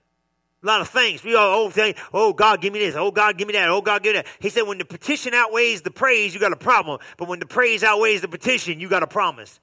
A 0.64 0.66
lot 0.66 0.80
of 0.80 0.88
things. 0.88 1.22
We 1.22 1.36
all 1.36 1.66
oh, 1.66 1.70
think, 1.70 1.96
oh 2.12 2.32
God, 2.32 2.60
give 2.60 2.72
me 2.72 2.80
this. 2.80 2.96
Oh 2.96 3.12
God, 3.12 3.38
give 3.38 3.46
me 3.46 3.52
that. 3.52 3.68
Oh 3.68 3.82
God, 3.82 4.02
give 4.02 4.14
me 4.14 4.22
that. 4.22 4.26
He 4.40 4.48
said, 4.48 4.62
when 4.62 4.78
the 4.78 4.84
petition 4.84 5.32
outweighs 5.32 5.82
the 5.82 5.92
praise, 5.92 6.34
you 6.34 6.40
got 6.40 6.52
a 6.52 6.56
problem. 6.56 6.98
But 7.16 7.28
when 7.28 7.38
the 7.38 7.46
praise 7.46 7.84
outweighs 7.84 8.20
the 8.20 8.28
petition, 8.28 8.80
you 8.80 8.88
got 8.88 9.04
a 9.04 9.06
promise. 9.06 9.60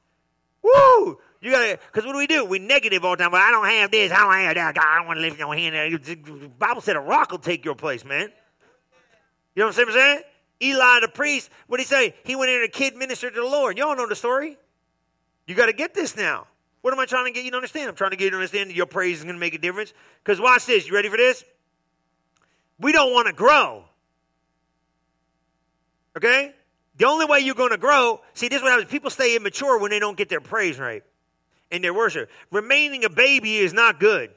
Woo! 0.63 1.19
You 1.41 1.51
got 1.51 1.65
to, 1.65 1.79
because 1.87 2.05
what 2.05 2.13
do 2.13 2.19
we 2.19 2.27
do? 2.27 2.45
We 2.45 2.59
negative 2.59 3.03
all 3.03 3.17
the 3.17 3.23
time. 3.23 3.31
Well, 3.31 3.41
I 3.41 3.51
don't 3.51 3.65
have 3.65 3.91
this. 3.91 4.11
I 4.13 4.19
don't 4.19 4.33
have 4.33 4.55
that. 4.55 4.75
God, 4.75 4.85
I 4.87 4.97
don't 4.99 5.07
want 5.07 5.17
to 5.17 5.21
lift 5.21 5.39
your 5.39 5.53
hand. 5.53 6.01
The 6.01 6.51
Bible 6.57 6.81
said 6.81 6.95
a 6.95 7.01
rock 7.01 7.31
will 7.31 7.39
take 7.39 7.65
your 7.65 7.75
place, 7.75 8.05
man. 8.05 8.31
You 9.55 9.61
know 9.61 9.67
what 9.67 9.79
I'm 9.79 9.91
saying? 9.91 10.21
Eli 10.61 10.99
the 11.01 11.07
priest, 11.07 11.49
what 11.67 11.77
did 11.77 11.83
he 11.83 11.87
say? 11.87 12.15
He 12.23 12.35
went 12.35 12.51
in 12.51 12.57
and 12.57 12.65
a 12.65 12.71
kid 12.71 12.95
ministered 12.95 13.33
to 13.33 13.41
the 13.41 13.47
Lord. 13.47 13.77
Y'all 13.77 13.95
know 13.95 14.07
the 14.07 14.15
story. 14.15 14.57
You 15.47 15.55
got 15.55 15.65
to 15.65 15.73
get 15.73 15.93
this 15.93 16.15
now. 16.15 16.47
What 16.81 16.93
am 16.93 16.99
I 16.99 17.05
trying 17.05 17.25
to 17.25 17.31
get 17.31 17.43
you 17.43 17.51
to 17.51 17.57
understand? 17.57 17.89
I'm 17.89 17.95
trying 17.95 18.11
to 18.11 18.17
get 18.17 18.25
you 18.25 18.31
to 18.31 18.37
understand 18.37 18.69
that 18.69 18.75
your 18.75 18.85
praise 18.85 19.19
is 19.19 19.23
going 19.23 19.35
to 19.35 19.39
make 19.39 19.53
a 19.53 19.57
difference. 19.57 19.93
Because 20.23 20.39
watch 20.39 20.65
this. 20.65 20.87
You 20.87 20.93
ready 20.93 21.09
for 21.09 21.17
this? 21.17 21.43
We 22.79 22.91
don't 22.91 23.11
want 23.11 23.27
to 23.27 23.33
grow. 23.33 23.85
Okay? 26.17 26.53
The 26.97 27.05
only 27.05 27.25
way 27.25 27.39
you're 27.39 27.55
going 27.55 27.71
to 27.71 27.77
grow, 27.77 28.21
see, 28.33 28.47
this 28.47 28.57
is 28.57 28.63
what 28.63 28.71
happens. 28.71 28.91
People 28.91 29.09
stay 29.09 29.35
immature 29.35 29.79
when 29.79 29.91
they 29.91 29.99
don't 29.99 30.17
get 30.17 30.29
their 30.29 30.41
praise 30.41 30.77
right 30.77 31.03
in 31.69 31.81
their 31.81 31.93
worship. 31.93 32.29
Remaining 32.51 33.03
a 33.05 33.09
baby 33.09 33.57
is 33.57 33.73
not 33.73 33.99
good. 33.99 34.31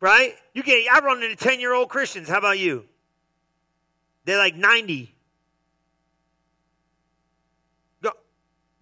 Right? 0.00 0.34
You 0.54 0.62
get 0.62 0.86
I 0.90 1.00
run 1.00 1.22
into 1.22 1.36
10 1.36 1.60
year 1.60 1.74
old 1.74 1.88
Christians. 1.88 2.28
How 2.28 2.38
about 2.38 2.58
you? 2.58 2.84
They're 4.28 4.36
like 4.36 4.56
90. 4.56 5.10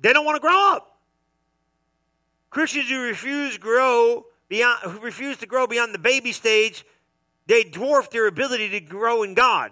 They 0.00 0.12
don't 0.12 0.24
want 0.24 0.34
to 0.34 0.40
grow 0.40 0.72
up. 0.72 0.98
Christians 2.50 2.88
who 2.88 3.00
refuse 3.00 3.56
grow 3.56 4.26
beyond 4.48 4.80
who 4.82 4.98
refuse 4.98 5.36
to 5.36 5.46
grow 5.46 5.68
beyond 5.68 5.94
the 5.94 6.00
baby 6.00 6.32
stage, 6.32 6.84
they 7.46 7.62
dwarf 7.62 8.10
their 8.10 8.26
ability 8.26 8.70
to 8.70 8.80
grow 8.80 9.22
in 9.22 9.34
God. 9.34 9.70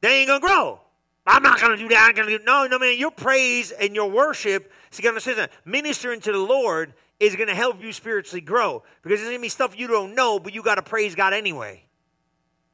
They 0.00 0.18
ain't 0.18 0.28
gonna 0.28 0.40
grow. 0.40 0.80
I'm 1.24 1.44
not 1.44 1.60
gonna 1.60 1.76
do 1.76 1.88
that. 1.90 2.08
I'm 2.08 2.16
gonna 2.16 2.36
do 2.36 2.44
no, 2.44 2.66
no 2.66 2.80
man. 2.80 2.98
Your 2.98 3.12
praise 3.12 3.70
and 3.70 3.94
your 3.94 4.10
worship, 4.10 4.72
see, 4.90 5.04
gonna 5.04 5.20
say 5.20 5.34
that 5.34 5.52
ministering 5.64 6.20
to 6.20 6.32
the 6.32 6.38
Lord 6.38 6.94
is 7.20 7.36
gonna 7.36 7.54
help 7.54 7.80
you 7.80 7.92
spiritually 7.92 8.40
grow 8.40 8.82
because 9.02 9.20
there's 9.20 9.30
gonna 9.30 9.40
be 9.40 9.48
stuff 9.48 9.78
you 9.78 9.86
don't 9.86 10.16
know, 10.16 10.40
but 10.40 10.52
you 10.52 10.64
gotta 10.64 10.82
praise 10.82 11.14
God 11.14 11.32
anyway. 11.32 11.84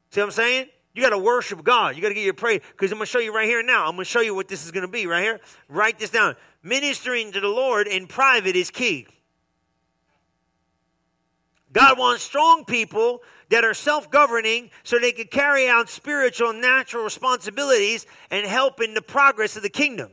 See 0.09 0.19
what 0.19 0.25
I'm 0.25 0.31
saying? 0.31 0.69
You 0.99 1.05
got 1.05 1.11
to 1.11 1.17
worship 1.17 1.63
God. 1.63 1.95
You 1.95 2.01
got 2.01 2.09
to 2.09 2.13
get 2.13 2.25
your 2.25 2.33
praise 2.33 2.59
because 2.71 2.91
I'm 2.91 2.97
going 2.97 3.05
to 3.05 3.09
show 3.09 3.19
you 3.19 3.33
right 3.33 3.47
here 3.47 3.63
now. 3.63 3.85
I'm 3.85 3.93
going 3.93 4.03
to 4.03 4.11
show 4.11 4.19
you 4.19 4.35
what 4.35 4.49
this 4.49 4.65
is 4.65 4.71
going 4.71 4.85
to 4.85 4.91
be 4.91 5.07
right 5.07 5.23
here. 5.23 5.39
Write 5.69 5.97
this 5.97 6.09
down. 6.09 6.35
Ministering 6.61 7.31
to 7.31 7.39
the 7.39 7.47
Lord 7.47 7.87
in 7.87 8.05
private 8.05 8.57
is 8.57 8.69
key. 8.69 9.07
God 11.71 11.97
wants 11.97 12.21
strong 12.21 12.65
people 12.65 13.21
that 13.47 13.63
are 13.63 13.73
self 13.73 14.11
governing 14.11 14.71
so 14.83 14.99
they 14.99 15.13
can 15.13 15.27
carry 15.27 15.69
out 15.69 15.87
spiritual 15.87 16.49
and 16.49 16.59
natural 16.59 17.05
responsibilities 17.05 18.05
and 18.29 18.45
help 18.45 18.81
in 18.81 18.93
the 18.93 19.01
progress 19.01 19.55
of 19.55 19.63
the 19.63 19.69
kingdom. 19.69 20.11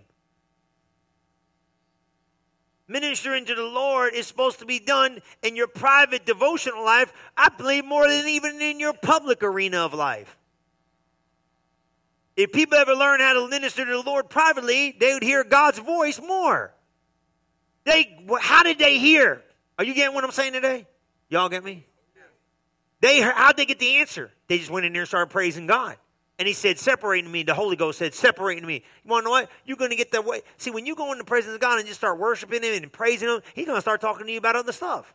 Ministering 2.86 3.44
to 3.46 3.56
the 3.56 3.64
Lord 3.64 4.14
is 4.14 4.28
supposed 4.28 4.60
to 4.60 4.66
be 4.66 4.78
done 4.78 5.18
in 5.42 5.56
your 5.56 5.66
private 5.66 6.24
devotional 6.24 6.84
life, 6.84 7.12
I 7.36 7.48
believe, 7.48 7.84
more 7.84 8.06
than 8.06 8.28
even 8.28 8.60
in 8.62 8.78
your 8.78 8.92
public 8.92 9.42
arena 9.42 9.78
of 9.78 9.92
life. 9.92 10.38
If 12.36 12.52
people 12.52 12.76
ever 12.76 12.94
learn 12.94 13.20
how 13.20 13.32
to 13.32 13.48
minister 13.48 13.84
to 13.84 13.90
the 13.90 14.02
Lord 14.02 14.28
privately, 14.28 14.94
they 14.98 15.14
would 15.14 15.22
hear 15.22 15.42
God's 15.42 15.78
voice 15.78 16.20
more. 16.20 16.74
They, 17.84 18.18
how 18.40 18.62
did 18.62 18.78
they 18.78 18.98
hear? 18.98 19.42
Are 19.78 19.84
you 19.84 19.94
getting 19.94 20.14
what 20.14 20.24
I'm 20.24 20.32
saying 20.32 20.52
today? 20.52 20.86
Y'all 21.28 21.48
get 21.48 21.64
me? 21.64 21.86
They, 23.00 23.20
how'd 23.20 23.56
they 23.56 23.66
get 23.66 23.78
the 23.78 23.96
answer? 23.96 24.30
They 24.48 24.58
just 24.58 24.70
went 24.70 24.86
in 24.86 24.92
there 24.92 25.02
and 25.02 25.08
started 25.08 25.30
praising 25.30 25.66
God. 25.66 25.96
And 26.38 26.46
he 26.46 26.52
said, 26.52 26.78
separating 26.78 27.30
me. 27.30 27.42
The 27.42 27.54
Holy 27.54 27.76
Ghost 27.76 27.98
said, 27.98 28.12
separating 28.12 28.66
me. 28.66 28.82
You 29.04 29.10
want 29.10 29.22
to 29.22 29.24
know 29.26 29.30
what? 29.30 29.50
You're 29.64 29.78
going 29.78 29.90
to 29.90 29.96
get 29.96 30.12
that 30.12 30.24
way. 30.24 30.42
See, 30.58 30.70
when 30.70 30.84
you 30.84 30.94
go 30.94 31.12
in 31.12 31.18
the 31.18 31.24
presence 31.24 31.54
of 31.54 31.60
God 31.60 31.78
and 31.78 31.86
just 31.86 32.00
start 32.00 32.18
worshiping 32.18 32.62
Him 32.62 32.82
and 32.82 32.92
praising 32.92 33.28
Him, 33.28 33.40
He's 33.54 33.64
going 33.64 33.76
to 33.76 33.82
start 33.82 34.00
talking 34.02 34.26
to 34.26 34.32
you 34.32 34.38
about 34.38 34.56
other 34.56 34.72
stuff. 34.72 35.14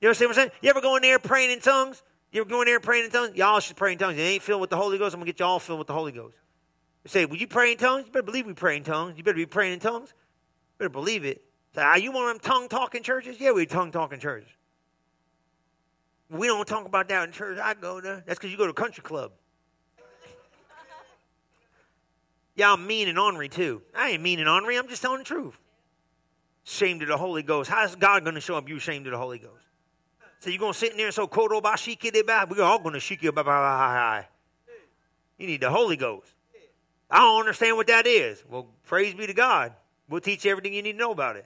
You 0.00 0.08
understand 0.08 0.30
what 0.30 0.38
I'm 0.38 0.42
saying? 0.42 0.52
You 0.62 0.70
ever 0.70 0.80
go 0.80 0.96
in 0.96 1.02
there 1.02 1.18
praying 1.18 1.50
in 1.50 1.60
tongues? 1.60 2.02
You 2.32 2.42
ever 2.42 2.50
go 2.50 2.64
there 2.64 2.78
praying 2.78 3.06
in 3.06 3.10
tongues? 3.10 3.36
Y'all 3.36 3.60
should 3.60 3.76
pray 3.76 3.92
in 3.92 3.98
tongues. 3.98 4.16
You 4.16 4.22
ain't 4.22 4.42
filled 4.42 4.60
with 4.60 4.70
the 4.70 4.76
Holy 4.76 4.98
Ghost. 4.98 5.14
I'm 5.14 5.20
going 5.20 5.26
to 5.26 5.32
get 5.32 5.40
you 5.40 5.46
all 5.46 5.58
filled 5.58 5.78
with 5.78 5.88
the 5.88 5.94
Holy 5.94 6.12
Ghost. 6.12 6.36
You 7.04 7.08
say, 7.08 7.24
Will 7.24 7.36
you 7.36 7.48
pray 7.48 7.72
in 7.72 7.78
tongues? 7.78 8.06
You 8.06 8.12
better 8.12 8.22
believe 8.22 8.46
we 8.46 8.52
pray 8.52 8.76
in 8.76 8.84
tongues. 8.84 9.16
You 9.16 9.24
better 9.24 9.36
be 9.36 9.46
praying 9.46 9.74
in 9.74 9.80
tongues. 9.80 10.10
You 10.10 10.78
better 10.78 10.90
believe 10.90 11.24
it. 11.24 11.42
Say, 11.74 11.82
Are 11.82 11.98
you 11.98 12.12
one 12.12 12.28
of 12.28 12.34
them 12.34 12.40
tongue 12.40 12.68
talking 12.68 13.02
churches? 13.02 13.40
Yeah, 13.40 13.50
we're 13.50 13.66
tongue 13.66 13.90
talking 13.90 14.20
churches. 14.20 14.48
We 16.28 16.46
don't 16.46 16.68
talk 16.68 16.86
about 16.86 17.08
that 17.08 17.24
in 17.24 17.32
church 17.32 17.58
I 17.58 17.74
go 17.74 18.00
to. 18.00 18.22
That's 18.24 18.38
because 18.38 18.52
you 18.52 18.56
go 18.56 18.66
to 18.66 18.70
a 18.70 18.74
country 18.74 19.02
club. 19.02 19.32
Y'all 22.54 22.76
mean 22.76 23.08
and 23.08 23.18
ornery 23.18 23.48
too. 23.48 23.82
I 23.96 24.10
ain't 24.10 24.22
mean 24.22 24.38
and 24.38 24.48
ornery. 24.48 24.78
I'm 24.78 24.86
just 24.86 25.02
telling 25.02 25.18
the 25.18 25.24
truth. 25.24 25.58
Shame 26.62 27.00
to 27.00 27.06
the 27.06 27.16
Holy 27.16 27.42
Ghost. 27.42 27.68
How's 27.68 27.96
God 27.96 28.22
going 28.22 28.36
to 28.36 28.40
show 28.40 28.54
up 28.54 28.68
you 28.68 28.78
shame 28.78 29.02
to 29.02 29.10
the 29.10 29.18
Holy 29.18 29.40
Ghost? 29.40 29.64
So 30.40 30.48
you're 30.48 30.58
going 30.58 30.72
to 30.72 30.78
sit 30.78 30.92
in 30.92 30.96
there 30.96 31.06
and 31.06 31.14
so 31.14 31.28
kodo 31.28 31.52
oh, 31.52 31.60
ba 31.60 31.72
shiki 31.72 32.10
de 32.10 32.22
ba. 32.22 32.46
We're 32.48 32.62
all 32.62 32.78
going 32.78 32.94
to 32.94 32.98
shiki 32.98 33.26
ba 33.26 33.44
ba 33.44 33.44
ba 33.44 34.26
You 35.38 35.46
need 35.46 35.60
the 35.60 35.70
Holy 35.70 35.96
Ghost. 35.96 36.32
I 37.10 37.18
don't 37.18 37.40
understand 37.40 37.76
what 37.76 37.88
that 37.88 38.06
is. 38.06 38.42
Well, 38.48 38.68
praise 38.84 39.14
be 39.14 39.26
to 39.26 39.34
God. 39.34 39.74
We'll 40.08 40.20
teach 40.20 40.44
you 40.44 40.50
everything 40.50 40.72
you 40.72 40.82
need 40.82 40.92
to 40.92 40.98
know 40.98 41.12
about 41.12 41.36
it. 41.36 41.44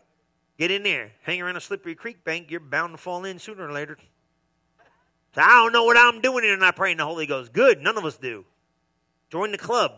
Get 0.59 0.70
in 0.70 0.84
there. 0.84 1.12
Hang 1.22 1.42
around 1.42 1.57
a 1.57 1.61
slippery 1.61 1.95
creek 1.95 2.22
bank. 2.22 2.51
You're 2.51 2.61
bound 2.61 2.92
to 2.92 2.99
fall 2.99 3.24
in 3.24 3.38
sooner 3.38 3.66
or 3.66 3.72
later. 3.72 3.99
So 5.34 5.40
I 5.42 5.49
don't 5.49 5.72
know 5.72 5.84
what 5.84 5.97
I'm 5.97 6.20
doing 6.20 6.45
here 6.45 6.55
and 6.55 6.64
I 6.64 6.70
praying 6.70 6.99
the 6.99 7.05
Holy 7.05 7.26
Ghost. 7.26 7.53
Good. 7.53 7.80
None 7.80 7.99
of 7.99 8.05
us 8.05 8.16
do. 8.16 8.45
Join 9.30 9.51
the 9.51 9.59
club. 9.59 9.92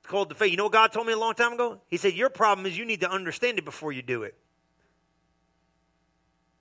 It's 0.00 0.08
called 0.08 0.28
the 0.28 0.36
faith. 0.36 0.52
You 0.52 0.56
know 0.56 0.64
what 0.64 0.72
God 0.72 0.92
told 0.92 1.08
me 1.08 1.12
a 1.12 1.18
long 1.18 1.34
time 1.34 1.54
ago? 1.54 1.80
He 1.88 1.96
said, 1.96 2.14
Your 2.14 2.30
problem 2.30 2.66
is 2.66 2.78
you 2.78 2.84
need 2.84 3.00
to 3.00 3.10
understand 3.10 3.58
it 3.58 3.64
before 3.64 3.90
you 3.90 4.02
do 4.02 4.22
it. 4.22 4.36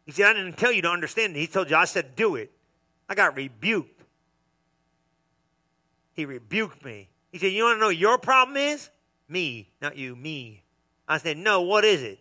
He 0.07 0.13
said, 0.13 0.27
I 0.27 0.33
didn't 0.33 0.55
tell 0.57 0.71
you 0.71 0.81
to 0.83 0.89
understand 0.89 1.35
it. 1.35 1.39
He 1.39 1.47
told 1.47 1.69
you, 1.69 1.75
I 1.75 1.83
said, 1.83 2.15
do 2.15 2.37
it. 2.37 2.49
I 3.09 3.13
got 3.13 3.35
rebuked. 3.35 4.01
He 6.13 6.23
rebuked 6.23 6.83
me. 6.83 7.09
He 7.31 7.37
said, 7.37 7.51
You 7.51 7.65
want 7.65 7.75
to 7.75 7.81
know 7.81 7.89
your 7.89 8.17
problem 8.17 8.55
is? 8.55 8.89
Me, 9.27 9.69
not 9.81 9.97
you, 9.97 10.15
me. 10.15 10.63
I 11.07 11.17
said, 11.17 11.37
No, 11.37 11.61
what 11.61 11.83
is 11.83 12.01
it? 12.01 12.19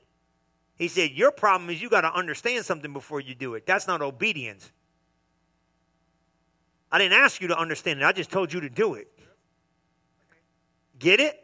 He 0.75 0.89
said, 0.89 1.13
Your 1.13 1.31
problem 1.31 1.71
is 1.71 1.81
you 1.81 1.89
got 1.89 2.01
to 2.01 2.13
understand 2.13 2.65
something 2.65 2.93
before 2.93 3.21
you 3.21 3.37
do 3.37 3.55
it. 3.55 3.67
That's 3.67 3.87
not 3.87 4.03
obedience. 4.03 4.71
I 6.91 6.99
didn't 6.99 7.15
ask 7.15 7.41
you 7.41 7.49
to 7.49 7.59
understand 7.59 8.01
it. 8.01 8.05
I 8.05 8.13
just 8.13 8.31
told 8.31 8.53
you 8.53 8.61
to 8.61 8.69
do 8.69 8.95
it. 8.95 9.09
Get 10.99 11.21
it? 11.21 11.41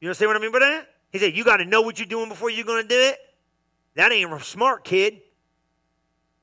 You 0.00 0.08
understand 0.08 0.30
what 0.30 0.36
I 0.36 0.40
mean 0.40 0.52
by 0.52 0.58
that? 0.58 0.88
He 1.12 1.18
said, 1.18 1.36
You 1.36 1.44
got 1.44 1.58
to 1.58 1.64
know 1.64 1.80
what 1.80 2.00
you're 2.00 2.06
doing 2.06 2.28
before 2.28 2.50
you're 2.50 2.66
going 2.66 2.82
to 2.82 2.88
do 2.88 3.00
it. 3.00 3.18
That 3.94 4.12
ain't 4.12 4.40
smart, 4.42 4.84
kid. 4.84 5.20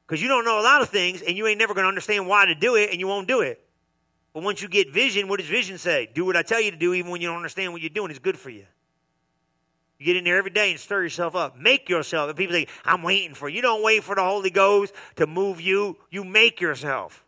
Because 0.06 0.22
you 0.22 0.28
don't 0.28 0.45
know 0.45 0.60
a 0.60 0.64
lot 0.64 0.82
of 0.82 0.89
things 0.89 1.22
and 1.22 1.38
you 1.38 1.45
ain't 1.47 1.60
never 1.60 1.74
going 1.74 1.84
to 1.84 1.89
understand 1.89 2.28
why 2.28 2.45
to 2.45 2.56
do 2.56 2.76
it 2.76 2.89
and 2.91 3.00
you 3.00 3.08
won't 3.08 3.28
do 3.28 3.41
it. 3.41 3.62
But 4.34 4.43
once 4.43 4.62
you 4.62 4.68
get 4.68 4.91
vision, 4.91 5.28
what 5.28 5.39
does 5.39 5.50
vision 5.50 5.78
say? 5.78 6.10
Do 6.14 6.26
what 6.26 6.36
I 6.36 6.43
tell 6.43 6.62
you 6.62 6.72
to 6.72 6.78
do 6.78 6.93
even 6.93 7.12
when 7.12 7.22
you 7.22 7.28
don't 7.28 7.38
understand 7.38 7.74
what 7.74 7.82
you're 7.82 7.89
doing. 7.89 8.10
It's 8.10 8.20
good 8.20 8.38
for 8.38 8.50
you. 8.50 8.66
You 10.00 10.06
get 10.06 10.16
in 10.16 10.24
there 10.24 10.38
every 10.38 10.52
day 10.52 10.72
and 10.72 10.80
stir 10.80 11.04
yourself 11.04 11.36
up. 11.36 11.58
Make 11.58 11.89
yourself. 11.89 12.30
And 12.30 12.38
people 12.38 12.54
say, 12.54 12.68
I'm 12.86 13.04
waiting 13.04 13.36
for 13.36 13.50
you. 13.50 13.58
You 13.58 13.62
don't 13.62 13.84
wait 13.84 14.04
for 14.04 14.16
the 14.16 14.24
Holy 14.24 14.50
Ghost 14.50 14.93
to 15.18 15.28
move 15.28 15.60
you. 15.60 15.97
You 16.10 16.24
make 16.24 16.62
yourself. 16.62 17.26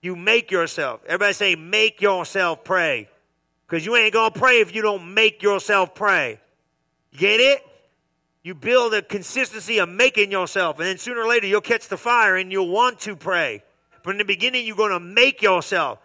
You 0.00 0.14
make 0.14 0.50
yourself. 0.50 1.00
Everybody 1.06 1.32
say, 1.32 1.56
make 1.56 2.00
yourself 2.00 2.62
pray. 2.62 3.08
Because 3.66 3.84
you 3.84 3.96
ain't 3.96 4.12
going 4.12 4.32
to 4.32 4.38
pray 4.38 4.60
if 4.60 4.74
you 4.74 4.82
don't 4.82 5.12
make 5.14 5.42
yourself 5.42 5.94
pray. 5.94 6.38
Get 7.16 7.40
it? 7.40 7.66
You 8.44 8.54
build 8.54 8.92
a 8.92 9.02
consistency 9.02 9.78
of 9.78 9.88
making 9.88 10.30
yourself, 10.30 10.78
and 10.78 10.86
then 10.86 10.98
sooner 10.98 11.22
or 11.22 11.26
later 11.26 11.46
you'll 11.46 11.62
catch 11.62 11.88
the 11.88 11.96
fire 11.96 12.36
and 12.36 12.52
you'll 12.52 12.68
want 12.68 13.00
to 13.00 13.16
pray. 13.16 13.64
But 14.02 14.10
in 14.10 14.18
the 14.18 14.24
beginning, 14.24 14.66
you're 14.66 14.76
going 14.76 14.92
to 14.92 15.00
make 15.00 15.40
yourself. 15.40 15.98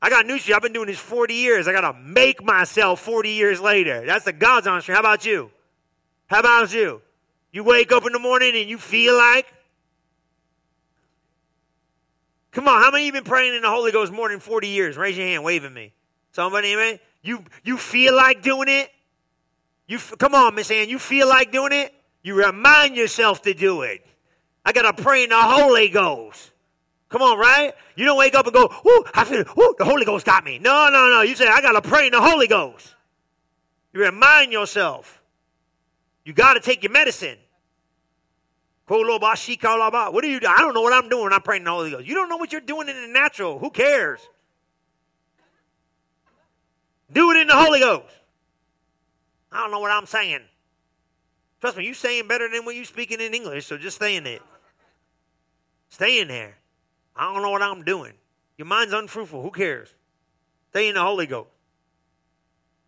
I 0.00 0.10
got 0.10 0.26
news 0.26 0.42
for 0.42 0.50
you. 0.50 0.54
I've 0.54 0.62
been 0.62 0.74
doing 0.74 0.86
this 0.86 0.98
40 0.98 1.32
years. 1.32 1.66
I 1.66 1.72
got 1.72 1.90
to 1.90 1.98
make 1.98 2.44
myself 2.44 3.00
40 3.00 3.30
years 3.30 3.58
later. 3.58 4.04
That's 4.04 4.26
the 4.26 4.34
God's 4.34 4.66
honest. 4.66 4.86
How 4.86 5.00
about 5.00 5.24
you? 5.24 5.50
How 6.26 6.40
about 6.40 6.72
you? 6.72 7.00
You 7.52 7.64
wake 7.64 7.90
up 7.90 8.06
in 8.06 8.12
the 8.12 8.18
morning 8.18 8.54
and 8.54 8.68
you 8.68 8.78
feel 8.78 9.16
like 9.16 9.46
Come 12.50 12.66
on, 12.66 12.82
how 12.82 12.90
many 12.90 13.04
of 13.04 13.06
you 13.06 13.12
been 13.12 13.24
praying 13.24 13.54
in 13.54 13.62
the 13.62 13.70
Holy 13.70 13.92
Ghost 13.92 14.12
more 14.12 14.28
than 14.28 14.40
40 14.40 14.68
years? 14.68 14.96
Raise 14.96 15.16
your 15.16 15.26
hand, 15.26 15.44
waving 15.44 15.72
me. 15.72 15.92
Somebody, 16.32 16.72
amen? 16.72 16.98
You, 17.22 17.44
you 17.62 17.76
feel 17.76 18.16
like 18.16 18.42
doing 18.42 18.68
it? 18.68 18.90
You 19.88 19.98
Come 19.98 20.34
on, 20.34 20.54
Miss 20.54 20.70
Ann, 20.70 20.88
you 20.88 20.98
feel 20.98 21.28
like 21.28 21.50
doing 21.50 21.72
it? 21.72 21.92
You 22.22 22.34
remind 22.34 22.94
yourself 22.94 23.42
to 23.42 23.54
do 23.54 23.82
it. 23.82 24.06
I 24.64 24.72
got 24.72 24.82
to 24.94 25.02
pray 25.02 25.24
in 25.24 25.30
the 25.30 25.42
Holy 25.42 25.88
Ghost. 25.88 26.52
Come 27.08 27.22
on, 27.22 27.38
right? 27.38 27.72
You 27.96 28.04
don't 28.04 28.18
wake 28.18 28.34
up 28.34 28.44
and 28.46 28.54
go, 28.54 28.70
"Ooh, 28.86 29.04
I 29.14 29.24
feel, 29.24 29.40
ooh, 29.40 29.74
the 29.78 29.84
Holy 29.86 30.04
Ghost 30.04 30.26
got 30.26 30.44
me." 30.44 30.58
No, 30.58 30.90
no, 30.90 31.08
no. 31.08 31.22
You 31.22 31.34
say, 31.34 31.48
"I 31.48 31.62
got 31.62 31.72
to 31.72 31.80
pray 31.80 32.06
in 32.06 32.12
the 32.12 32.20
Holy 32.20 32.46
Ghost." 32.46 32.94
You 33.94 34.02
remind 34.02 34.52
yourself. 34.52 35.22
You 36.24 36.34
got 36.34 36.54
to 36.54 36.60
take 36.60 36.82
your 36.82 36.92
medicine. 36.92 37.38
What 38.86 40.22
do 40.22 40.28
you 40.28 40.40
do? 40.40 40.46
I 40.46 40.58
don't 40.58 40.74
know 40.74 40.82
what 40.82 40.92
I'm 40.92 41.08
doing 41.08 41.32
I'm 41.32 41.40
praying 41.40 41.60
in 41.60 41.64
the 41.64 41.70
Holy 41.70 41.90
Ghost. 41.90 42.06
You 42.06 42.14
don't 42.14 42.28
know 42.28 42.36
what 42.36 42.52
you're 42.52 42.60
doing 42.60 42.88
in 42.88 43.00
the 43.00 43.08
natural. 43.08 43.58
Who 43.58 43.70
cares? 43.70 44.20
Do 47.10 47.30
it 47.30 47.38
in 47.38 47.46
the 47.46 47.56
Holy 47.56 47.80
Ghost. 47.80 48.17
I 49.50 49.58
don't 49.58 49.70
know 49.70 49.80
what 49.80 49.90
I'm 49.90 50.06
saying. 50.06 50.40
Trust 51.60 51.76
me, 51.76 51.84
you're 51.84 51.94
saying 51.94 52.28
better 52.28 52.48
than 52.48 52.64
what 52.64 52.76
you're 52.76 52.84
speaking 52.84 53.20
in 53.20 53.34
English, 53.34 53.66
so 53.66 53.76
just 53.76 53.96
stay 53.96 54.16
in 54.16 54.26
it. 54.26 54.42
Stay 55.88 56.20
in 56.20 56.28
there. 56.28 56.56
I 57.16 57.32
don't 57.32 57.42
know 57.42 57.50
what 57.50 57.62
I'm 57.62 57.82
doing. 57.82 58.12
Your 58.56 58.66
mind's 58.66 58.92
unfruitful. 58.92 59.42
Who 59.42 59.50
cares? 59.50 59.92
Stay 60.70 60.88
in 60.88 60.94
the 60.94 61.02
Holy 61.02 61.26
Ghost. 61.26 61.48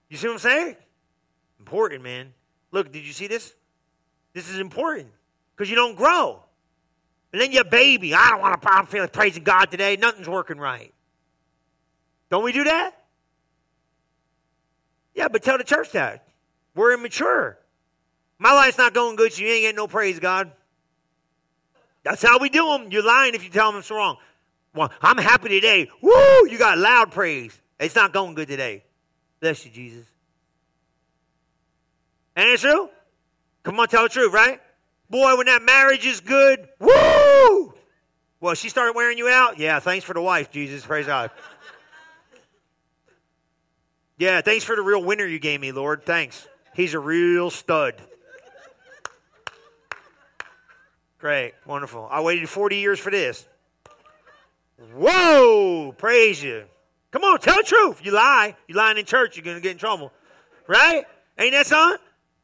You 0.09 0.17
see 0.17 0.27
what 0.27 0.35
I'm 0.35 0.39
saying? 0.41 0.77
Important, 1.59 2.03
man. 2.03 2.33
Look, 2.73 2.93
did 2.93 3.05
you 3.05 3.13
see 3.13 3.27
this? 3.27 3.55
This 4.33 4.49
is 4.49 4.59
important 4.59 5.09
because 5.57 5.71
you 5.71 5.77
don't 5.77 5.97
grow. 5.97 6.43
And 7.33 7.41
then 7.41 7.53
you're 7.53 7.65
baby. 7.65 8.15
I 8.15 8.31
don't 8.31 8.41
want 8.41 8.61
to, 8.61 8.73
I'm 8.73 8.87
feeling 8.87 9.09
praising 9.09 9.45
God 9.45 9.67
today. 9.67 9.97
Nothing's 9.97 10.29
working 10.29 10.59
right. 10.59 10.93
Don't 12.29 12.45
we 12.45 12.53
do 12.53 12.65
that? 12.65 12.93
Yeah, 15.15 15.29
but 15.29 15.43
tell 15.43 15.59
the 15.59 15.65
church 15.65 15.93
that. 15.93 16.27
We're 16.75 16.95
immature. 16.95 17.59
My 18.39 18.53
life's 18.53 18.79
not 18.79 18.95
going 18.95 19.17
good, 19.17 19.37
you 19.39 19.47
ain't 19.47 19.63
getting 19.63 19.77
no 19.77 19.87
praise, 19.87 20.19
God. 20.19 20.51
That's 22.03 22.23
how 22.23 22.39
we 22.39 22.49
do 22.49 22.67
them. 22.67 22.91
You're 22.91 23.05
lying 23.05 23.35
if 23.35 23.45
you 23.45 23.51
tell 23.51 23.71
them 23.71 23.81
it's 23.81 23.91
wrong. 23.91 24.17
Well, 24.75 24.91
I'm 25.03 25.19
happy 25.19 25.49
today. 25.49 25.91
Woo! 26.01 26.49
You 26.49 26.57
got 26.59 26.79
loud 26.79 27.11
praise. 27.11 27.59
It's 27.79 27.95
not 27.95 28.13
going 28.13 28.35
good 28.35 28.49
today. 28.49 28.85
Bless 29.41 29.65
you, 29.65 29.71
Jesus. 29.71 30.07
Ain't 32.37 32.49
it 32.49 32.61
true? 32.61 32.89
Come 33.63 33.79
on, 33.81 33.89
tell 33.89 34.05
the 34.05 34.09
truth, 34.09 34.33
right? 34.33 34.61
Boy, 35.11 35.37
when 35.37 35.47
that 35.47 35.63
marriage 35.63 36.07
is 36.07 36.21
good, 36.21 36.69
woo! 36.79 37.75
Well, 38.41 38.55
she 38.55 38.71
started 38.71 38.95
wearing 38.95 39.19
you 39.19 39.29
out? 39.29 39.59
Yeah, 39.59 39.81
thanks 39.81 40.05
for 40.05 40.15
the 40.15 40.23
wife, 40.23 40.51
Jesus. 40.51 40.87
Praise 40.87 41.07
God. 41.07 41.31
Yeah, 44.19 44.41
thanks 44.41 44.65
for 44.65 44.77
the 44.77 44.83
real 44.83 45.03
winner 45.03 45.27
you 45.27 45.39
gave 45.39 45.61
me, 45.61 45.73
Lord. 45.73 46.05
Thanks. 46.07 46.47
He's 46.81 46.95
a 46.95 46.99
real 46.99 47.51
stud. 47.51 47.97
Great, 51.19 51.53
wonderful. 51.67 52.09
I 52.11 52.23
waited 52.23 52.49
40 52.49 52.77
years 52.77 52.99
for 52.99 53.11
this. 53.11 53.47
Whoa! 54.95 55.95
Praise 55.99 56.43
you. 56.43 56.65
Come 57.11 57.23
on, 57.23 57.39
tell 57.39 57.59
the 57.59 57.65
truth. 57.65 58.01
You 58.03 58.13
lie. 58.13 58.57
You 58.67 58.77
lying 58.77 58.97
in 58.97 59.05
church, 59.05 59.37
you're 59.37 59.45
going 59.45 59.59
to 59.59 59.63
get 59.63 59.73
in 59.73 59.77
trouble. 59.77 60.11
Right? 60.67 61.05
Ain't 61.39 61.53
that 61.53 61.67
something? 61.67 61.99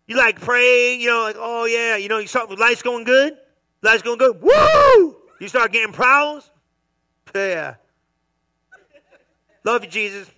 You 0.06 0.18
like 0.18 0.38
praying, 0.38 1.00
you 1.00 1.08
know, 1.08 1.22
like, 1.22 1.36
oh 1.38 1.64
yeah, 1.64 1.96
you 1.96 2.10
know, 2.10 2.18
you 2.18 2.26
start 2.26 2.50
with 2.50 2.60
life's 2.60 2.82
going 2.82 3.04
good. 3.04 3.38
Life's 3.80 4.02
going 4.02 4.18
good. 4.18 4.42
Woo! 4.42 5.16
You 5.40 5.48
start 5.48 5.72
getting 5.72 5.94
problems. 5.94 6.50
Yeah. 7.34 7.76
Love 9.64 9.82
you, 9.82 9.88
Jesus. 9.88 10.30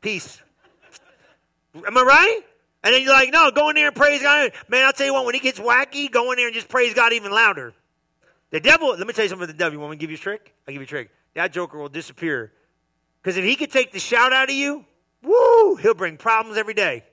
Peace. 0.00 0.40
Am 1.86 1.98
I 1.98 2.02
right? 2.02 2.47
And 2.84 2.94
then 2.94 3.02
you're 3.02 3.12
like, 3.12 3.32
no, 3.32 3.50
go 3.50 3.68
in 3.70 3.74
there 3.74 3.88
and 3.88 3.96
praise 3.96 4.22
God. 4.22 4.52
Man, 4.68 4.84
I'll 4.84 4.92
tell 4.92 5.06
you 5.06 5.12
what, 5.12 5.24
when 5.24 5.34
he 5.34 5.40
gets 5.40 5.58
wacky, 5.58 6.10
go 6.10 6.30
in 6.32 6.36
there 6.36 6.46
and 6.46 6.54
just 6.54 6.68
praise 6.68 6.94
God 6.94 7.12
even 7.12 7.32
louder. 7.32 7.74
The 8.50 8.60
devil, 8.60 8.90
let 8.90 9.06
me 9.06 9.12
tell 9.12 9.24
you 9.24 9.28
something 9.28 9.44
about 9.44 9.52
the 9.52 9.58
devil. 9.58 9.74
You 9.74 9.80
want 9.80 9.90
me 9.90 9.96
to 9.96 10.00
give 10.00 10.10
you 10.10 10.16
a 10.16 10.20
trick? 10.20 10.54
I'll 10.66 10.72
give 10.72 10.80
you 10.80 10.84
a 10.84 10.88
trick. 10.88 11.10
That 11.34 11.52
joker 11.52 11.78
will 11.78 11.88
disappear. 11.88 12.52
Because 13.20 13.36
if 13.36 13.44
he 13.44 13.56
could 13.56 13.70
take 13.70 13.92
the 13.92 13.98
shout 13.98 14.32
out 14.32 14.48
of 14.48 14.54
you, 14.54 14.84
woo, 15.22 15.74
he'll 15.76 15.94
bring 15.94 16.16
problems 16.16 16.56
every 16.56 16.74
day. 16.74 17.04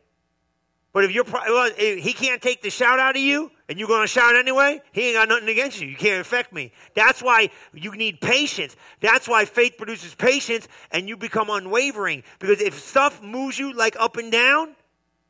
But 0.94 1.04
if 1.04 1.12
you're, 1.12 1.26
well, 1.26 1.72
if 1.78 2.04
he 2.04 2.14
can't 2.14 2.42
take 2.42 2.62
the 2.62 2.70
shout 2.70 3.00
out 3.00 3.16
of 3.18 3.22
you, 3.22 3.52
And 3.68 3.80
you're 3.80 3.88
going 3.88 4.04
to 4.04 4.08
shout 4.08 4.36
anyway? 4.36 4.80
He 4.92 5.08
ain't 5.08 5.16
got 5.16 5.30
nothing 5.30 5.50
against 5.50 5.82
you. 5.82 5.88
You 5.88 5.96
can't 5.96 6.22
affect 6.22 6.54
me. 6.54 6.72
That's 6.94 7.24
why 7.24 7.50
you 7.74 7.92
need 7.96 8.22
patience. 8.22 8.76
That's 9.00 9.28
why 9.28 9.46
faith 9.46 9.76
produces 9.78 10.14
patience 10.14 10.68
and 10.92 11.10
you 11.10 11.18
become 11.18 11.50
unwavering. 11.50 12.24
Because 12.38 12.62
if 12.62 12.78
stuff 12.80 13.24
moves 13.24 13.58
you 13.58 13.74
like 13.74 13.96
up 14.00 14.18
and 14.18 14.32
down, 14.32 14.76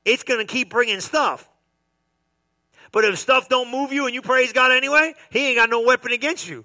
it's 0.06 0.24
going 0.24 0.40
to 0.40 0.46
keep 0.46 0.70
bringing 0.70 1.02
stuff. 1.02 1.50
But 2.92 3.04
if 3.04 3.20
stuff 3.20 3.50
don't 3.50 3.70
move 3.70 3.92
you 3.92 4.06
and 4.06 4.16
you 4.16 4.22
praise 4.22 4.54
God 4.54 4.72
anyway, 4.72 5.16
he 5.30 5.48
ain't 5.48 5.58
got 5.58 5.70
no 5.70 5.82
weapon 5.82 6.14
against 6.14 6.48
you. 6.48 6.64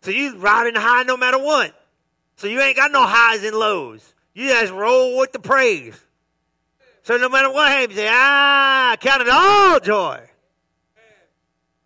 So 0.00 0.10
you 0.10 0.36
riding 0.36 0.74
high 0.74 1.04
no 1.04 1.16
matter 1.16 1.38
what. 1.38 1.74
So 2.36 2.46
you 2.46 2.60
ain't 2.60 2.76
got 2.76 2.90
no 2.90 3.04
highs 3.04 3.44
and 3.44 3.54
lows. 3.54 4.14
You 4.34 4.48
just 4.48 4.72
roll 4.72 5.18
with 5.18 5.32
the 5.32 5.38
praise. 5.38 6.00
So 7.02 7.16
no 7.16 7.28
matter 7.28 7.50
what 7.50 7.70
happens, 7.70 7.98
ah, 8.02 8.96
count 9.00 9.22
it 9.22 9.28
all 9.28 9.80
joy. 9.80 10.20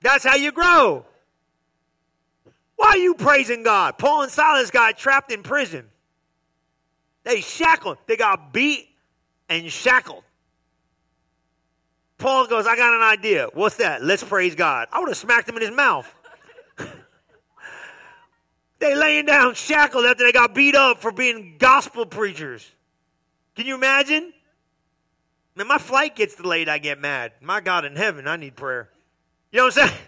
That's 0.00 0.24
how 0.24 0.36
you 0.36 0.52
grow. 0.52 1.06
Why 2.76 2.88
are 2.88 2.98
you 2.98 3.14
praising 3.14 3.62
God? 3.62 3.98
Paul 3.98 4.22
and 4.22 4.32
Silas 4.32 4.70
got 4.70 4.98
trapped 4.98 5.30
in 5.30 5.42
prison. 5.42 5.86
They 7.24 7.40
shackled. 7.40 7.98
They 8.06 8.16
got 8.16 8.52
beat 8.52 8.88
and 9.48 9.70
shackled. 9.70 10.24
Paul 12.22 12.46
goes, 12.46 12.68
I 12.68 12.76
got 12.76 12.94
an 12.94 13.02
idea. 13.02 13.48
What's 13.52 13.78
that? 13.78 14.04
Let's 14.04 14.22
praise 14.22 14.54
God. 14.54 14.86
I 14.92 15.00
would 15.00 15.08
have 15.08 15.16
smacked 15.16 15.48
him 15.48 15.56
in 15.56 15.62
his 15.62 15.72
mouth. 15.72 16.08
they 18.78 18.94
laying 18.94 19.26
down 19.26 19.54
shackled 19.54 20.06
after 20.06 20.24
they 20.24 20.30
got 20.30 20.54
beat 20.54 20.76
up 20.76 21.00
for 21.00 21.10
being 21.10 21.56
gospel 21.58 22.06
preachers. 22.06 22.70
Can 23.56 23.66
you 23.66 23.74
imagine? 23.74 24.32
Man, 25.56 25.66
my 25.66 25.78
flight 25.78 26.14
gets 26.14 26.36
delayed, 26.36 26.68
I 26.68 26.78
get 26.78 27.00
mad. 27.00 27.32
My 27.40 27.60
God 27.60 27.84
in 27.84 27.96
heaven, 27.96 28.28
I 28.28 28.36
need 28.36 28.54
prayer. 28.54 28.88
You 29.50 29.58
know 29.58 29.64
what 29.64 29.78
I'm 29.78 29.88
saying? 29.88 30.00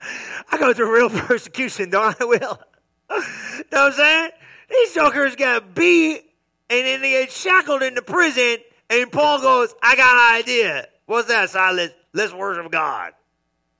I 0.52 0.58
go 0.58 0.72
through 0.72 0.94
real 0.94 1.10
persecution, 1.26 1.90
don't 1.90 2.14
I, 2.20 2.24
Will? 2.24 2.38
you 2.38 2.38
know 2.38 3.16
what 3.16 3.66
I'm 3.72 3.92
saying? 3.92 4.30
These 4.70 4.94
jokers 4.94 5.34
got 5.34 5.74
beat 5.74 6.22
and 6.70 6.86
then 6.86 7.02
they 7.02 7.10
get 7.10 7.32
shackled 7.32 7.82
into 7.82 8.02
prison, 8.02 8.58
and 8.90 9.10
Paul 9.10 9.40
goes, 9.40 9.74
I 9.82 9.96
got 9.96 10.14
an 10.14 10.40
idea. 10.40 10.88
What's 11.06 11.28
that, 11.28 11.50
Silas? 11.50 11.90
Let's 12.12 12.32
worship 12.32 12.70
God. 12.70 13.12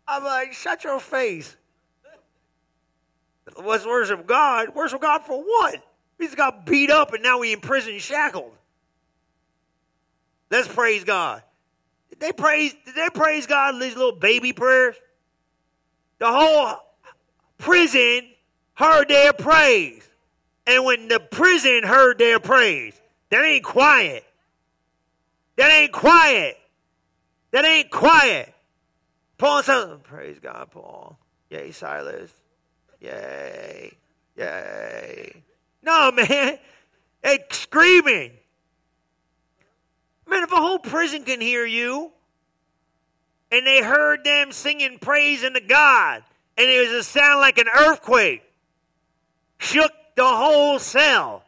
I'm 0.07 0.25
like, 0.25 0.53
shut 0.53 0.85
your 0.85 1.01
face. 1.01 1.57
Let's 3.63 3.87
worship 3.87 4.27
God. 4.27 4.75
Worship 4.75 5.01
God 5.01 5.23
for 5.23 5.43
what? 5.43 5.83
He's 6.19 6.35
got 6.35 6.67
beat 6.67 6.91
up 6.91 7.13
and 7.13 7.23
now 7.23 7.39
we 7.41 7.53
in 7.53 7.61
prison 7.61 7.99
shackled. 7.99 8.53
Let's 10.51 10.69
praise 10.69 11.05
God. 11.05 11.43
Did 12.11 12.21
they 12.21 12.33
praise, 12.33 12.75
did 12.85 12.95
they 12.95 13.09
praise 13.13 13.47
God 13.47 13.75
in 13.75 13.81
these 13.81 13.97
little 13.97 14.13
baby 14.13 14.53
prayers? 14.53 14.97
The 16.19 16.31
whole 16.31 16.77
prison 17.59 18.29
heard 18.75 19.09
their 19.09 19.33
praise. 19.33 20.09
And 20.67 20.85
when 20.85 21.09
the 21.09 21.21
prison 21.21 21.83
heard 21.85 22.19
their 22.19 22.41
praise, 22.41 23.01
that 23.31 23.45
ain't 23.45 23.65
quiet. 23.65 24.25
That 25.57 25.71
ain't 25.71 25.93
quiet. 25.93 26.59
That 27.53 27.65
ain't 27.65 27.91
quiet. 27.91 28.53
Paul 29.39 29.63
said, 29.63 30.03
Praise 30.03 30.39
God, 30.39 30.69
Paul. 30.71 31.19
Yay, 31.51 31.71
Silas. 31.71 32.33
Yay. 33.01 33.93
Yay. 34.37 35.43
No, 35.83 36.13
man. 36.13 36.59
They 37.23 37.39
screaming. 37.51 38.33
Man, 40.29 40.43
if 40.43 40.53
a 40.53 40.57
whole 40.57 40.79
prison 40.79 41.25
can 41.25 41.41
hear 41.41 41.65
you, 41.65 42.13
and 43.51 43.67
they 43.67 43.83
heard 43.83 44.25
them 44.25 44.53
singing 44.53 44.99
praise 44.99 45.45
unto 45.45 45.61
God, 45.61 46.23
and 46.59 46.69
it 46.69 46.89
was 46.89 47.01
a 47.01 47.05
sound 47.05 47.41
like 47.41 47.59
an 47.59 47.69
earthquake, 47.69 48.43
shook 49.59 49.93
the 50.17 50.27
whole 50.27 50.79
cell, 50.79 51.45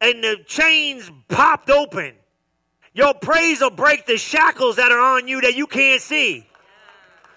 and 0.00 0.22
the 0.22 0.36
chains 0.46 1.10
popped 1.28 1.70
open. 1.70 2.14
Your 2.98 3.14
praise 3.14 3.60
will 3.60 3.70
break 3.70 4.06
the 4.06 4.16
shackles 4.16 4.74
that 4.74 4.90
are 4.90 4.98
on 4.98 5.28
you 5.28 5.40
that 5.42 5.54
you 5.54 5.68
can't 5.68 6.02
see. 6.02 6.44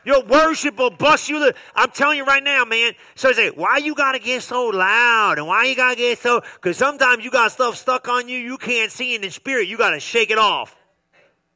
Your 0.03 0.23
worship 0.23 0.75
will 0.79 0.89
bust 0.89 1.29
you. 1.29 1.51
I'm 1.75 1.91
telling 1.91 2.17
you 2.17 2.25
right 2.25 2.43
now, 2.43 2.65
man. 2.65 2.93
So 3.13 3.29
I 3.29 3.33
say, 3.33 3.49
why 3.51 3.77
you 3.77 3.93
gotta 3.93 4.17
get 4.17 4.41
so 4.41 4.69
loud 4.69 5.37
and 5.37 5.45
why 5.45 5.65
you 5.65 5.75
gotta 5.75 5.95
get 5.95 6.17
so? 6.17 6.41
Because 6.55 6.77
sometimes 6.77 7.23
you 7.23 7.29
got 7.29 7.51
stuff 7.51 7.77
stuck 7.77 8.07
on 8.09 8.27
you 8.27 8.39
you 8.39 8.57
can't 8.57 8.91
see 8.91 9.13
in 9.13 9.21
the 9.21 9.29
spirit. 9.29 9.67
You 9.67 9.77
gotta 9.77 9.99
shake 9.99 10.31
it 10.31 10.39
off. 10.39 10.75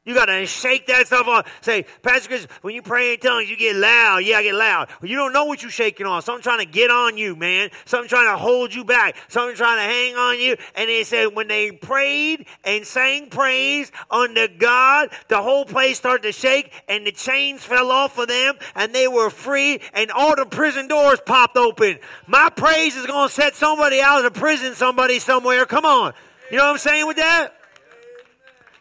You 0.06 0.14
got 0.14 0.26
to 0.26 0.46
shake 0.46 0.86
that 0.86 1.08
stuff 1.08 1.26
off. 1.26 1.52
Say, 1.62 1.84
Pastor 2.00 2.28
Chris, 2.28 2.44
when 2.62 2.76
you 2.76 2.80
pray 2.80 3.14
in 3.14 3.18
tongues, 3.18 3.50
you 3.50 3.56
get 3.56 3.74
loud. 3.74 4.18
Yeah, 4.18 4.38
I 4.38 4.44
get 4.44 4.54
loud. 4.54 4.88
Well, 5.02 5.10
you 5.10 5.16
don't 5.16 5.32
know 5.32 5.46
what 5.46 5.62
you're 5.62 5.70
shaking 5.72 6.06
off. 6.06 6.24
Something 6.24 6.44
trying 6.44 6.60
to 6.60 6.64
get 6.64 6.92
on 6.92 7.18
you, 7.18 7.34
man. 7.34 7.70
Something 7.86 8.08
trying 8.08 8.32
to 8.32 8.36
hold 8.36 8.72
you 8.72 8.84
back. 8.84 9.16
Something 9.26 9.56
trying 9.56 9.78
to 9.78 9.82
hang 9.82 10.14
on 10.14 10.38
you. 10.38 10.56
And 10.76 10.88
they 10.88 11.02
said 11.02 11.34
when 11.34 11.48
they 11.48 11.72
prayed 11.72 12.46
and 12.62 12.86
sang 12.86 13.30
praise 13.30 13.90
unto 14.08 14.46
God, 14.46 15.08
the 15.26 15.42
whole 15.42 15.64
place 15.64 15.96
started 15.96 16.22
to 16.22 16.32
shake 16.32 16.72
and 16.88 17.04
the 17.04 17.10
chains 17.10 17.64
fell 17.64 17.90
off 17.90 18.16
of 18.16 18.28
them 18.28 18.54
and 18.76 18.94
they 18.94 19.08
were 19.08 19.28
free 19.28 19.80
and 19.92 20.12
all 20.12 20.36
the 20.36 20.46
prison 20.46 20.86
doors 20.86 21.18
popped 21.26 21.56
open. 21.56 21.98
My 22.28 22.48
praise 22.50 22.94
is 22.94 23.06
going 23.06 23.26
to 23.26 23.34
set 23.34 23.56
somebody 23.56 24.00
out 24.00 24.24
of 24.24 24.34
prison, 24.34 24.76
somebody 24.76 25.18
somewhere. 25.18 25.66
Come 25.66 25.84
on. 25.84 26.14
You 26.48 26.58
know 26.58 26.66
what 26.66 26.74
I'm 26.74 26.78
saying 26.78 27.08
with 27.08 27.16
that? 27.16 27.54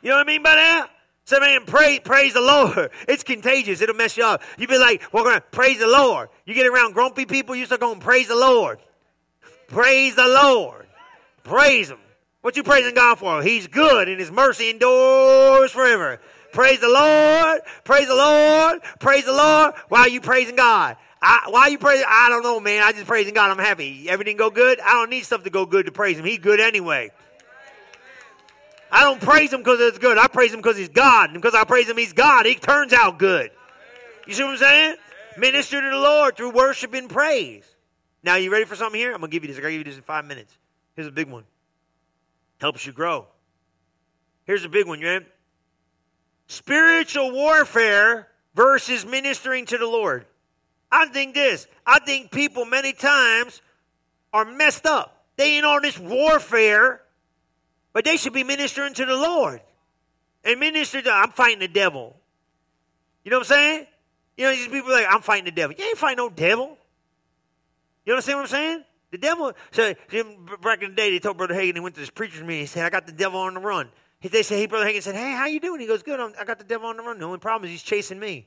You 0.04 0.12
know 0.12 0.18
what 0.18 0.28
I 0.28 0.32
mean 0.32 0.44
by 0.44 0.54
that? 0.54 0.92
Say, 1.26 1.40
man, 1.40 1.66
pray, 1.66 2.00
praise 2.00 2.34
the 2.34 2.42
Lord. 2.42 2.92
It's 3.08 3.24
contagious. 3.24 3.82
It'll 3.82 3.96
mess 3.96 4.16
you 4.16 4.24
up. 4.24 4.44
You 4.58 4.68
be 4.68 4.78
like, 4.78 5.02
we're 5.12 5.24
going 5.24 5.36
to 5.36 5.42
praise 5.42 5.80
the 5.80 5.88
Lord. 5.88 6.30
You 6.46 6.54
get 6.54 6.68
around 6.68 6.94
grumpy 6.94 7.26
people, 7.26 7.56
you 7.56 7.66
start 7.66 7.82
going, 7.82 8.00
praise 8.00 8.28
the 8.28 8.36
Lord. 8.36 8.80
Praise 9.68 10.16
the 10.16 10.28
Lord. 10.28 10.86
Praise 11.44 11.90
Him. 11.90 12.00
What 12.42 12.56
you 12.56 12.64
praising 12.64 12.94
God 12.94 13.18
for? 13.18 13.42
He's 13.42 13.66
good 13.68 14.08
and 14.08 14.20
His 14.20 14.32
mercy 14.32 14.70
endures 14.70 15.72
forever. 15.72 16.22
Praise 16.54 16.80
the 16.80 16.90
Lord. 16.90 17.62
Praise 17.84 18.08
the 18.08 18.16
Lord. 18.16 18.82
Praise 19.00 19.26
the 19.26 19.34
Lord. 19.34 19.74
Why 19.90 20.02
are 20.02 20.10
you 20.10 20.22
praising 20.22 20.56
God? 20.56 20.98
I, 21.22 21.48
why 21.50 21.62
are 21.62 21.70
you 21.70 21.80
praising? 21.80 22.06
I 22.08 22.30
don't 22.30 22.44
know, 22.44 22.60
man. 22.60 22.84
I 22.84 22.92
just 22.92 23.08
praising 23.08 23.34
God. 23.34 23.50
I'm 23.50 23.58
happy. 23.58 24.08
Everything 24.10 24.38
go 24.38 24.52
good? 24.52 24.80
I 24.80 24.92
don't 24.92 25.10
need 25.10 25.24
stuff 25.24 25.44
to 25.44 25.50
go 25.50 25.66
good 25.66 25.88
to 25.88 25.92
praise 25.92 26.20
Him. 26.20 26.26
He's 26.26 26.38
good 26.38 26.60
anyway. 26.60 27.12
I 28.96 29.02
don't 29.02 29.20
praise 29.20 29.52
him 29.52 29.60
because 29.60 29.82
it's 29.82 29.98
good. 29.98 30.18
I 30.18 30.28
praise 30.28 30.54
him 30.54 30.60
because 30.62 30.78
he's 30.78 30.88
God. 30.88 31.32
And 31.32 31.42
because 31.42 31.54
I 31.54 31.66
praise 31.66 31.90
him, 31.90 31.98
he's 31.98 32.14
God. 32.14 32.46
He 32.46 32.56
turns 32.56 32.94
out 32.94 33.20
good. 33.20 33.52
You 34.26 34.34
see 34.34 34.44
what 34.44 34.52
I'm 34.52 34.58
saying? 34.58 34.96
Minister 35.38 35.82
to 35.82 35.90
the 35.90 35.98
Lord 35.98 36.38
through 36.38 36.52
worship 36.52 36.94
and 36.94 37.10
praise. 37.10 37.66
Now, 38.24 38.36
you 38.36 38.50
ready 38.50 38.64
for 38.64 38.78
something 38.78 38.98
here? 38.98 39.12
I'm 39.12 39.20
going 39.20 39.30
to 39.30 39.36
give 39.36 39.44
you 39.44 39.50
this. 39.50 39.58
I'm 39.58 39.64
going 39.64 39.74
to 39.74 39.80
give 39.80 39.88
you 39.88 39.92
this 39.92 39.98
in 39.98 40.04
five 40.04 40.24
minutes. 40.24 40.58
Here's 40.96 41.08
a 41.08 41.12
big 41.12 41.30
one. 41.30 41.44
Helps 42.62 42.86
you 42.86 42.94
grow. 42.94 43.28
Here's 44.46 44.64
a 44.64 44.70
big 44.70 44.88
one, 44.88 45.02
you 45.02 45.08
ready? 45.08 45.26
Spiritual 46.48 47.34
warfare 47.34 48.30
versus 48.56 49.06
ministering 49.06 49.66
to 49.66 49.78
the 49.78 49.88
Lord. 49.88 50.26
I 50.90 51.08
think 51.08 51.34
this. 51.34 51.68
I 51.86 52.00
think 52.00 52.32
people 52.32 52.64
many 52.64 52.94
times 52.94 53.62
are 54.32 54.46
messed 54.46 54.86
up. 54.86 55.26
They 55.36 55.58
ain't 55.58 55.66
on 55.66 55.82
this 55.82 56.00
warfare 56.00 57.02
but 57.96 58.04
they 58.04 58.18
should 58.18 58.34
be 58.34 58.44
ministering 58.44 58.94
to 58.94 59.06
the 59.06 59.16
Lord. 59.16 59.62
And 60.44 60.60
minister 60.60 61.02
to, 61.02 61.10
I'm 61.10 61.32
fighting 61.32 61.60
the 61.60 61.70
devil. 61.70 62.18
You 63.24 63.32
know 63.32 63.38
what 63.38 63.50
I'm 63.50 63.56
saying? 63.56 63.88
You 64.36 64.44
know, 64.44 64.52
these 64.52 64.68
people 64.68 64.92
like, 64.92 65.08
I'm 65.10 65.22
fighting 65.22 65.46
the 65.46 65.52
devil. 65.52 65.78
You 65.80 65.86
ain't 65.86 65.98
fighting 65.98 66.18
no 66.18 66.30
devil. 66.30 66.78
You 68.06 68.12
understand 68.12 68.40
what 68.40 68.42
I'm 68.42 68.48
saying? 68.50 68.84
The 69.12 69.18
devil, 69.18 69.54
so 69.72 69.94
back 70.62 70.84
in 70.84 70.90
the 70.90 70.96
day, 70.96 71.12
they 71.12 71.20
told 71.20 71.38
Brother 71.38 71.54
Hagin, 71.54 71.76
he 71.76 71.80
went 71.80 71.96
to 71.96 72.02
this 72.02 72.10
preacher's 72.10 72.42
meeting, 72.42 72.64
he 72.64 72.66
said, 72.66 72.86
I 72.86 72.90
got 72.90 73.08
the 73.08 73.14
devil 73.14 73.40
on 73.40 73.54
the 73.54 73.62
run. 73.62 73.90
They 74.22 74.44
said, 74.44 74.58
hey, 74.58 74.66
Brother 74.66 74.88
Hagin 74.88 75.02
said, 75.02 75.16
hey, 75.16 75.32
how 75.32 75.46
you 75.46 75.62
doing? 75.62 75.80
He 75.80 75.88
goes, 75.88 76.04
good, 76.04 76.20
I'm, 76.20 76.34
i 76.38 76.44
got 76.44 76.58
the 76.58 76.66
devil 76.66 76.90
on 76.90 76.98
the 76.98 77.04
run. 77.04 77.18
The 77.18 77.26
only 77.26 77.40
problem 77.40 77.64
is 77.70 77.72
he's 77.72 77.84
chasing 77.84 78.20
me. 78.20 78.46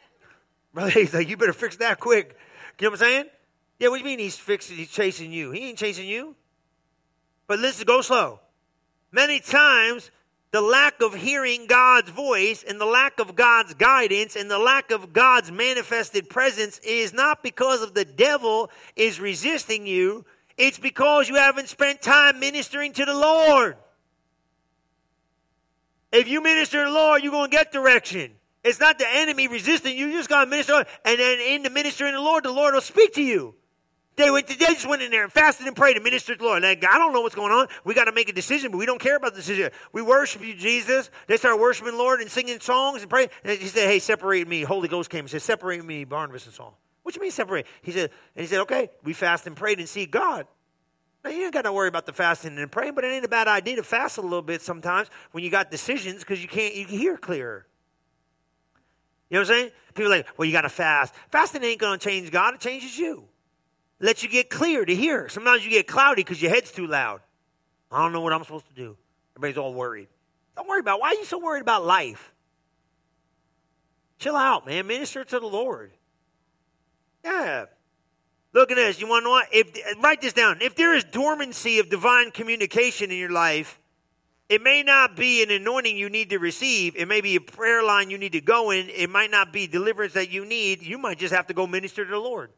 Brother 0.74 0.90
Hagin's 0.90 1.14
like, 1.14 1.30
you 1.30 1.38
better 1.38 1.54
fix 1.54 1.76
that 1.76 1.98
quick. 1.98 2.36
You 2.78 2.84
know 2.84 2.90
what 2.90 3.00
I'm 3.00 3.06
saying? 3.06 3.24
Yeah, 3.78 3.88
what 3.88 3.96
do 3.96 4.00
you 4.00 4.04
mean 4.04 4.18
he's 4.18 4.36
fixing, 4.36 4.76
he's 4.76 4.90
chasing 4.90 5.32
you? 5.32 5.50
He 5.52 5.70
ain't 5.70 5.78
chasing 5.78 6.06
you. 6.06 6.36
But 7.46 7.58
listen, 7.58 7.86
go 7.86 8.02
slow. 8.02 8.40
Many 9.16 9.40
times, 9.40 10.10
the 10.50 10.60
lack 10.60 11.00
of 11.00 11.14
hearing 11.14 11.66
God's 11.66 12.10
voice 12.10 12.62
and 12.62 12.78
the 12.78 12.84
lack 12.84 13.18
of 13.18 13.34
God's 13.34 13.72
guidance 13.72 14.36
and 14.36 14.50
the 14.50 14.58
lack 14.58 14.90
of 14.90 15.14
God's 15.14 15.50
manifested 15.50 16.28
presence 16.28 16.78
is 16.80 17.14
not 17.14 17.42
because 17.42 17.80
of 17.80 17.94
the 17.94 18.04
devil 18.04 18.70
is 18.94 19.18
resisting 19.18 19.86
you. 19.86 20.26
It's 20.58 20.78
because 20.78 21.30
you 21.30 21.36
haven't 21.36 21.68
spent 21.68 22.02
time 22.02 22.40
ministering 22.40 22.92
to 22.92 23.06
the 23.06 23.14
Lord. 23.14 23.78
If 26.12 26.28
you 26.28 26.42
minister 26.42 26.84
to 26.84 26.90
the 26.90 26.94
Lord, 26.94 27.22
you're 27.22 27.32
going 27.32 27.50
to 27.50 27.56
get 27.56 27.72
direction. 27.72 28.32
It's 28.64 28.80
not 28.80 28.98
the 28.98 29.08
enemy 29.10 29.48
resisting 29.48 29.96
you. 29.96 30.08
You 30.08 30.18
just 30.18 30.28
got 30.28 30.44
to 30.44 30.50
minister. 30.50 30.84
And 31.06 31.18
then 31.18 31.40
in 31.40 31.62
the 31.62 31.70
ministering 31.70 32.12
the 32.12 32.20
Lord, 32.20 32.44
the 32.44 32.52
Lord 32.52 32.74
will 32.74 32.82
speak 32.82 33.14
to 33.14 33.22
you. 33.22 33.54
They 34.16 34.30
went. 34.30 34.46
They 34.46 34.54
just 34.54 34.88
went 34.88 35.02
in 35.02 35.10
there 35.10 35.24
and 35.24 35.32
fasted 35.32 35.66
and 35.66 35.76
prayed 35.76 35.96
and 35.96 36.04
ministered 36.04 36.38
to 36.38 36.42
the 36.42 36.48
Lord. 36.48 36.62
Like, 36.62 36.82
I 36.84 36.96
don't 36.96 37.12
know 37.12 37.20
what's 37.20 37.34
going 37.34 37.52
on. 37.52 37.68
We 37.84 37.92
got 37.92 38.06
to 38.06 38.12
make 38.12 38.30
a 38.30 38.32
decision, 38.32 38.70
but 38.70 38.78
we 38.78 38.86
don't 38.86 39.00
care 39.00 39.16
about 39.16 39.34
the 39.34 39.40
decision. 39.40 39.70
We 39.92 40.00
worship 40.00 40.42
you, 40.42 40.54
Jesus. 40.54 41.10
They 41.26 41.36
started 41.36 41.60
worshiping 41.60 41.92
the 41.92 41.98
Lord 41.98 42.20
and 42.20 42.30
singing 42.30 42.58
songs 42.60 43.02
and 43.02 43.10
praying. 43.10 43.28
And 43.44 43.58
he 43.58 43.66
said, 43.66 43.88
"Hey, 43.88 43.98
separate 43.98 44.48
me." 44.48 44.62
Holy 44.62 44.88
Ghost 44.88 45.10
came 45.10 45.20
and 45.20 45.30
said, 45.30 45.42
"Separate 45.42 45.84
me, 45.84 46.04
Barnabas 46.04 46.46
and 46.46 46.54
Saul." 46.54 46.78
What 47.02 47.14
you 47.14 47.20
mean 47.20 47.30
separate? 47.30 47.66
He 47.82 47.92
said, 47.92 48.10
and 48.34 48.42
he 48.42 48.46
said, 48.46 48.60
"Okay, 48.60 48.90
we 49.04 49.12
fast 49.12 49.46
and 49.46 49.54
prayed 49.54 49.78
and 49.78 49.88
see 49.88 50.06
God." 50.06 50.46
Now 51.22 51.30
you 51.30 51.44
ain't 51.44 51.52
got 51.52 51.62
to 51.62 51.72
worry 51.72 51.88
about 51.88 52.06
the 52.06 52.12
fasting 52.12 52.56
and 52.56 52.72
praying, 52.72 52.94
but 52.94 53.04
it 53.04 53.08
ain't 53.08 53.24
a 53.24 53.28
bad 53.28 53.48
idea 53.48 53.76
to 53.76 53.82
fast 53.82 54.16
a 54.16 54.22
little 54.22 54.42
bit 54.42 54.62
sometimes 54.62 55.10
when 55.32 55.44
you 55.44 55.50
got 55.50 55.70
decisions 55.70 56.20
because 56.20 56.40
you 56.40 56.48
can't 56.48 56.74
you 56.74 56.86
can 56.86 56.98
hear 56.98 57.18
clearer. 57.18 57.66
You 59.28 59.34
know 59.34 59.40
what 59.42 59.50
I'm 59.50 59.56
saying? 59.56 59.70
People 59.94 60.10
like, 60.10 60.26
well, 60.38 60.46
you 60.46 60.52
got 60.52 60.62
to 60.62 60.68
fast. 60.68 61.14
Fasting 61.30 61.64
ain't 61.64 61.80
going 61.80 61.98
to 61.98 62.08
change 62.08 62.30
God; 62.30 62.54
it 62.54 62.60
changes 62.60 62.96
you 62.96 63.28
let 64.00 64.22
you 64.22 64.28
get 64.28 64.50
clear 64.50 64.84
to 64.84 64.94
hear. 64.94 65.28
Sometimes 65.28 65.64
you 65.64 65.70
get 65.70 65.86
cloudy 65.86 66.22
because 66.22 66.40
your 66.40 66.50
head's 66.50 66.70
too 66.70 66.86
loud. 66.86 67.20
I 67.90 68.02
don't 68.02 68.12
know 68.12 68.20
what 68.20 68.32
I'm 68.32 68.42
supposed 68.42 68.68
to 68.68 68.74
do. 68.74 68.96
Everybody's 69.36 69.58
all 69.58 69.74
worried. 69.74 70.08
Don't 70.56 70.68
worry 70.68 70.80
about 70.80 70.98
it. 70.98 71.00
why 71.02 71.08
are 71.08 71.14
you 71.14 71.24
so 71.24 71.38
worried 71.38 71.62
about 71.62 71.84
life? 71.84 72.32
Chill 74.18 74.36
out, 74.36 74.66
man. 74.66 74.86
Minister 74.86 75.24
to 75.24 75.40
the 75.40 75.46
Lord. 75.46 75.92
Yeah. 77.24 77.66
Look 78.52 78.70
at 78.70 78.76
this. 78.76 79.00
You 79.00 79.08
want 79.08 79.22
to 79.22 79.24
know 79.24 79.30
what? 79.32 79.48
If, 79.52 79.68
uh, 79.68 80.00
write 80.00 80.22
this 80.22 80.32
down. 80.32 80.58
If 80.62 80.74
there 80.76 80.94
is 80.94 81.04
dormancy 81.04 81.78
of 81.78 81.90
divine 81.90 82.30
communication 82.30 83.10
in 83.10 83.18
your 83.18 83.30
life, 83.30 83.78
it 84.48 84.62
may 84.62 84.82
not 84.82 85.16
be 85.16 85.42
an 85.42 85.50
anointing 85.50 85.96
you 85.96 86.08
need 86.08 86.30
to 86.30 86.38
receive. 86.38 86.96
It 86.96 87.06
may 87.08 87.20
be 87.20 87.36
a 87.36 87.40
prayer 87.40 87.82
line 87.82 88.10
you 88.10 88.16
need 88.16 88.32
to 88.32 88.40
go 88.40 88.70
in. 88.70 88.88
It 88.88 89.10
might 89.10 89.30
not 89.30 89.52
be 89.52 89.66
deliverance 89.66 90.14
that 90.14 90.30
you 90.30 90.46
need. 90.46 90.82
You 90.82 90.98
might 90.98 91.18
just 91.18 91.34
have 91.34 91.48
to 91.48 91.54
go 91.54 91.66
minister 91.66 92.04
to 92.04 92.10
the 92.10 92.18
Lord. 92.18 92.50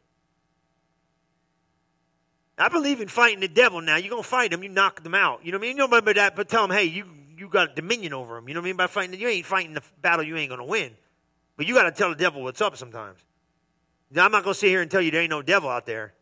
I 2.59 2.67
believe 2.67 2.99
in 2.99 3.07
fighting 3.07 3.39
the 3.39 3.47
devil 3.47 3.81
now. 3.81 3.95
You're 3.95 4.09
going 4.09 4.23
to 4.23 4.27
fight 4.27 4.51
him, 4.51 4.63
you 4.63 4.69
knock 4.69 5.01
them 5.01 5.15
out. 5.15 5.45
You 5.45 5.51
know 5.51 5.57
what 5.57 5.63
I 5.63 5.67
mean? 5.67 5.77
You 5.77 5.83
don't 5.83 5.91
remember 5.91 6.13
that, 6.15 6.35
but 6.35 6.49
tell 6.49 6.67
them, 6.67 6.75
hey, 6.75 6.85
you, 6.85 7.05
you 7.37 7.47
got 7.47 7.75
dominion 7.75 8.13
over 8.13 8.37
him. 8.37 8.47
You 8.47 8.53
know 8.53 8.59
what 8.59 8.65
I 8.65 8.69
mean? 8.69 8.77
By 8.77 8.87
fighting, 8.87 9.19
you 9.19 9.27
ain't 9.27 9.45
fighting 9.45 9.73
the 9.73 9.81
battle 10.01 10.23
you 10.23 10.35
ain't 10.35 10.49
going 10.49 10.59
to 10.59 10.65
win. 10.65 10.91
But 11.55 11.67
you 11.67 11.73
got 11.73 11.83
to 11.83 11.91
tell 11.91 12.09
the 12.09 12.15
devil 12.15 12.43
what's 12.43 12.61
up 12.61 12.75
sometimes. 12.75 13.19
Now, 14.11 14.25
I'm 14.25 14.31
not 14.31 14.43
going 14.43 14.53
to 14.53 14.59
sit 14.59 14.69
here 14.69 14.81
and 14.81 14.89
tell 14.89 15.01
you 15.01 15.11
there 15.11 15.21
ain't 15.21 15.29
no 15.29 15.41
devil 15.41 15.69
out 15.69 15.85
there. 15.85 16.13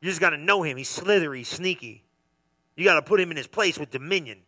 You 0.00 0.10
just 0.10 0.20
got 0.20 0.30
to 0.30 0.36
know 0.36 0.62
him. 0.62 0.76
He's 0.76 0.88
slithery, 0.88 1.44
sneaky. 1.44 2.04
You 2.76 2.84
got 2.84 2.94
to 2.94 3.02
put 3.02 3.20
him 3.20 3.30
in 3.30 3.36
his 3.36 3.46
place 3.46 3.78
with 3.78 3.90
dominion. 3.90 4.40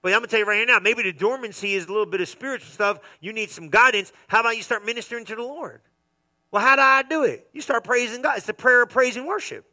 But 0.00 0.12
I'm 0.12 0.20
going 0.20 0.28
to 0.28 0.30
tell 0.30 0.40
you 0.40 0.46
right 0.46 0.56
here 0.56 0.66
now, 0.66 0.78
maybe 0.78 1.02
the 1.02 1.12
dormancy 1.12 1.74
is 1.74 1.86
a 1.86 1.88
little 1.88 2.06
bit 2.06 2.20
of 2.20 2.28
spiritual 2.28 2.70
stuff. 2.70 3.00
You 3.20 3.32
need 3.32 3.50
some 3.50 3.68
guidance. 3.68 4.12
How 4.28 4.40
about 4.40 4.56
you 4.56 4.62
start 4.62 4.84
ministering 4.84 5.24
to 5.26 5.34
the 5.34 5.42
Lord? 5.42 5.82
Well, 6.50 6.62
how 6.62 6.76
do 6.76 6.82
I 6.82 7.02
do 7.02 7.24
it? 7.24 7.48
You 7.52 7.60
start 7.60 7.84
praising 7.84 8.22
God. 8.22 8.36
It's 8.36 8.46
the 8.46 8.54
prayer 8.54 8.82
of 8.82 8.90
praise 8.90 9.16
and 9.16 9.26
worship. 9.26 9.66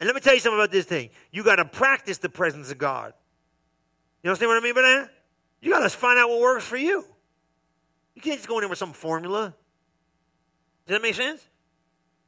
And 0.00 0.06
let 0.06 0.14
me 0.14 0.20
tell 0.22 0.34
you 0.34 0.40
something 0.40 0.58
about 0.58 0.72
this 0.72 0.86
thing. 0.86 1.10
You 1.30 1.44
got 1.44 1.56
to 1.56 1.66
practice 1.66 2.18
the 2.18 2.30
presence 2.30 2.70
of 2.70 2.78
God. 2.78 3.12
You 4.22 4.30
understand 4.30 4.48
what 4.48 4.56
I 4.56 4.60
mean 4.60 4.74
by 4.74 4.80
that? 4.82 5.10
You 5.60 5.70
got 5.70 5.80
to 5.80 5.90
find 5.90 6.18
out 6.18 6.30
what 6.30 6.40
works 6.40 6.64
for 6.64 6.78
you. 6.78 7.04
You 8.14 8.22
can't 8.22 8.38
just 8.38 8.48
go 8.48 8.56
in 8.56 8.62
there 8.62 8.68
with 8.68 8.78
some 8.78 8.94
formula. 8.94 9.54
Does 10.86 10.96
that 10.96 11.02
make 11.02 11.14
sense? 11.14 11.46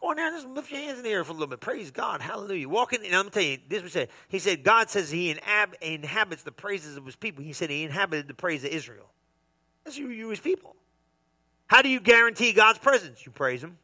Go 0.00 0.10
in 0.10 0.16
there 0.16 0.28
and 0.28 0.36
just 0.36 0.48
lift 0.48 0.70
your 0.70 0.80
hands 0.80 0.98
in 0.98 1.04
the 1.04 1.10
air 1.10 1.24
for 1.24 1.30
a 1.30 1.34
little 1.34 1.46
bit. 1.46 1.60
Praise 1.60 1.90
God. 1.90 2.20
Hallelujah. 2.20 2.68
Walking, 2.68 3.00
and 3.06 3.14
I'm 3.14 3.30
telling 3.30 3.52
you, 3.52 3.58
this 3.68 3.82
was 3.82 3.92
said. 3.92 4.08
He 4.28 4.38
said, 4.38 4.64
God 4.64 4.90
says 4.90 5.10
he 5.10 5.34
inhabits 5.80 6.42
the 6.42 6.52
praises 6.52 6.96
of 6.96 7.06
his 7.06 7.16
people. 7.16 7.42
He 7.42 7.52
said 7.52 7.70
he 7.70 7.84
inhabited 7.84 8.28
the 8.28 8.34
praise 8.34 8.64
of 8.64 8.70
Israel. 8.70 9.10
That's 9.84 9.96
you, 9.96 10.08
you 10.08 10.28
his 10.28 10.40
people. 10.40 10.76
How 11.68 11.80
do 11.82 11.88
you 11.88 12.00
guarantee 12.00 12.52
God's 12.52 12.78
presence? 12.78 13.24
You 13.24 13.32
praise 13.32 13.64
him. 13.64 13.78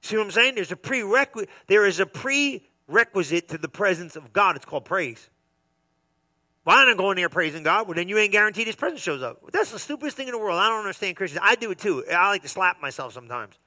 See 0.00 0.16
what 0.16 0.24
I'm 0.24 0.30
saying? 0.30 0.54
There's 0.54 0.72
a 0.72 0.76
prerequisite. 0.76 1.50
There 1.66 1.84
is 1.84 2.00
a 2.00 2.06
pre 2.06 2.66
requisite 2.90 3.48
to 3.48 3.58
the 3.58 3.68
presence 3.68 4.16
of 4.16 4.32
God. 4.32 4.56
It's 4.56 4.64
called 4.64 4.84
praise. 4.84 5.28
Why 6.64 6.76
well, 6.76 6.88
not 6.88 6.98
going 6.98 7.16
there 7.16 7.28
praising 7.28 7.62
God? 7.62 7.86
Well, 7.86 7.94
then 7.94 8.08
you 8.08 8.18
ain't 8.18 8.32
guaranteed 8.32 8.66
His 8.66 8.76
presence 8.76 9.00
shows 9.00 9.22
up. 9.22 9.40
That's 9.52 9.72
the 9.72 9.78
stupidest 9.78 10.16
thing 10.16 10.28
in 10.28 10.32
the 10.32 10.38
world. 10.38 10.58
I 10.58 10.68
don't 10.68 10.80
understand 10.80 11.16
Christians. 11.16 11.40
I 11.42 11.54
do 11.54 11.70
it 11.70 11.78
too. 11.78 12.04
I 12.10 12.28
like 12.28 12.42
to 12.42 12.48
slap 12.48 12.82
myself 12.82 13.14
sometimes, 13.14 13.58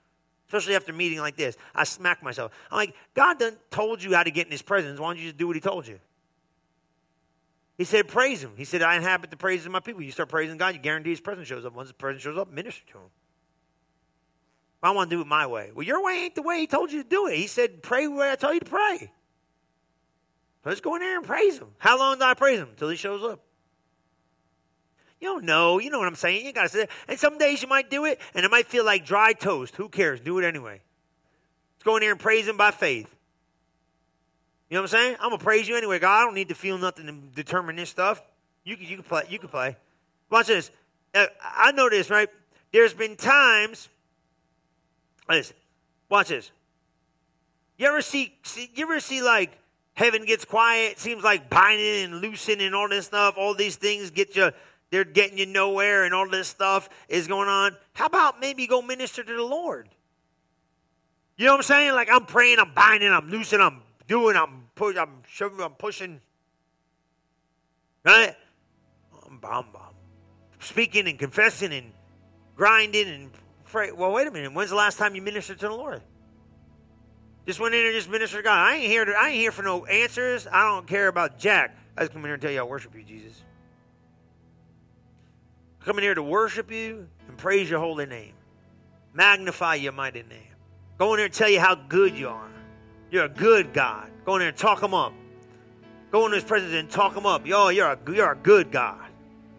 especially 0.47 0.75
after 0.75 0.91
a 0.91 0.95
meeting 0.95 1.19
like 1.19 1.35
this. 1.35 1.57
I 1.73 1.85
smack 1.85 2.21
myself. 2.21 2.51
I'm 2.69 2.77
like, 2.77 2.93
God 3.15 3.39
done 3.39 3.57
told 3.71 4.03
you 4.03 4.13
how 4.13 4.23
to 4.23 4.31
get 4.31 4.45
in 4.45 4.51
His 4.51 4.61
presence. 4.61 4.99
Why 4.99 5.09
don't 5.09 5.17
you 5.17 5.25
just 5.25 5.37
do 5.37 5.47
what 5.47 5.55
He 5.55 5.59
told 5.59 5.87
you? 5.87 5.99
He 7.77 7.83
said, 7.83 8.07
praise 8.07 8.43
Him. 8.43 8.51
He 8.55 8.65
said, 8.65 8.83
I 8.83 8.95
inhabit 8.95 9.31
the 9.31 9.37
praises 9.37 9.65
of 9.65 9.71
my 9.71 9.79
people. 9.79 10.03
You 10.03 10.11
start 10.11 10.29
praising 10.29 10.57
God, 10.57 10.75
you 10.75 10.79
guarantee 10.79 11.09
His 11.09 11.21
presence 11.21 11.47
shows 11.47 11.65
up. 11.65 11.73
Once 11.73 11.89
His 11.89 11.93
presence 11.93 12.21
shows 12.21 12.37
up, 12.37 12.51
minister 12.51 12.83
to 12.91 12.99
Him. 12.99 13.09
I 14.83 14.91
want 14.91 15.09
to 15.09 15.15
do 15.15 15.21
it 15.21 15.27
my 15.27 15.47
way. 15.47 15.71
Well, 15.73 15.85
your 15.85 16.03
way 16.03 16.25
ain't 16.25 16.35
the 16.35 16.41
way 16.41 16.59
he 16.59 16.67
told 16.67 16.91
you 16.91 17.03
to 17.03 17.09
do 17.09 17.27
it. 17.27 17.37
He 17.37 17.47
said, 17.47 17.81
pray 17.81 18.05
the 18.05 18.11
way 18.11 18.31
I 18.31 18.35
tell 18.35 18.53
you 18.53 18.59
to 18.59 18.65
pray. 18.65 19.11
Let's 20.65 20.81
go 20.81 20.95
in 20.95 21.01
there 21.01 21.17
and 21.17 21.25
praise 21.25 21.57
him. 21.57 21.69
How 21.77 21.97
long 21.97 22.19
do 22.19 22.25
I 22.25 22.33
praise 22.33 22.59
him? 22.59 22.69
Until 22.69 22.89
he 22.89 22.95
shows 22.95 23.23
up. 23.23 23.39
You 25.19 25.29
don't 25.29 25.45
know. 25.45 25.79
You 25.79 25.89
know 25.89 25.99
what 25.99 26.07
I'm 26.07 26.15
saying. 26.15 26.45
You 26.45 26.51
got 26.51 26.63
to 26.63 26.69
say 26.69 26.87
And 27.07 27.17
some 27.17 27.37
days 27.37 27.61
you 27.61 27.67
might 27.67 27.89
do 27.89 28.05
it, 28.05 28.19
and 28.33 28.45
it 28.45 28.51
might 28.51 28.67
feel 28.67 28.83
like 28.83 29.05
dry 29.05 29.31
toast. 29.31 29.75
Who 29.77 29.87
cares? 29.87 30.19
Do 30.19 30.37
it 30.39 30.45
anyway. 30.45 30.81
Let's 31.75 31.83
go 31.85 31.95
in 31.95 32.01
there 32.01 32.11
and 32.11 32.19
praise 32.19 32.47
him 32.47 32.57
by 32.57 32.71
faith. 32.71 33.13
You 34.69 34.75
know 34.75 34.81
what 34.81 34.93
I'm 34.93 34.99
saying? 34.99 35.15
I'm 35.21 35.29
going 35.29 35.39
to 35.39 35.43
praise 35.43 35.67
you 35.67 35.77
anyway, 35.77 35.99
God. 35.99 36.21
I 36.21 36.25
don't 36.25 36.33
need 36.33 36.49
to 36.49 36.55
feel 36.55 36.77
nothing 36.77 37.05
to 37.05 37.13
determine 37.35 37.77
this 37.77 37.89
stuff. 37.89 38.21
You 38.65 38.75
can, 38.75 38.85
you 38.87 38.95
can 38.97 39.03
play. 39.03 39.23
You 39.29 39.39
can 39.39 39.49
play. 39.49 39.77
Watch 40.29 40.47
this. 40.47 40.71
Uh, 41.13 41.27
I 41.41 41.71
know 41.71 41.89
this, 41.89 42.09
right? 42.09 42.29
There's 42.71 42.93
been 42.93 43.15
times 43.15 43.87
Listen, 45.29 45.55
watch 46.09 46.29
this. 46.29 46.51
You 47.77 47.87
ever 47.87 48.01
see, 48.01 48.33
see 48.43 48.69
you 48.75 48.83
ever 48.83 48.99
see 48.99 49.21
like 49.21 49.51
heaven 49.93 50.25
gets 50.25 50.45
quiet, 50.45 50.99
seems 50.99 51.23
like 51.23 51.49
binding 51.49 52.03
and 52.03 52.21
loosing 52.21 52.61
and 52.61 52.75
all 52.75 52.89
this 52.89 53.05
stuff, 53.05 53.35
all 53.37 53.53
these 53.53 53.75
things 53.75 54.11
get 54.11 54.35
you 54.35 54.51
they're 54.93 55.03
getting 55.03 55.39
you 55.39 55.47
nowhere 55.47 56.03
and 56.03 56.13
all 56.13 56.29
this 56.29 56.47
stuff 56.47 56.87
is 57.09 57.27
going 57.27 57.49
on. 57.49 57.75
How 57.93 58.05
about 58.05 58.39
maybe 58.39 58.67
go 58.67 58.79
minister 58.79 59.23
to 59.23 59.33
the 59.33 59.43
Lord? 59.43 59.89
You 61.35 61.45
know 61.45 61.53
what 61.53 61.57
I'm 61.57 61.63
saying? 61.63 61.93
Like 61.93 62.09
I'm 62.11 62.27
praying, 62.27 62.59
I'm 62.59 62.75
binding, 62.75 63.11
I'm 63.11 63.27
loosing, 63.27 63.59
I'm 63.59 63.81
doing, 64.07 64.35
I'm 64.35 64.67
pushing, 64.75 64.99
I'm 64.99 65.23
shoving, 65.27 65.61
I'm 65.61 65.71
pushing. 65.71 66.21
Right? 68.03 68.35
I'm, 69.25 69.39
I'm, 69.43 69.65
I'm 69.73 69.95
speaking 70.59 71.07
and 71.07 71.17
confessing 71.17 71.73
and 71.73 71.91
grinding 72.55 73.07
and 73.07 73.31
pray. 73.73 73.91
Well, 73.91 74.11
wait 74.11 74.27
a 74.27 74.31
minute. 74.31 74.53
When's 74.53 74.69
the 74.69 74.75
last 74.75 74.99
time 74.99 75.15
you 75.15 75.21
ministered 75.21 75.59
to 75.59 75.67
the 75.67 75.73
Lord? 75.73 76.01
Just 77.47 77.59
went 77.59 77.73
in 77.73 77.85
and 77.85 77.93
just 77.93 78.07
ministered 78.07 78.39
to 78.39 78.43
God. 78.43 78.57
I 78.57 78.75
ain't 78.75 78.85
here. 78.85 79.03
To, 79.03 79.11
I 79.11 79.29
ain't 79.29 79.39
here 79.39 79.51
for 79.51 79.63
no 79.63 79.85
answers. 79.85 80.47
I 80.47 80.63
don't 80.69 80.87
care 80.87 81.07
about 81.07 81.39
Jack. 81.39 81.75
I 81.97 82.01
just 82.01 82.13
come 82.13 82.21
in 82.21 82.27
here 82.27 82.35
and 82.35 82.41
tell 82.41 82.51
you 82.51 82.59
I 82.59 82.63
worship 82.63 82.95
you, 82.95 83.03
Jesus. 83.03 83.41
I 85.81 85.85
come 85.85 85.97
in 85.97 86.03
here 86.03 86.13
to 86.13 86.23
worship 86.23 86.71
you 86.71 87.09
and 87.27 87.35
praise 87.35 87.69
your 87.69 87.79
holy 87.79 88.05
name, 88.05 88.33
magnify 89.11 89.75
your 89.75 89.91
mighty 89.91 90.21
name. 90.21 90.55
Go 90.99 91.13
in 91.13 91.17
there 91.17 91.25
and 91.25 91.33
tell 91.33 91.49
you 91.49 91.59
how 91.59 91.75
good 91.75 92.15
you 92.15 92.29
are. 92.29 92.49
You're 93.09 93.25
a 93.25 93.29
good 93.29 93.73
God. 93.73 94.09
Go 94.23 94.35
in 94.35 94.39
there 94.39 94.49
and 94.49 94.57
talk 94.57 94.81
him 94.81 94.93
up. 94.93 95.13
Go 96.11 96.27
in 96.27 96.31
his 96.31 96.43
presence 96.43 96.73
and 96.73 96.89
talk 96.89 97.17
him 97.17 97.25
up. 97.25 97.45
Yo, 97.47 97.69
you're 97.69 97.87
a, 97.87 97.99
you're 98.11 98.31
a 98.31 98.37
good 98.37 98.71
God. 98.71 99.03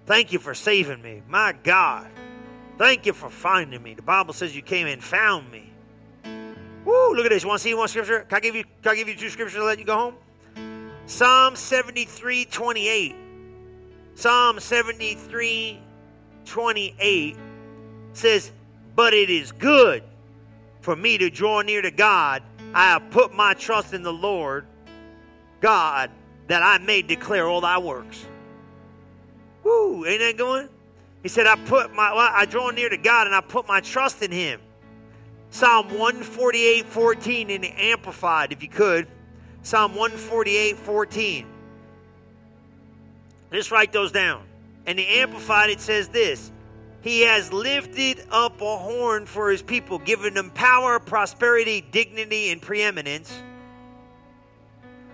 Thank 0.07 0.33
you 0.33 0.39
for 0.39 0.55
saving 0.55 1.03
me. 1.03 1.23
My 1.29 1.53
God. 1.65 2.09
Thank 2.77 3.07
you 3.07 3.13
for 3.13 3.31
finding 3.31 3.83
me. 3.83 3.95
The 3.95 4.03
Bible 4.03 4.35
says 4.35 4.55
you 4.55 4.63
came 4.63 4.87
and 4.87 5.03
found 5.03 5.51
me. 5.51 5.71
Woo, 6.85 7.15
look 7.15 7.25
at 7.25 7.31
this. 7.31 7.43
You 7.43 7.49
want 7.49 7.61
to 7.61 7.65
see 7.65 7.75
one 7.75 7.89
scripture? 7.89 8.21
Can 8.29 8.37
I 8.37 8.41
give 8.41 8.57
you, 8.57 8.65
can 8.83 8.93
I 8.93 8.95
give 8.97 9.09
you 9.09 9.15
two 9.15 9.31
scriptures 9.31 9.59
to 9.59 9.65
let 9.65 9.79
you 9.79 9.85
go 9.85 9.97
home? 9.97 10.15
Psalm 11.07 11.57
73 11.57 12.47
28. 12.47 13.15
Psalm 14.17 14.61
73 14.61 15.81
28 16.45 17.37
says, 18.13 18.51
But 18.95 19.15
it 19.15 19.31
is 19.31 19.53
good 19.53 20.03
for 20.81 20.97
me 20.97 21.19
to 21.19 21.31
draw 21.31 21.63
near 21.63 21.83
to 21.83 21.91
God. 21.91 22.43
I 22.75 22.91
have 22.91 23.11
put 23.11 23.33
my 23.33 23.55
trust 23.55 23.95
in 23.95 24.03
the 24.03 24.13
Lord 24.13 24.67
God 25.61 26.11
that 26.49 26.63
I 26.63 26.79
may 26.79 27.03
declare 27.03 27.47
all 27.49 27.61
thy 27.61 27.79
works. 27.79 28.25
Woo, 29.63 30.05
ain't 30.05 30.21
that 30.21 30.37
going? 30.37 30.69
He 31.25 31.31
said, 31.31 31.47
I 31.47 31.57
put 31.57 31.95
my, 31.95 32.11
I 32.13 32.45
draw 32.45 32.69
near 32.69 32.91
to 32.91 32.99
God 32.99 33.27
and 33.27 33.35
I 33.35 33.41
put 33.41 33.67
my 33.67 33.81
trust 33.81 34.23
in 34.23 34.31
Him. 34.31 34.61
Psalm 35.49 35.89
148, 35.89 36.85
14 36.85 37.51
in 37.51 37.63
the 37.63 37.73
Amplified, 37.73 38.53
if 38.53 38.63
you 38.63 38.69
could. 38.69 39.09
Psalm 39.63 39.93
148, 39.95 40.77
14. 40.77 41.47
Just 43.51 43.71
write 43.71 43.91
those 43.91 44.13
down. 44.13 44.45
And 44.85 44.99
the 44.99 45.07
Amplified, 45.07 45.71
it 45.71 45.81
says 45.81 46.09
this 46.09 46.53
He 47.01 47.23
has 47.23 47.51
lifted 47.55 48.23
up 48.31 48.61
a 48.61 48.77
horn 48.77 49.25
for 49.25 49.51
His 49.51 49.63
people, 49.63 49.99
giving 49.99 50.35
them 50.35 50.51
power, 50.51 51.01
prosperity, 51.01 51.81
dignity, 51.91 52.51
and 52.51 52.61
preeminence. 52.61 53.35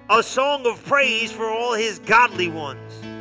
A 0.08 0.24
song 0.24 0.66
of 0.66 0.84
praise 0.84 1.30
for 1.30 1.48
all 1.48 1.74
His 1.74 2.00
godly 2.00 2.48
ones 2.48 3.19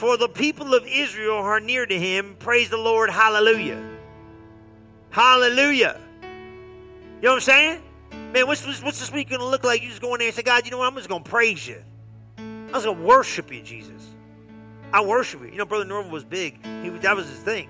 for 0.00 0.16
the 0.16 0.28
people 0.28 0.72
of 0.72 0.86
Israel 0.86 1.36
are 1.36 1.60
near 1.60 1.84
to 1.84 1.98
him. 1.98 2.34
Praise 2.38 2.70
the 2.70 2.78
Lord. 2.78 3.10
Hallelujah. 3.10 3.86
Hallelujah. 5.10 6.00
You 6.22 6.28
know 7.22 7.32
what 7.32 7.34
I'm 7.34 7.40
saying? 7.40 7.82
Man, 8.32 8.46
what's 8.46 8.62
this, 8.64 8.82
what's 8.82 8.98
this 8.98 9.12
week 9.12 9.28
going 9.28 9.40
to 9.40 9.46
look 9.46 9.62
like? 9.62 9.82
You 9.82 9.90
just 9.90 10.00
go 10.00 10.14
in 10.14 10.20
there 10.20 10.28
and 10.28 10.34
say, 10.34 10.42
God, 10.42 10.64
you 10.64 10.70
know 10.70 10.78
what? 10.78 10.86
I'm 10.86 10.96
just 10.96 11.10
going 11.10 11.22
to 11.22 11.28
praise 11.28 11.68
you. 11.68 11.84
I'm 12.38 12.72
just 12.72 12.86
going 12.86 12.96
to 12.96 13.02
worship 13.04 13.52
you, 13.52 13.60
Jesus. 13.60 14.08
I 14.90 15.04
worship 15.04 15.42
you. 15.42 15.48
You 15.48 15.58
know, 15.58 15.66
Brother 15.66 15.84
Norman 15.84 16.10
was 16.10 16.24
big. 16.24 16.64
He 16.82 16.88
that 16.88 17.14
was 17.14 17.28
his 17.28 17.38
thing. 17.38 17.68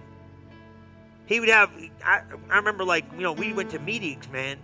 He 1.26 1.41
would 1.41 1.49
have. 1.49 1.72
I, 2.05 2.22
I 2.49 2.57
remember, 2.59 2.85
like 2.85 3.07
you 3.12 3.22
know, 3.22 3.33
we 3.33 3.53
went 3.53 3.70
to 3.70 3.81
meetings, 3.81 4.28
man, 4.28 4.57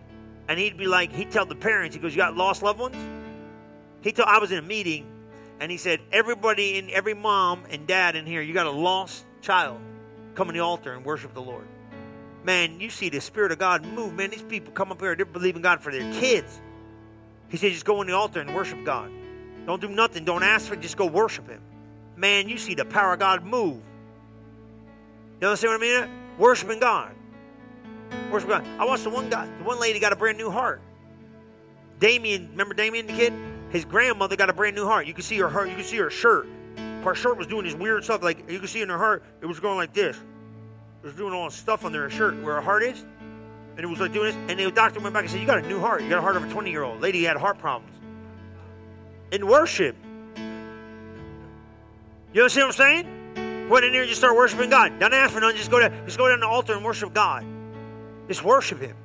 and 0.49 0.57
he'd 0.57 0.79
be 0.79 0.87
like, 0.87 1.13
he'd 1.13 1.33
tell 1.33 1.47
the 1.47 1.57
parents, 1.57 1.97
he 1.97 2.01
goes, 2.01 2.13
"You 2.13 2.19
got 2.19 2.37
lost 2.37 2.63
loved 2.63 2.79
ones." 2.79 2.97
He 4.03 4.13
told 4.13 4.29
I 4.29 4.39
was 4.39 4.53
in 4.53 4.59
a 4.59 4.63
meeting, 4.63 5.07
and 5.61 5.71
he 5.71 5.77
said, 5.77 6.01
"Everybody 6.13 6.79
in 6.79 6.91
every 6.91 7.15
mom 7.15 7.65
and 7.71 7.87
dad 7.87 8.17
in 8.17 8.27
here, 8.27 8.43
you 8.43 8.55
got 8.55 8.67
a 8.67 8.71
lost 8.71 9.25
child. 9.41 9.81
Come 10.35 10.49
to 10.49 10.53
the 10.53 10.61
altar 10.61 10.93
and 10.93 11.05
worship 11.05 11.35
the 11.35 11.43
Lord." 11.43 11.67
Man, 12.45 12.79
you 12.79 12.91
see 12.91 13.09
the 13.09 13.21
Spirit 13.21 13.51
of 13.51 13.59
God 13.59 13.85
move, 13.85 14.15
man. 14.15 14.31
These 14.31 14.43
people 14.43 14.73
come 14.73 14.93
up 14.93 15.01
here, 15.01 15.17
they're 15.17 15.25
believing 15.27 15.63
God 15.63 15.81
for 15.81 15.91
their 15.91 16.13
kids. 16.13 16.61
He 17.49 17.57
said, 17.57 17.73
just 17.73 17.85
go 17.85 17.99
on 17.99 18.07
the 18.07 18.13
altar 18.13 18.41
and 18.41 18.55
worship 18.55 18.85
God. 18.85 19.11
Don't 19.67 19.81
do 19.81 19.89
nothing. 19.89 20.25
Don't 20.25 20.45
ask 20.45 20.67
for 20.69 20.75
it. 20.75 20.81
Just 20.81 20.97
go 20.97 21.07
worship 21.07 21.49
Him. 21.49 21.61
Man, 22.17 22.49
you 22.49 22.57
see 22.57 22.75
the 22.75 22.85
power 22.85 23.15
of 23.15 23.19
God 23.19 23.45
move. 23.45 23.83
You 25.41 25.49
understand 25.49 25.73
what 25.73 25.83
I 25.83 26.07
mean? 26.07 26.11
Worshiping 26.39 26.79
God. 26.79 27.15
Worship 28.31 28.49
God. 28.49 28.65
I 28.79 28.85
watched 28.85 29.05
the 29.05 29.11
one 29.11 29.29
guy, 29.29 29.49
the 29.59 29.65
one 29.65 29.81
lady 29.81 29.99
got 29.99 30.13
a 30.13 30.17
brand 30.17 30.39
new 30.39 30.51
heart. 30.51 30.81
Damien, 31.99 32.51
remember 32.53 32.75
Damien 32.75 33.07
the 33.07 33.13
kid? 33.13 33.33
His 33.71 33.85
grandmother 33.85 34.37
got 34.37 34.51
a 34.51 34.53
brand 34.53 34.77
new 34.77 34.87
heart. 34.87 35.07
You 35.07 35.15
can 35.15 35.23
see 35.23 35.37
her 35.39 35.49
heart. 35.49 35.69
You 35.69 35.75
can 35.75 35.85
see 35.85 35.97
her 35.97 36.11
shirt. 36.11 36.47
Her 37.03 37.15
shirt 37.15 37.37
was 37.37 37.47
doing 37.47 37.65
this 37.65 37.75
weird 37.75 38.05
stuff. 38.05 38.23
Like 38.23 38.51
you 38.51 38.59
can 38.59 38.69
see 38.69 38.83
in 38.83 38.89
her 38.89 38.99
heart, 38.99 39.23
it 39.41 39.47
was 39.47 39.61
going 39.61 39.77
like 39.77 39.93
this. 39.93 40.17
It 40.17 41.07
was 41.07 41.15
doing 41.15 41.33
all 41.33 41.45
this 41.49 41.55
stuff 41.55 41.85
under 41.85 42.03
her 42.03 42.11
shirt 42.11 42.43
where 42.43 42.57
her 42.57 42.61
heart 42.61 42.83
is, 42.83 43.05
and 43.77 43.81
it 43.81 43.87
was 43.87 44.01
like 44.01 44.13
doing 44.13 44.27
this. 44.27 44.37
And 44.51 44.59
the 44.59 44.71
doctor 44.71 45.01
went 45.01 45.15
back 45.15 45.23
and 45.23 45.31
said, 45.31 45.41
"You 45.41 45.47
got 45.47 45.59
a 45.59 45.69
new 45.69 45.79
heart. 45.79 46.03
You 46.03 46.09
got 46.09 46.19
a 46.19 46.23
heart 46.23 46.37
of 46.37 46.45
a 46.45 46.49
20 46.49 46.71
year 46.71 46.83
old 46.83 47.01
lady. 47.01 47.23
Had 47.25 47.37
heart 47.37 47.59
problems." 47.59 47.95
In 49.31 49.47
worship, 49.47 49.97
you 52.33 52.43
understand 52.43 52.69
what 52.69 52.81
I'm 52.81 53.05
saying? 53.05 53.69
Went 53.69 53.85
in 53.85 53.93
there 53.93 54.03
and 54.03 54.09
just 54.09 54.21
start 54.21 54.37
worshiping 54.37 54.71
God. 54.71 54.99
Don't 54.99 55.15
ask 55.15 55.33
for 55.33 55.41
nothing. 55.41 55.57
Just 55.57 55.71
go 55.71 55.79
to 55.81 55.91
just 56.05 56.19
go 56.19 56.29
down 56.29 56.41
the 56.41 56.47
altar 56.47 56.75
and 56.75 56.85
worship 56.85 57.13
God. 57.13 57.45
Just 58.29 58.45
worship 58.45 58.81
Him. 58.81 58.97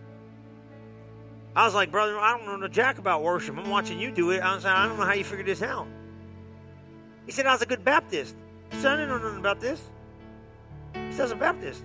I 1.55 1.65
was 1.65 1.73
like, 1.73 1.91
brother, 1.91 2.17
I 2.17 2.37
don't 2.37 2.61
know 2.61 2.67
jack 2.67 2.97
about 2.97 3.23
worship. 3.23 3.57
I'm 3.57 3.69
watching 3.69 3.99
you 3.99 4.11
do 4.11 4.31
it. 4.31 4.41
I 4.41 4.55
was 4.55 4.63
like, 4.63 4.73
I 4.73 4.87
don't 4.87 4.97
know 4.97 5.05
how 5.05 5.13
you 5.13 5.23
figured 5.23 5.47
this 5.47 5.61
out. 5.61 5.87
He 7.25 7.31
said 7.31 7.45
I 7.45 7.51
was 7.51 7.61
a 7.61 7.65
good 7.65 7.83
Baptist. 7.83 8.35
He 8.71 8.77
said, 8.77 8.93
I 8.93 8.95
didn't 8.95 9.09
know 9.09 9.17
nothing 9.17 9.39
about 9.39 9.59
this. 9.59 9.81
He 10.93 11.11
says, 11.11 11.31
a 11.31 11.35
Baptist. 11.35 11.83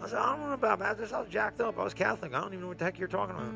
I 0.00 0.06
said, 0.06 0.18
I 0.18 0.36
don't 0.36 0.46
know 0.46 0.52
about 0.52 0.78
Baptist. 0.78 1.12
I 1.12 1.20
was 1.20 1.28
jacked 1.28 1.60
up. 1.60 1.78
I 1.78 1.84
was 1.84 1.94
Catholic. 1.94 2.32
I 2.32 2.40
don't 2.40 2.52
even 2.52 2.60
know 2.62 2.68
what 2.68 2.78
the 2.78 2.84
heck 2.84 2.98
you're 2.98 3.08
talking 3.08 3.34
about. 3.34 3.52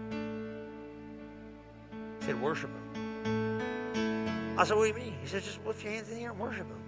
He 2.21 2.27
said, 2.27 2.43
worship 2.43 2.71
him. 2.71 4.59
I 4.59 4.65
said, 4.65 4.77
what 4.77 4.83
do 4.83 4.89
you 4.89 4.95
mean? 4.95 5.15
He 5.23 5.29
said, 5.29 5.45
just 5.45 5.65
lift 5.65 5.83
your 5.83 5.93
hands 5.93 6.11
in 6.11 6.17
the 6.17 6.23
air 6.23 6.31
and 6.31 6.39
worship 6.41 6.67
him. 6.67 6.83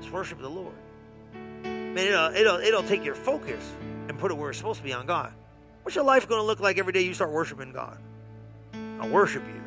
Just 0.00 0.12
worship 0.12 0.38
the 0.38 0.48
Lord. 0.48 0.74
Man, 1.94 2.06
it'll, 2.06 2.34
it'll, 2.34 2.60
it'll 2.60 2.82
take 2.82 3.04
your 3.04 3.14
focus 3.14 3.64
and 4.08 4.18
put 4.18 4.30
it 4.30 4.36
where 4.36 4.50
it's 4.50 4.58
supposed 4.58 4.78
to 4.78 4.84
be 4.84 4.92
on 4.92 5.06
God. 5.06 5.32
What's 5.82 5.96
your 5.96 6.04
life 6.04 6.28
going 6.28 6.40
to 6.40 6.46
look 6.46 6.60
like 6.60 6.78
every 6.78 6.92
day 6.92 7.02
you 7.02 7.14
start 7.14 7.30
worshiping 7.30 7.72
God? 7.72 7.98
I 9.00 9.08
worship 9.08 9.42
you. 9.46 9.62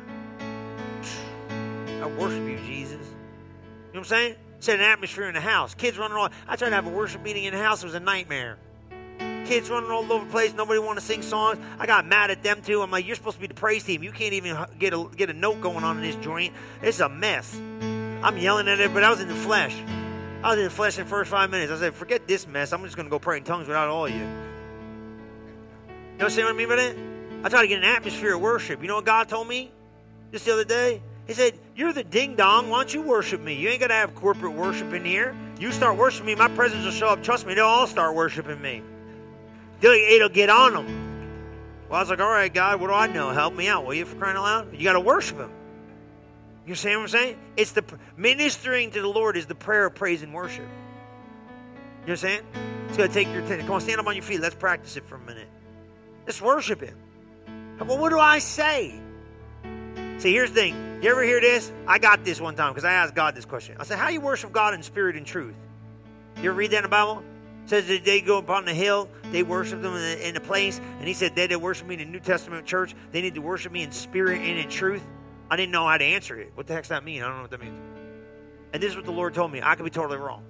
I 2.02 2.06
worship 2.18 2.46
you, 2.48 2.58
Jesus. 2.66 2.92
You 2.92 2.98
know 2.98 3.06
what 3.92 3.98
I'm 3.98 4.04
saying? 4.04 4.36
Set 4.60 4.76
an 4.76 4.84
atmosphere 4.84 5.26
in 5.26 5.34
the 5.34 5.40
house. 5.40 5.74
Kids 5.74 5.98
running 5.98 6.16
around. 6.16 6.32
I 6.46 6.56
tried 6.56 6.68
to 6.70 6.74
have 6.76 6.86
a 6.86 6.90
worship 6.90 7.22
meeting 7.22 7.44
in 7.44 7.52
the 7.52 7.60
house. 7.60 7.82
It 7.82 7.86
was 7.86 7.94
a 7.94 8.00
nightmare. 8.00 8.58
Kids 9.46 9.68
running 9.68 9.90
all 9.90 10.10
over 10.12 10.24
the 10.24 10.30
place. 10.30 10.54
Nobody 10.54 10.78
want 10.78 10.98
to 10.98 11.04
sing 11.04 11.22
songs. 11.22 11.58
I 11.78 11.86
got 11.86 12.06
mad 12.06 12.30
at 12.30 12.42
them 12.42 12.62
too. 12.62 12.80
I'm 12.80 12.90
like, 12.90 13.06
you're 13.06 13.16
supposed 13.16 13.36
to 13.36 13.40
be 13.40 13.48
the 13.48 13.54
praise 13.54 13.82
team. 13.82 14.02
You 14.02 14.12
can't 14.12 14.34
even 14.34 14.56
get 14.78 14.94
a 14.94 15.08
get 15.16 15.30
a 15.30 15.32
note 15.32 15.60
going 15.60 15.82
on 15.82 15.96
in 15.96 16.02
this 16.02 16.16
joint. 16.16 16.54
It's 16.80 17.00
a 17.00 17.08
mess. 17.08 17.54
I'm 18.22 18.38
yelling 18.38 18.68
at 18.68 18.78
it, 18.78 18.94
but 18.94 19.02
I 19.02 19.10
was 19.10 19.20
in 19.20 19.28
the 19.28 19.34
flesh. 19.34 19.76
I 20.42 20.50
was 20.50 20.58
in 20.58 20.64
the 20.64 20.70
flesh 20.70 20.98
in 20.98 21.04
the 21.04 21.10
first 21.10 21.30
five 21.30 21.50
minutes. 21.50 21.70
I 21.70 21.78
said, 21.78 21.94
forget 21.94 22.26
this 22.26 22.48
mess. 22.48 22.72
I'm 22.72 22.82
just 22.82 22.96
going 22.96 23.06
to 23.06 23.10
go 23.10 23.20
pray 23.20 23.36
in 23.36 23.44
tongues 23.44 23.68
without 23.68 23.88
all 23.88 24.06
of 24.06 24.12
you. 24.12 24.18
You 24.18 24.26
know 26.18 26.24
what 26.24 26.38
I 26.38 26.52
mean 26.52 26.68
by 26.68 26.76
that? 26.76 26.96
I 27.44 27.48
try 27.48 27.62
to 27.62 27.68
get 27.68 27.78
an 27.78 27.84
atmosphere 27.84 28.34
of 28.34 28.40
worship. 28.40 28.82
You 28.82 28.88
know 28.88 28.96
what 28.96 29.04
God 29.04 29.28
told 29.28 29.46
me 29.46 29.70
just 30.32 30.44
the 30.44 30.52
other 30.52 30.64
day? 30.64 31.00
He 31.26 31.34
said, 31.34 31.58
You're 31.76 31.92
the 31.92 32.04
ding 32.04 32.34
dong. 32.34 32.68
Why 32.68 32.78
don't 32.78 32.92
you 32.92 33.02
worship 33.02 33.40
me? 33.40 33.54
You 33.54 33.68
ain't 33.68 33.80
got 33.80 33.88
to 33.88 33.94
have 33.94 34.14
corporate 34.14 34.52
worship 34.52 34.92
in 34.92 35.04
here. 35.04 35.36
You 35.60 35.70
start 35.70 35.96
worshiping 35.96 36.26
me, 36.26 36.34
my 36.34 36.48
presence 36.48 36.84
will 36.84 36.90
show 36.90 37.08
up. 37.08 37.22
Trust 37.22 37.46
me, 37.46 37.54
they'll 37.54 37.66
all 37.66 37.86
start 37.86 38.14
worshiping 38.16 38.60
me. 38.60 38.82
It'll 39.80 40.28
get 40.28 40.50
on 40.50 40.74
them. 40.74 40.86
Well, 41.88 41.98
I 41.98 42.02
was 42.02 42.10
like, 42.10 42.20
All 42.20 42.30
right, 42.30 42.52
God, 42.52 42.80
what 42.80 42.88
do 42.88 42.94
I 42.94 43.06
know? 43.06 43.30
Help 43.30 43.54
me 43.54 43.68
out, 43.68 43.86
will 43.86 43.94
you, 43.94 44.04
for 44.04 44.16
crying 44.16 44.36
out 44.36 44.42
loud? 44.42 44.76
You 44.76 44.82
got 44.82 44.94
to 44.94 45.00
worship 45.00 45.38
Him. 45.38 45.50
You 46.66 46.74
see 46.74 46.94
what 46.94 47.02
I'm 47.02 47.08
saying? 47.08 47.38
It's 47.56 47.72
the 47.72 47.84
ministering 48.16 48.92
to 48.92 49.00
the 49.00 49.08
Lord 49.08 49.36
is 49.36 49.46
the 49.46 49.54
prayer 49.54 49.86
of 49.86 49.94
praise 49.94 50.22
and 50.22 50.32
worship. 50.32 50.60
You 50.60 50.68
know 50.68 50.70
what 52.02 52.10
I'm 52.10 52.16
saying? 52.16 52.42
It's 52.88 52.96
going 52.96 53.08
to 53.08 53.14
take 53.14 53.28
your 53.28 53.42
attention. 53.42 53.66
Come 53.66 53.76
on, 53.76 53.80
stand 53.80 54.00
up 54.00 54.06
on 54.06 54.14
your 54.14 54.22
feet. 54.22 54.40
Let's 54.40 54.54
practice 54.54 54.96
it 54.96 55.04
for 55.04 55.16
a 55.16 55.20
minute. 55.20 55.48
Let's 56.26 56.40
worship 56.40 56.80
Him. 56.80 56.96
Well, 57.80 57.98
what 57.98 58.10
do 58.10 58.18
I 58.18 58.38
say? 58.38 59.00
See, 60.18 60.32
here's 60.32 60.50
the 60.50 60.54
thing. 60.54 61.00
You 61.02 61.10
ever 61.10 61.24
hear 61.24 61.40
this? 61.40 61.72
I 61.86 61.98
got 61.98 62.24
this 62.24 62.40
one 62.40 62.54
time 62.54 62.72
because 62.72 62.84
I 62.84 62.92
asked 62.92 63.14
God 63.14 63.34
this 63.34 63.44
question. 63.44 63.76
I 63.80 63.84
said, 63.84 63.98
How 63.98 64.08
you 64.08 64.20
worship 64.20 64.52
God 64.52 64.72
in 64.74 64.82
spirit 64.84 65.16
and 65.16 65.26
truth? 65.26 65.54
You 66.36 66.50
ever 66.50 66.52
read 66.52 66.70
that 66.70 66.78
in 66.78 66.82
the 66.84 66.88
Bible? 66.88 67.24
It 67.64 67.70
says 67.70 67.88
that 67.88 68.04
they 68.04 68.20
go 68.20 68.38
upon 68.38 68.64
the 68.64 68.74
hill, 68.74 69.08
they 69.30 69.42
worship 69.42 69.82
them 69.82 69.94
in 69.94 70.34
the, 70.34 70.38
the 70.38 70.40
place, 70.40 70.80
and 70.98 71.08
he 71.08 71.14
said 71.14 71.34
they 71.34 71.46
that 71.46 71.60
worship 71.60 71.86
me 71.86 71.94
in 71.94 72.00
the 72.00 72.06
New 72.06 72.20
Testament 72.20 72.66
church, 72.66 72.94
they 73.10 73.22
need 73.22 73.34
to 73.34 73.40
worship 73.40 73.72
me 73.72 73.82
in 73.82 73.90
spirit 73.90 74.40
and 74.42 74.58
in 74.58 74.68
truth. 74.68 75.02
I 75.52 75.56
didn't 75.56 75.72
know 75.72 75.86
how 75.86 75.98
to 75.98 76.04
answer 76.04 76.40
it. 76.40 76.52
What 76.54 76.66
the 76.66 76.72
heck's 76.72 76.88
that 76.88 77.04
mean? 77.04 77.22
I 77.22 77.26
don't 77.26 77.36
know 77.36 77.42
what 77.42 77.50
that 77.50 77.60
means. 77.60 77.78
And 78.72 78.82
this 78.82 78.92
is 78.92 78.96
what 78.96 79.04
the 79.04 79.12
Lord 79.12 79.34
told 79.34 79.52
me. 79.52 79.60
I 79.62 79.74
could 79.74 79.84
be 79.84 79.90
totally 79.90 80.16
wrong. 80.16 80.46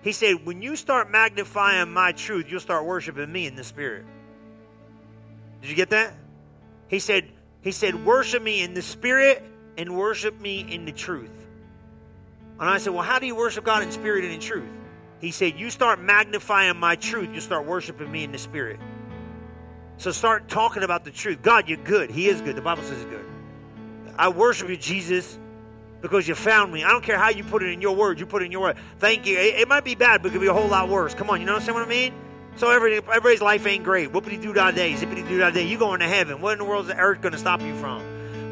He 0.00 0.12
said, 0.12 0.46
When 0.46 0.62
you 0.62 0.76
start 0.76 1.10
magnifying 1.10 1.92
my 1.92 2.12
truth, 2.12 2.46
you'll 2.48 2.60
start 2.60 2.84
worshiping 2.84 3.32
me 3.32 3.48
in 3.48 3.56
the 3.56 3.64
spirit. 3.64 4.06
Did 5.60 5.70
you 5.70 5.74
get 5.74 5.90
that? 5.90 6.14
He 6.86 7.00
said, 7.00 7.32
He 7.62 7.72
said, 7.72 8.06
worship 8.06 8.40
me 8.40 8.62
in 8.62 8.74
the 8.74 8.82
spirit 8.82 9.42
and 9.76 9.96
worship 9.96 10.40
me 10.40 10.60
in 10.60 10.84
the 10.84 10.92
truth. 10.92 11.48
And 12.60 12.68
I 12.70 12.78
said, 12.78 12.92
Well, 12.92 13.02
how 13.02 13.18
do 13.18 13.26
you 13.26 13.34
worship 13.34 13.64
God 13.64 13.82
in 13.82 13.90
spirit 13.90 14.22
and 14.22 14.32
in 14.32 14.38
truth? 14.38 14.70
He 15.20 15.32
said, 15.32 15.58
You 15.58 15.68
start 15.68 16.00
magnifying 16.00 16.76
my 16.76 16.94
truth, 16.94 17.30
you 17.34 17.40
start 17.40 17.66
worshiping 17.66 18.08
me 18.08 18.22
in 18.22 18.30
the 18.30 18.38
spirit. 18.38 18.78
So 19.96 20.12
start 20.12 20.48
talking 20.48 20.84
about 20.84 21.04
the 21.04 21.10
truth. 21.10 21.42
God, 21.42 21.68
you're 21.68 21.78
good. 21.78 22.12
He 22.12 22.28
is 22.28 22.40
good. 22.40 22.54
The 22.54 22.62
Bible 22.62 22.84
says 22.84 22.98
he's 22.98 23.06
good. 23.06 23.24
I 24.18 24.28
worship 24.30 24.68
you, 24.68 24.76
Jesus, 24.76 25.38
because 26.02 26.26
you 26.26 26.34
found 26.34 26.72
me. 26.72 26.82
I 26.82 26.90
don't 26.90 27.04
care 27.04 27.16
how 27.16 27.30
you 27.30 27.44
put 27.44 27.62
it 27.62 27.70
in 27.72 27.80
your 27.80 27.94
word. 27.94 28.18
You 28.18 28.26
put 28.26 28.42
it 28.42 28.46
in 28.46 28.52
your 28.52 28.62
word. 28.62 28.76
Thank 28.98 29.26
you. 29.26 29.38
It, 29.38 29.60
it 29.60 29.68
might 29.68 29.84
be 29.84 29.94
bad, 29.94 30.22
but 30.22 30.28
it 30.28 30.32
could 30.32 30.40
be 30.40 30.48
a 30.48 30.52
whole 30.52 30.68
lot 30.68 30.88
worse. 30.88 31.14
Come 31.14 31.30
on, 31.30 31.40
you 31.40 31.46
know 31.46 31.54
what 31.54 31.68
I 31.68 31.86
mean? 31.86 32.12
So 32.56 32.70
every, 32.70 32.96
everybody's 32.96 33.40
life 33.40 33.64
ain't 33.66 33.84
great. 33.84 34.12
Whoopity 34.12 34.42
doo 34.42 34.52
dah 34.52 34.72
day, 34.72 34.94
zippity 34.94 35.26
doo 35.28 35.38
dah 35.38 35.50
day. 35.50 35.64
You 35.64 35.78
going 35.78 36.00
to 36.00 36.08
heaven. 36.08 36.40
What 36.40 36.54
in 36.54 36.58
the 36.58 36.64
world 36.64 36.86
is 36.86 36.88
the 36.88 36.98
earth 36.98 37.20
going 37.20 37.32
to 37.32 37.38
stop 37.38 37.60
you 37.62 37.74
from? 37.76 38.02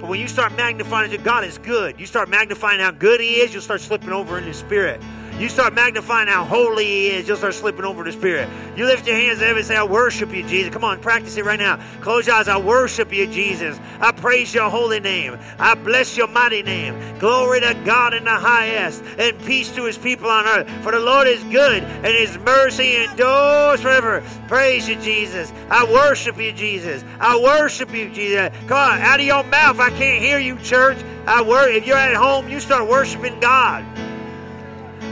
But 0.01 0.09
when 0.09 0.21
you 0.21 0.29
start 0.29 0.55
magnifying 0.57 1.11
that 1.11 1.25
God 1.25 1.43
is 1.43 1.59
good, 1.59 1.99
you 1.99 2.07
start 2.07 2.29
magnifying 2.29 2.79
how 2.79 2.93
good 2.93 3.21
He 3.21 3.41
is, 3.41 3.53
you'll 3.53 3.63
start 3.63 3.81
slipping 3.81 4.11
over 4.11 4.39
in 4.39 4.45
the 4.45 4.55
Spirit. 4.55 5.01
You 5.39 5.51
start 5.51 5.75
magnifying 5.75 6.29
how 6.29 6.45
holy 6.45 6.85
He 6.85 7.07
is, 7.09 7.29
you'll 7.29 7.37
start 7.37 7.53
slipping 7.53 7.85
over 7.85 8.03
the 8.03 8.13
Spirit. 8.13 8.49
You 8.75 8.87
lift 8.87 9.07
your 9.07 9.17
hands 9.17 9.41
heaven 9.41 9.59
and 9.59 9.67
say, 9.67 9.77
I 9.77 9.85
worship 9.85 10.33
you, 10.33 10.43
Jesus. 10.47 10.73
Come 10.73 10.83
on, 10.83 10.99
practice 11.01 11.37
it 11.37 11.45
right 11.45 11.59
now. 11.59 11.79
Close 12.01 12.27
your 12.27 12.37
eyes. 12.37 12.49
I 12.49 12.57
worship 12.57 13.13
you, 13.13 13.27
Jesus. 13.27 13.79
I 14.01 14.13
praise 14.13 14.55
your 14.55 14.71
holy 14.71 14.99
name. 14.99 15.39
I 15.59 15.75
bless 15.75 16.17
your 16.17 16.29
mighty 16.29 16.63
name. 16.63 17.19
Glory 17.19 17.61
to 17.61 17.75
God 17.85 18.15
in 18.15 18.25
the 18.25 18.31
highest, 18.31 19.03
and 19.19 19.39
peace 19.45 19.75
to 19.75 19.85
His 19.85 19.99
people 19.99 20.31
on 20.31 20.47
earth. 20.47 20.71
For 20.83 20.93
the 20.93 21.01
Lord 21.01 21.27
is 21.27 21.45
good, 21.45 21.83
and 21.83 22.07
His 22.07 22.39
mercy 22.39 22.97
endures 22.97 23.83
forever. 23.83 24.23
Praise 24.49 24.89
you, 24.89 24.97
Jesus. 24.97 25.53
I 25.71 25.85
worship 25.85 26.39
you, 26.39 26.53
Jesus. 26.53 27.05
I 27.21 27.39
worship 27.39 27.93
you, 27.93 28.09
Jesus. 28.11 28.51
Come 28.67 28.79
on, 28.79 29.01
out 29.01 29.21
of 29.21 29.27
your 29.27 29.45
mouth. 29.45 29.81
I 29.81 29.91
can't 29.91 30.23
hear 30.23 30.39
you, 30.39 30.59
church. 30.61 30.97
I 31.27 31.43
wor- 31.43 31.69
if 31.69 31.87
you're 31.87 31.97
at 31.97 32.15
home, 32.15 32.49
you 32.49 32.61
start 32.61 32.89
worshiping 32.89 33.39
God. 33.41 33.85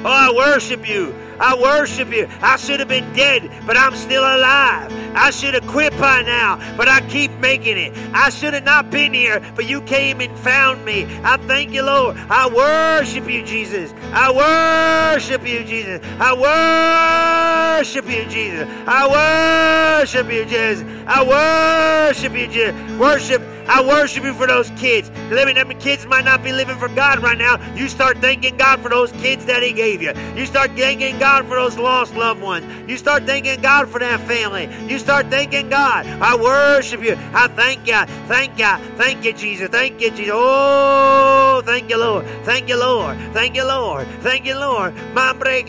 Oh, 0.04 0.10
I 0.10 0.30
worship 0.30 0.86
you. 0.86 1.14
I 1.40 1.56
worship 1.58 2.12
you. 2.12 2.28
I 2.40 2.56
should 2.56 2.78
have 2.80 2.88
been 2.88 3.10
dead, 3.14 3.50
but 3.66 3.76
I'm 3.76 3.94
still 3.96 4.22
alive. 4.22 4.92
I 5.16 5.30
should 5.30 5.54
have 5.54 5.66
quit 5.66 5.96
by 5.98 6.22
now, 6.22 6.58
but 6.76 6.88
I 6.88 7.00
keep 7.08 7.30
making 7.38 7.78
it. 7.78 7.92
I 8.12 8.30
should 8.30 8.52
have 8.54 8.64
not 8.64 8.90
been 8.90 9.14
here, 9.14 9.40
but 9.54 9.66
you 9.66 9.80
came 9.82 10.20
and 10.20 10.36
found 10.38 10.84
me. 10.84 11.06
I 11.22 11.36
thank 11.38 11.72
you, 11.72 11.82
Lord. 11.82 12.16
I 12.28 12.48
worship 12.48 13.28
you, 13.30 13.44
Jesus. 13.44 13.94
I 14.12 14.30
worship 15.14 15.46
you, 15.46 15.64
Jesus. 15.64 16.00
I 16.20 17.78
worship 17.78 18.08
you, 18.08 18.24
Jesus. 18.26 18.68
I 18.86 20.02
worship 20.02 20.30
you, 20.30 20.44
Jesus. 20.44 20.84
I 21.06 22.10
worship 22.10 22.34
you, 22.34 22.46
Jesus. 22.46 22.98
Worship 22.98 23.42
I 23.66 23.86
worship 23.86 24.24
you 24.24 24.34
for 24.34 24.46
those 24.46 24.70
kids. 24.70 25.10
Living 25.30 25.54
them 25.54 25.70
kids 25.78 26.06
might 26.06 26.24
not 26.24 26.42
be 26.42 26.52
living 26.52 26.76
for 26.76 26.88
God 26.88 27.20
right 27.20 27.38
now. 27.38 27.58
You 27.74 27.88
start 27.88 28.18
thanking 28.18 28.56
God 28.56 28.80
for 28.80 28.88
those 28.88 29.12
kids 29.12 29.46
that 29.46 29.62
He 29.62 29.72
gave 29.72 30.02
you. 30.02 30.12
You 30.36 30.46
start 30.46 30.72
thanking 30.72 31.18
God 31.18 31.46
for 31.46 31.56
those 31.56 31.78
lost 31.78 32.14
loved 32.14 32.42
ones. 32.42 32.66
You 32.88 32.96
start 32.96 33.24
thanking 33.24 33.60
God 33.60 33.88
for 33.88 33.98
that 33.98 34.20
family. 34.20 34.68
You 34.86 34.98
start 34.98 35.28
thanking 35.28 35.70
God. 35.70 36.06
I 36.06 36.36
worship 36.36 37.02
you. 37.02 37.16
I 37.32 37.48
thank 37.48 37.86
you. 37.86 38.04
Thank 38.26 38.58
you. 38.58 38.76
Thank 38.96 39.24
you, 39.24 39.32
Jesus. 39.32 39.68
Thank 39.68 40.00
you, 40.00 40.10
Jesus. 40.10 40.34
Oh, 40.34 41.62
thank 41.64 41.88
you, 41.88 41.98
Lord. 41.98 42.26
Thank 42.44 42.68
you, 42.68 42.78
Lord. 42.78 43.16
Thank 43.32 43.56
you, 43.56 43.64
Lord. 43.64 44.06
Thank 44.20 44.46
you, 44.46 44.58
Lord. 44.58 44.94
Thank 44.94 45.68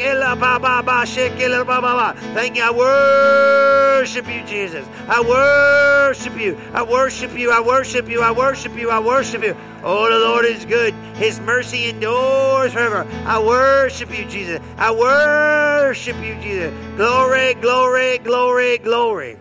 you. 2.57 2.63
I 2.63 2.71
worship 2.71 4.27
you, 4.27 4.43
Jesus. 4.45 4.87
I 5.07 5.21
worship 5.21 6.39
you. 6.39 6.57
I 6.73 6.83
worship 6.83 7.37
you. 7.37 7.51
I 7.51 7.61
worship 7.61 7.84
you. 7.93 8.21
I 8.21 8.31
worship 8.31 8.75
you. 8.75 8.89
I 8.89 8.99
worship 8.99 9.43
you. 9.43 9.55
Oh, 9.83 10.09
the 10.09 10.25
Lord 10.25 10.45
is 10.45 10.65
good. 10.65 10.93
His 11.15 11.39
mercy 11.39 11.85
endures 11.89 12.73
forever. 12.73 13.07
I 13.25 13.39
worship 13.39 14.17
you, 14.17 14.25
Jesus. 14.25 14.59
I 14.77 14.91
worship 14.91 16.17
you, 16.17 16.35
Jesus. 16.41 16.73
Glory, 16.97 17.53
glory, 17.55 18.17
glory, 18.17 18.77
glory. 18.79 19.37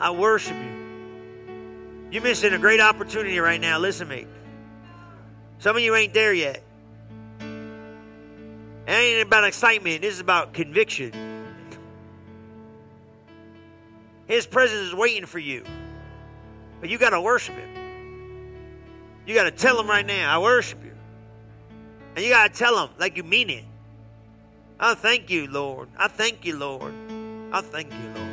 I 0.00 0.10
worship 0.10 0.56
you. 0.56 0.72
You're 2.10 2.22
missing 2.22 2.52
a 2.52 2.58
great 2.58 2.80
opportunity 2.80 3.38
right 3.38 3.60
now. 3.60 3.78
Listen 3.78 4.08
to 4.08 4.16
me. 4.16 4.26
Some 5.58 5.76
of 5.76 5.82
you 5.82 5.94
ain't 5.94 6.12
there 6.12 6.34
yet. 6.34 6.62
It 8.86 8.90
ain't 8.90 9.26
about 9.26 9.44
excitement. 9.44 10.02
This 10.02 10.14
is 10.14 10.20
about 10.20 10.52
conviction. 10.52 11.12
His 14.26 14.46
presence 14.46 14.80
is 14.80 14.94
waiting 14.94 15.26
for 15.26 15.38
you. 15.38 15.64
But 16.82 16.90
you 16.90 16.98
got 16.98 17.10
to 17.10 17.20
worship 17.20 17.54
Him. 17.54 17.68
You 19.24 19.36
got 19.36 19.44
to 19.44 19.52
tell 19.52 19.78
Him 19.78 19.86
right 19.86 20.04
now, 20.04 20.34
I 20.34 20.42
worship 20.42 20.84
you. 20.84 20.90
And 22.16 22.24
you 22.24 22.30
got 22.30 22.52
to 22.52 22.58
tell 22.58 22.84
Him 22.84 22.90
like 22.98 23.16
you 23.16 23.22
mean 23.22 23.50
it. 23.50 23.64
I 24.80 24.94
thank 24.94 25.30
you, 25.30 25.46
Lord. 25.46 25.88
I 25.96 26.08
thank 26.08 26.44
you, 26.44 26.56
Lord. 26.56 26.92
I 27.52 27.60
thank 27.60 27.92
you, 27.92 28.08
Lord. 28.16 28.28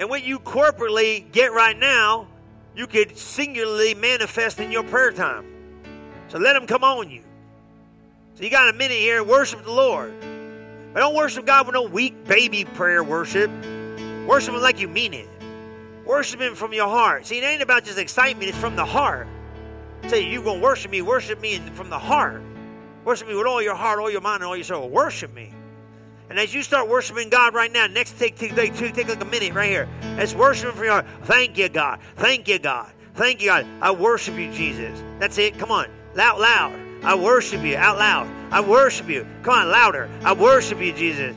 And 0.00 0.10
what 0.10 0.24
you 0.24 0.40
corporately 0.40 1.30
get 1.30 1.52
right 1.52 1.78
now, 1.78 2.26
you 2.74 2.88
could 2.88 3.16
singularly 3.16 3.94
manifest 3.94 4.58
in 4.58 4.72
your 4.72 4.82
prayer 4.82 5.12
time. 5.12 5.46
So 6.26 6.38
let 6.38 6.56
Him 6.56 6.66
come 6.66 6.82
on 6.82 7.08
you. 7.08 7.22
So 8.34 8.42
you 8.42 8.50
got 8.50 8.68
a 8.68 8.72
minute 8.72 8.98
here, 8.98 9.22
worship 9.22 9.62
the 9.62 9.70
Lord. 9.70 10.12
But 10.92 10.98
don't 10.98 11.14
worship 11.14 11.46
God 11.46 11.66
with 11.66 11.74
no 11.74 11.84
weak 11.84 12.24
baby 12.24 12.64
prayer 12.64 13.04
worship. 13.04 13.48
Worship 14.26 14.54
Him 14.54 14.60
like 14.60 14.80
you 14.80 14.88
mean 14.88 15.14
it. 15.14 15.28
Worship 16.10 16.40
Him 16.40 16.56
from 16.56 16.72
your 16.72 16.88
heart. 16.88 17.24
See, 17.24 17.38
it 17.38 17.44
ain't 17.44 17.62
about 17.62 17.84
just 17.84 17.96
excitement, 17.96 18.48
it's 18.48 18.58
from 18.58 18.74
the 18.74 18.84
heart. 18.84 19.28
Say, 20.08 20.28
you're 20.28 20.42
going 20.42 20.58
to 20.58 20.62
worship 20.64 20.90
me, 20.90 21.02
worship 21.02 21.40
me 21.40 21.58
from 21.74 21.88
the 21.88 22.00
heart. 22.00 22.42
Worship 23.04 23.28
me 23.28 23.36
with 23.36 23.46
all 23.46 23.62
your 23.62 23.76
heart, 23.76 24.00
all 24.00 24.10
your 24.10 24.20
mind, 24.20 24.42
and 24.42 24.48
all 24.48 24.56
your 24.56 24.64
soul. 24.64 24.88
Worship 24.88 25.32
me. 25.32 25.54
And 26.28 26.36
as 26.36 26.52
you 26.52 26.64
start 26.64 26.88
worshiping 26.88 27.28
God 27.28 27.54
right 27.54 27.72
now, 27.72 27.86
next 27.86 28.18
take, 28.18 28.34
take, 28.34 28.56
take, 28.56 28.74
take 28.74 29.08
like 29.08 29.20
a 29.20 29.24
minute 29.24 29.54
right 29.54 29.70
here. 29.70 29.88
Let's 30.16 30.34
worship 30.34 30.74
from 30.74 30.82
your 30.82 30.94
heart. 30.94 31.06
Thank 31.26 31.56
you, 31.56 31.68
God. 31.68 32.00
Thank 32.16 32.48
you, 32.48 32.58
God. 32.58 32.90
Thank 33.14 33.40
you, 33.40 33.50
God. 33.50 33.66
I 33.80 33.92
worship 33.92 34.36
you, 34.36 34.52
Jesus. 34.52 35.00
That's 35.20 35.38
it. 35.38 35.60
Come 35.60 35.70
on. 35.70 35.86
Loud, 36.16 36.40
loud. 36.40 37.04
I 37.04 37.14
worship 37.14 37.62
you 37.62 37.76
out 37.76 37.98
loud. 37.98 38.26
I 38.52 38.60
worship 38.60 39.08
you. 39.08 39.24
Come 39.44 39.54
on, 39.54 39.70
louder. 39.70 40.10
I 40.24 40.32
worship 40.32 40.80
you, 40.80 40.92
Jesus. 40.92 41.36